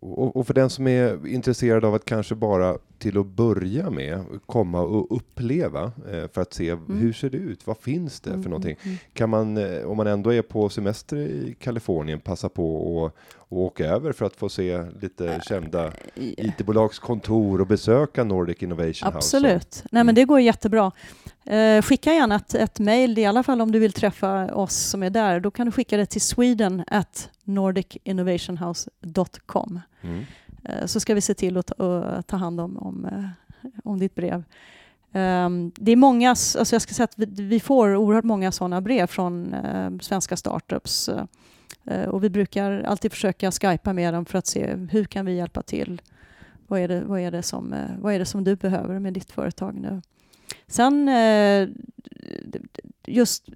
Och, 0.00 0.46
för 0.46 0.54
den 0.54 0.70
som 0.70 0.86
är 0.86 1.26
intresserad 1.26 1.84
av 1.84 1.94
att 1.94 2.04
kanske 2.04 2.34
bara 2.34 2.78
till 2.98 3.18
att 3.18 3.26
börja 3.26 3.90
med 3.90 4.24
komma 4.46 4.80
och 4.80 5.16
uppleva 5.16 5.84
eh, 5.84 6.28
för 6.32 6.40
att 6.40 6.52
se 6.52 6.70
mm. 6.70 6.98
hur 6.98 7.12
ser 7.12 7.30
det 7.30 7.36
ut? 7.36 7.66
Vad 7.66 7.78
finns 7.78 8.20
det 8.20 8.30
för 8.30 8.36
mm, 8.36 8.50
någonting? 8.50 8.76
Mm, 8.82 8.88
mm. 8.88 8.98
Kan 9.12 9.30
man, 9.30 9.56
eh, 9.56 9.82
om 9.86 9.96
man 9.96 10.06
ändå 10.06 10.32
är 10.32 10.42
på 10.42 10.68
semester 10.68 11.16
i 11.16 11.56
Kalifornien, 11.60 12.20
passa 12.20 12.48
på 12.48 12.76
och, 12.76 13.16
och 13.36 13.58
åka 13.58 13.86
över 13.86 14.12
för 14.12 14.26
att 14.26 14.36
få 14.36 14.48
se 14.48 14.82
lite 15.00 15.34
äh, 15.34 15.40
kända 15.40 15.92
IT-bolagskontor 16.14 17.60
och 17.60 17.66
besöka 17.66 18.24
Nordic 18.24 18.62
Innovation 18.62 19.08
Absolut. 19.08 19.54
House? 19.54 19.56
Absolut. 19.56 19.84
Nej, 19.92 20.04
men 20.04 20.14
det 20.14 20.24
går 20.24 20.40
jättebra. 20.40 20.92
Eh, 21.46 21.82
skicka 21.82 22.12
gärna 22.12 22.34
ett, 22.34 22.54
ett 22.54 22.78
mejl, 22.78 23.18
i 23.18 23.24
alla 23.24 23.42
fall 23.42 23.60
om 23.60 23.72
du 23.72 23.78
vill 23.78 23.92
träffa 23.92 24.54
oss 24.54 24.76
som 24.76 25.02
är 25.02 25.10
där. 25.10 25.40
Då 25.40 25.50
kan 25.50 25.66
du 25.66 25.72
skicka 25.72 25.96
det 25.96 26.06
till 26.06 26.20
sweden 26.20 26.84
at 26.86 27.30
nordicinnovationhouse.com. 27.44 29.80
Mm. 30.02 30.24
Eh, 30.64 30.86
så 30.86 31.00
ska 31.00 31.14
vi 31.14 31.20
se 31.20 31.34
till 31.34 31.56
att 31.56 31.66
ta, 31.66 32.22
ta 32.22 32.36
hand 32.36 32.60
om, 32.60 32.78
om, 32.78 33.04
eh, 33.04 33.24
om 33.84 33.98
ditt 33.98 34.14
brev. 34.14 34.44
Um, 35.12 35.72
det 35.76 35.92
är 35.92 35.96
många, 35.96 36.30
alltså 36.30 36.74
jag 36.74 36.82
ska 36.82 36.94
säga 36.94 37.04
att 37.04 37.18
vi, 37.18 37.26
vi 37.26 37.60
får 37.60 37.96
oerhört 37.96 38.24
många 38.24 38.52
sådana 38.52 38.80
brev 38.80 39.06
från 39.06 39.54
uh, 39.54 39.98
svenska 39.98 40.36
startups. 40.36 41.08
Uh, 41.08 41.24
och 42.04 42.24
vi 42.24 42.30
brukar 42.30 42.82
alltid 42.82 43.12
försöka 43.12 43.50
skypa 43.50 43.92
med 43.92 44.14
dem 44.14 44.24
för 44.24 44.38
att 44.38 44.46
se 44.46 44.74
hur 44.90 45.04
kan 45.04 45.26
vi 45.26 45.36
hjälpa 45.36 45.62
till? 45.62 46.02
Vad 46.66 46.80
är 46.80 46.88
det, 46.88 47.00
vad 47.00 47.20
är 47.20 47.30
det, 47.30 47.42
som, 47.42 47.72
uh, 47.72 47.78
vad 47.98 48.14
är 48.14 48.18
det 48.18 48.24
som 48.24 48.44
du 48.44 48.56
behöver 48.56 48.98
med 48.98 49.12
ditt 49.12 49.32
företag 49.32 49.74
nu? 49.74 50.02
Sen 50.66 51.08
eh, 51.08 51.68
just 53.06 53.48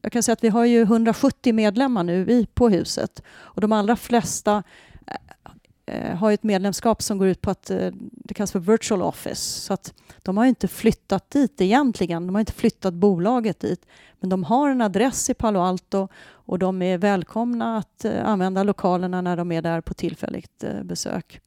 jag 0.00 0.12
kan 0.12 0.22
säga 0.22 0.32
att 0.32 0.44
vi 0.44 0.48
har 0.48 0.64
ju 0.64 0.82
170 0.82 1.54
medlemmar 1.54 2.02
nu 2.02 2.46
på 2.54 2.68
huset 2.68 3.22
och 3.28 3.60
de 3.60 3.72
allra 3.72 3.96
flesta 3.96 4.62
eh, 5.06 6.10
eh, 6.10 6.16
har 6.16 6.32
ett 6.32 6.42
medlemskap 6.42 7.02
som 7.02 7.18
går 7.18 7.28
ut 7.28 7.40
på 7.40 7.50
att 7.50 7.66
det 8.12 8.34
kallas 8.34 8.52
för 8.52 8.58
virtual 8.58 9.02
office. 9.02 9.60
Så 9.60 9.72
att 9.72 9.94
de 10.22 10.36
har 10.36 10.44
inte 10.44 10.68
flyttat 10.68 11.30
dit 11.30 11.60
egentligen. 11.60 12.26
De 12.26 12.34
har 12.34 12.40
inte 12.40 12.52
flyttat 12.52 12.94
bolaget 12.94 13.60
dit. 13.60 13.86
Men 14.20 14.30
de 14.30 14.44
har 14.44 14.70
en 14.70 14.80
adress 14.80 15.30
i 15.30 15.34
Palo 15.34 15.60
Alto 15.60 16.08
och 16.28 16.58
de 16.58 16.82
är 16.82 16.98
välkomna 16.98 17.76
att 17.76 18.04
använda 18.04 18.62
lokalerna 18.62 19.20
när 19.20 19.36
de 19.36 19.52
är 19.52 19.62
där 19.62 19.80
på 19.80 19.94
tillfälligt 19.94 20.64
besök. 20.82 21.40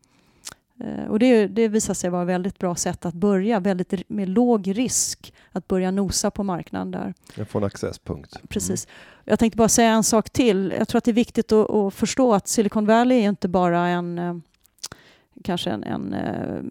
Eh, 0.80 1.06
och 1.06 1.20
det, 1.20 1.48
det 1.48 1.68
visar 1.68 1.94
sig 1.94 2.10
vara 2.10 2.22
ett 2.22 2.28
väldigt 2.28 2.60
bra 2.60 2.76
sätt 2.76 3.06
att 3.06 3.14
börja, 3.14 3.60
väldigt 3.60 4.10
med 4.10 4.30
låg 4.30 4.78
risk, 4.78 5.34
att 5.52 5.68
börja 5.68 5.92
nosa 5.92 6.32
på 6.32 6.44
marknaden 6.44 6.92
där. 6.92 7.14
Jag 7.36 7.50
får 7.50 7.60
en 7.60 7.66
accesspunkt. 7.66 8.36
Mm. 8.36 8.48
Precis. 8.48 8.88
Jag 9.26 9.40
tänkte 9.40 9.58
bara 9.58 9.70
säga 9.70 9.92
en 9.92 10.04
sak 10.04 10.30
till. 10.30 10.74
Jag 10.78 10.88
tror 10.88 10.98
att 10.98 11.04
det 11.04 11.12
är 11.12 11.14
viktigt 11.14 11.52
att, 11.52 11.70
att 11.70 11.94
förstå 11.94 12.34
att 12.34 12.48
Silicon 12.48 12.86
Valley 12.86 13.18
är 13.18 13.30
inte 13.30 13.48
bara 13.48 13.88
en 13.88 14.20
eh, 14.20 14.36
kanske 15.44 15.70
en, 15.70 15.84
en, 15.84 16.14
eh, 16.14 16.64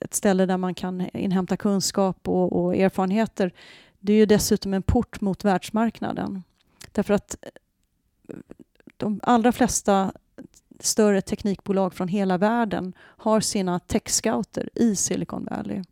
ett 0.00 0.14
ställe 0.14 0.46
där 0.46 0.56
man 0.56 0.74
kan 0.74 1.16
inhämta 1.16 1.56
kunskap 1.56 2.28
och, 2.28 2.64
och 2.64 2.76
erfarenheter. 2.76 3.52
Det 4.00 4.12
är 4.12 4.16
ju 4.16 4.26
dessutom 4.26 4.74
en 4.74 4.82
port 4.82 5.20
mot 5.20 5.44
världsmarknaden. 5.44 6.42
Därför 6.92 7.14
att 7.14 7.36
de 8.96 9.20
allra 9.22 9.52
flesta 9.52 10.12
större 10.82 11.20
teknikbolag 11.20 11.94
från 11.94 12.08
hela 12.08 12.38
världen 12.38 12.92
har 13.00 13.40
sina 13.40 13.78
tech-scouter 13.78 14.68
i 14.74 14.96
Silicon 14.96 15.44
Valley. 15.50 15.82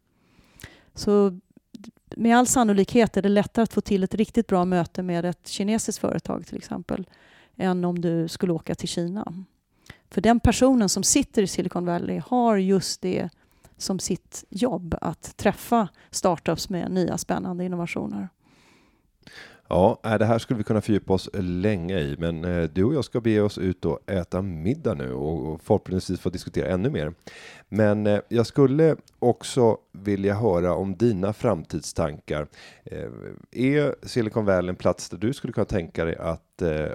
Så 0.94 1.38
med 2.16 2.36
all 2.36 2.46
sannolikhet 2.46 3.16
är 3.16 3.22
det 3.22 3.28
lättare 3.28 3.62
att 3.62 3.72
få 3.72 3.80
till 3.80 4.02
ett 4.04 4.14
riktigt 4.14 4.46
bra 4.46 4.64
möte 4.64 5.02
med 5.02 5.24
ett 5.24 5.48
kinesiskt 5.48 6.00
företag 6.00 6.46
till 6.46 6.56
exempel 6.56 7.06
än 7.56 7.84
om 7.84 8.00
du 8.00 8.28
skulle 8.28 8.52
åka 8.52 8.74
till 8.74 8.88
Kina. 8.88 9.32
För 10.10 10.20
den 10.20 10.40
personen 10.40 10.88
som 10.88 11.02
sitter 11.02 11.42
i 11.42 11.46
Silicon 11.46 11.86
Valley 11.86 12.22
har 12.26 12.56
just 12.56 13.02
det 13.02 13.28
som 13.76 13.98
sitt 13.98 14.44
jobb 14.48 14.94
att 15.00 15.36
träffa 15.36 15.88
startups 16.10 16.68
med 16.68 16.90
nya 16.90 17.18
spännande 17.18 17.64
innovationer. 17.64 18.28
Ja, 19.68 20.00
äh, 20.04 20.18
det 20.18 20.24
här 20.24 20.38
skulle 20.38 20.58
vi 20.58 20.64
kunna 20.64 20.80
fördjupa 20.80 21.12
oss 21.12 21.30
länge 21.34 21.98
i, 21.98 22.16
men 22.18 22.44
äh, 22.44 22.64
du 22.64 22.84
och 22.84 22.94
jag 22.94 23.04
ska 23.04 23.20
be 23.20 23.40
oss 23.40 23.58
ut 23.58 23.84
och 23.84 24.10
äta 24.10 24.42
middag 24.42 24.94
nu 24.94 25.12
och 25.12 25.62
förhoppningsvis 25.62 26.20
få 26.20 26.30
diskutera 26.30 26.68
ännu 26.68 26.90
mer. 26.90 27.14
Men 27.68 28.06
äh, 28.06 28.20
jag 28.28 28.46
skulle 28.46 28.96
också 29.18 29.78
vilja 29.92 30.34
höra 30.34 30.74
om 30.74 30.96
dina 30.96 31.32
framtidstankar. 31.32 32.46
Är 33.50 34.06
Silicon 34.06 34.44
Valley 34.44 34.68
en 34.68 34.76
plats 34.76 35.08
där 35.08 35.18
du 35.18 35.32
skulle 35.32 35.52
kunna 35.52 35.64
tänka 35.64 36.04
dig 36.04 36.16
att 36.16 36.42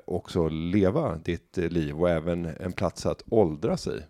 också 0.06 0.48
leva 0.50 1.18
ditt 1.18 1.58
liv 1.58 2.00
och 2.00 2.10
även 2.10 2.46
en 2.46 2.72
plats 2.72 3.06
att 3.06 3.24
åldras 3.30 3.88
i? 3.88 4.02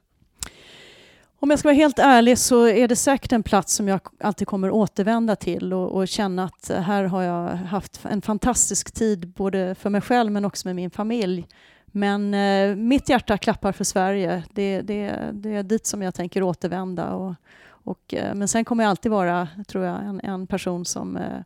Om 1.43 1.49
jag 1.49 1.59
ska 1.59 1.67
vara 1.67 1.75
helt 1.75 1.99
ärlig 1.99 2.37
så 2.37 2.67
är 2.67 2.87
det 2.87 2.95
säkert 2.95 3.31
en 3.31 3.43
plats 3.43 3.73
som 3.73 3.87
jag 3.87 3.99
alltid 4.19 4.47
kommer 4.47 4.71
återvända 4.71 5.35
till 5.35 5.73
och, 5.73 5.91
och, 5.91 6.07
känna 6.07 6.43
att 6.43 6.71
här 6.85 7.03
har 7.03 7.21
jag 7.23 7.47
haft 7.47 8.05
en 8.05 8.21
fantastisk 8.21 8.91
tid 8.91 9.27
både 9.27 9.75
för 9.75 9.89
mig 9.89 10.01
själv 10.01 10.31
men 10.31 10.45
också 10.45 10.67
med 10.67 10.75
min 10.75 10.91
familj. 10.91 11.47
Men 11.85 12.33
eh, 12.33 12.75
mitt 12.75 13.09
hjärta 13.09 13.37
klappar 13.37 13.71
för 13.71 13.83
Sverige. 13.83 14.43
Det, 14.53 14.81
det, 14.81 15.15
det, 15.31 15.55
är 15.55 15.63
dit 15.63 15.85
som 15.85 16.01
jag 16.01 16.15
tänker 16.15 16.43
återvända. 16.43 17.13
Och, 17.13 17.33
och, 17.63 18.13
eh, 18.13 18.35
men 18.35 18.47
sen 18.47 18.65
kommer 18.65 18.83
jag 18.83 18.89
alltid 18.89 19.11
vara, 19.11 19.47
tror 19.67 19.85
jag, 19.85 20.03
en, 20.03 20.19
en 20.19 20.47
person 20.47 20.85
som, 20.85 21.17
eh, 21.17 21.41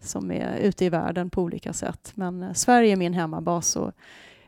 som 0.00 0.30
är 0.30 0.56
ute 0.56 0.84
i 0.84 0.88
världen 0.88 1.30
på 1.30 1.42
olika 1.42 1.72
sätt. 1.72 2.12
Men 2.14 2.42
eh, 2.42 2.52
Sverige 2.52 2.92
är 2.92 2.96
min 2.96 3.14
hemmabas. 3.14 3.76
Och, 3.76 3.92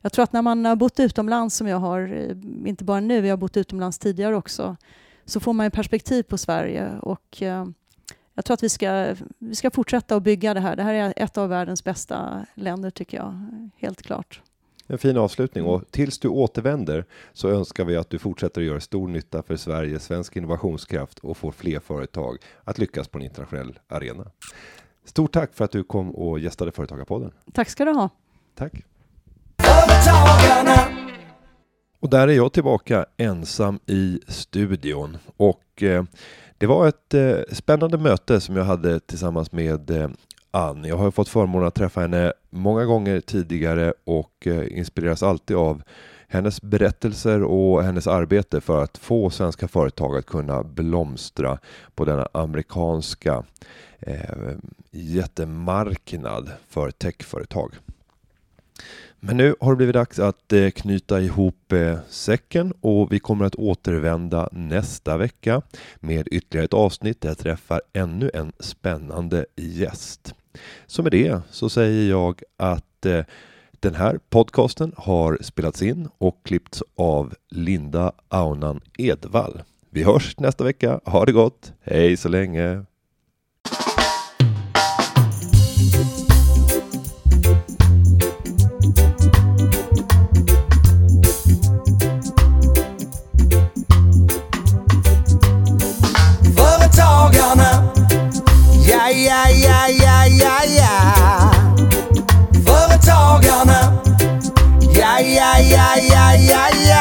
jag 0.02 0.12
tror 0.12 0.22
att 0.22 0.32
när 0.32 0.42
man 0.42 0.64
har 0.64 0.76
bott 0.76 1.00
utomlands 1.00 1.56
som 1.56 1.66
jag 1.66 1.76
har, 1.76 2.00
eh, 2.12 2.68
inte 2.68 2.84
bara 2.84 3.00
nu, 3.00 3.26
jag 3.26 3.32
har 3.32 3.36
bott 3.36 3.56
utomlands 3.56 3.98
tidigare 3.98 4.36
också, 4.36 4.76
så 5.24 5.40
får 5.40 5.52
man 5.52 5.70
perspektiv 5.70 6.22
på 6.22 6.38
Sverige 6.38 6.98
och 6.98 7.42
eh, 7.42 7.66
jag 8.34 8.44
tror 8.44 8.54
att 8.54 8.62
vi 8.62 8.68
ska, 8.68 9.16
vi 9.38 9.54
ska 9.54 9.70
fortsätta 9.70 10.16
att 10.16 10.22
bygga 10.22 10.54
det 10.54 10.60
här. 10.60 10.76
Det 10.76 10.82
här 10.82 10.94
är 10.94 11.14
ett 11.16 11.38
av 11.38 11.48
världens 11.48 11.84
bästa 11.84 12.46
länder 12.54 12.90
tycker 12.90 13.16
jag, 13.16 13.48
helt 13.76 14.02
klart. 14.02 14.42
En 14.86 14.98
fin 14.98 15.16
avslutning 15.16 15.64
och 15.64 15.90
tills 15.90 16.18
du 16.18 16.28
återvänder 16.28 17.04
så 17.32 17.48
önskar 17.48 17.84
vi 17.84 17.96
att 17.96 18.10
du 18.10 18.18
fortsätter 18.18 18.60
att 18.60 18.66
göra 18.66 18.80
stor 18.80 19.08
nytta 19.08 19.42
för 19.42 19.56
Sverige, 19.56 19.98
svensk 19.98 20.36
innovationskraft 20.36 21.18
och 21.18 21.36
får 21.36 21.52
fler 21.52 21.80
företag 21.80 22.38
att 22.64 22.78
lyckas 22.78 23.08
på 23.08 23.18
en 23.18 23.24
internationell 23.24 23.78
arena. 23.88 24.30
Stort 25.04 25.32
tack 25.32 25.54
för 25.54 25.64
att 25.64 25.70
du 25.70 25.84
kom 25.84 26.10
och 26.10 26.38
gästade 26.38 26.72
Företagarpodden. 26.72 27.32
Tack 27.52 27.68
ska 27.68 27.84
du 27.84 27.92
ha. 27.92 28.08
Tack. 28.54 28.84
Och 32.00 32.10
där 32.10 32.28
är 32.28 32.32
jag 32.32 32.52
tillbaka 32.52 33.06
ensam 33.16 33.80
i 33.86 34.20
studion 34.28 35.18
och 35.36 35.82
eh, 35.82 36.04
det 36.58 36.66
var 36.66 36.88
ett 36.88 37.14
eh, 37.14 37.36
spännande 37.52 37.98
möte 37.98 38.40
som 38.40 38.56
jag 38.56 38.64
hade 38.64 39.00
tillsammans 39.00 39.52
med 39.52 39.90
eh, 39.90 40.08
Ann. 40.50 40.84
Jag 40.84 40.96
har 40.96 41.10
fått 41.10 41.28
förmånen 41.28 41.68
att 41.68 41.74
träffa 41.74 42.00
henne 42.00 42.32
många 42.50 42.84
gånger 42.84 43.20
tidigare 43.20 43.94
och 44.04 44.46
eh, 44.46 44.78
inspireras 44.78 45.22
alltid 45.22 45.56
av 45.56 45.82
hennes 46.28 46.62
berättelser 46.62 47.42
och 47.42 47.84
hennes 47.84 48.06
arbete 48.06 48.60
för 48.60 48.82
att 48.82 48.98
få 48.98 49.30
svenska 49.30 49.68
företag 49.68 50.16
att 50.16 50.26
kunna 50.26 50.62
blomstra 50.62 51.58
på 51.94 52.04
denna 52.04 52.28
amerikanska 52.32 53.44
eh, 54.00 54.54
jättemarknad 54.90 56.50
för 56.68 56.90
techföretag. 56.90 57.74
Men 59.24 59.36
nu 59.36 59.54
har 59.60 59.72
det 59.72 59.76
blivit 59.76 59.94
dags 59.94 60.18
att 60.18 60.52
eh, 60.52 60.70
knyta 60.70 61.20
ihop 61.20 61.72
eh, 61.72 61.98
säcken 62.08 62.72
och 62.80 63.12
vi 63.12 63.18
kommer 63.18 63.44
att 63.44 63.54
återvända 63.54 64.48
nästa 64.52 65.16
vecka 65.16 65.62
med 66.00 66.28
ytterligare 66.30 66.64
ett 66.64 66.74
avsnitt 66.74 67.20
där 67.20 67.28
jag 67.28 67.38
träffar 67.38 67.80
ännu 67.92 68.30
en 68.34 68.52
spännande 68.60 69.46
gäst. 69.56 70.34
Så 70.86 71.02
med 71.02 71.12
det 71.12 71.40
så 71.50 71.68
säger 71.68 72.10
jag 72.10 72.42
att 72.56 73.06
eh, 73.06 73.24
den 73.80 73.94
här 73.94 74.18
podcasten 74.30 74.92
har 74.96 75.38
spelats 75.40 75.82
in 75.82 76.08
och 76.18 76.40
klippts 76.42 76.82
av 76.96 77.34
Linda 77.50 78.12
Aunan 78.28 78.80
Edvall. 78.98 79.62
Vi 79.90 80.02
hörs 80.02 80.38
nästa 80.38 80.64
vecka. 80.64 81.00
Ha 81.04 81.24
det 81.24 81.32
gott. 81.32 81.72
Hej 81.82 82.16
så 82.16 82.28
länge. 82.28 82.84
Företagarna. 102.66 104.02
Ja, 104.94 105.20
ja, 105.20 105.58
ja, 105.58 105.96
ja, 106.10 106.34
ja, 106.34 106.68
ja. 106.88 106.91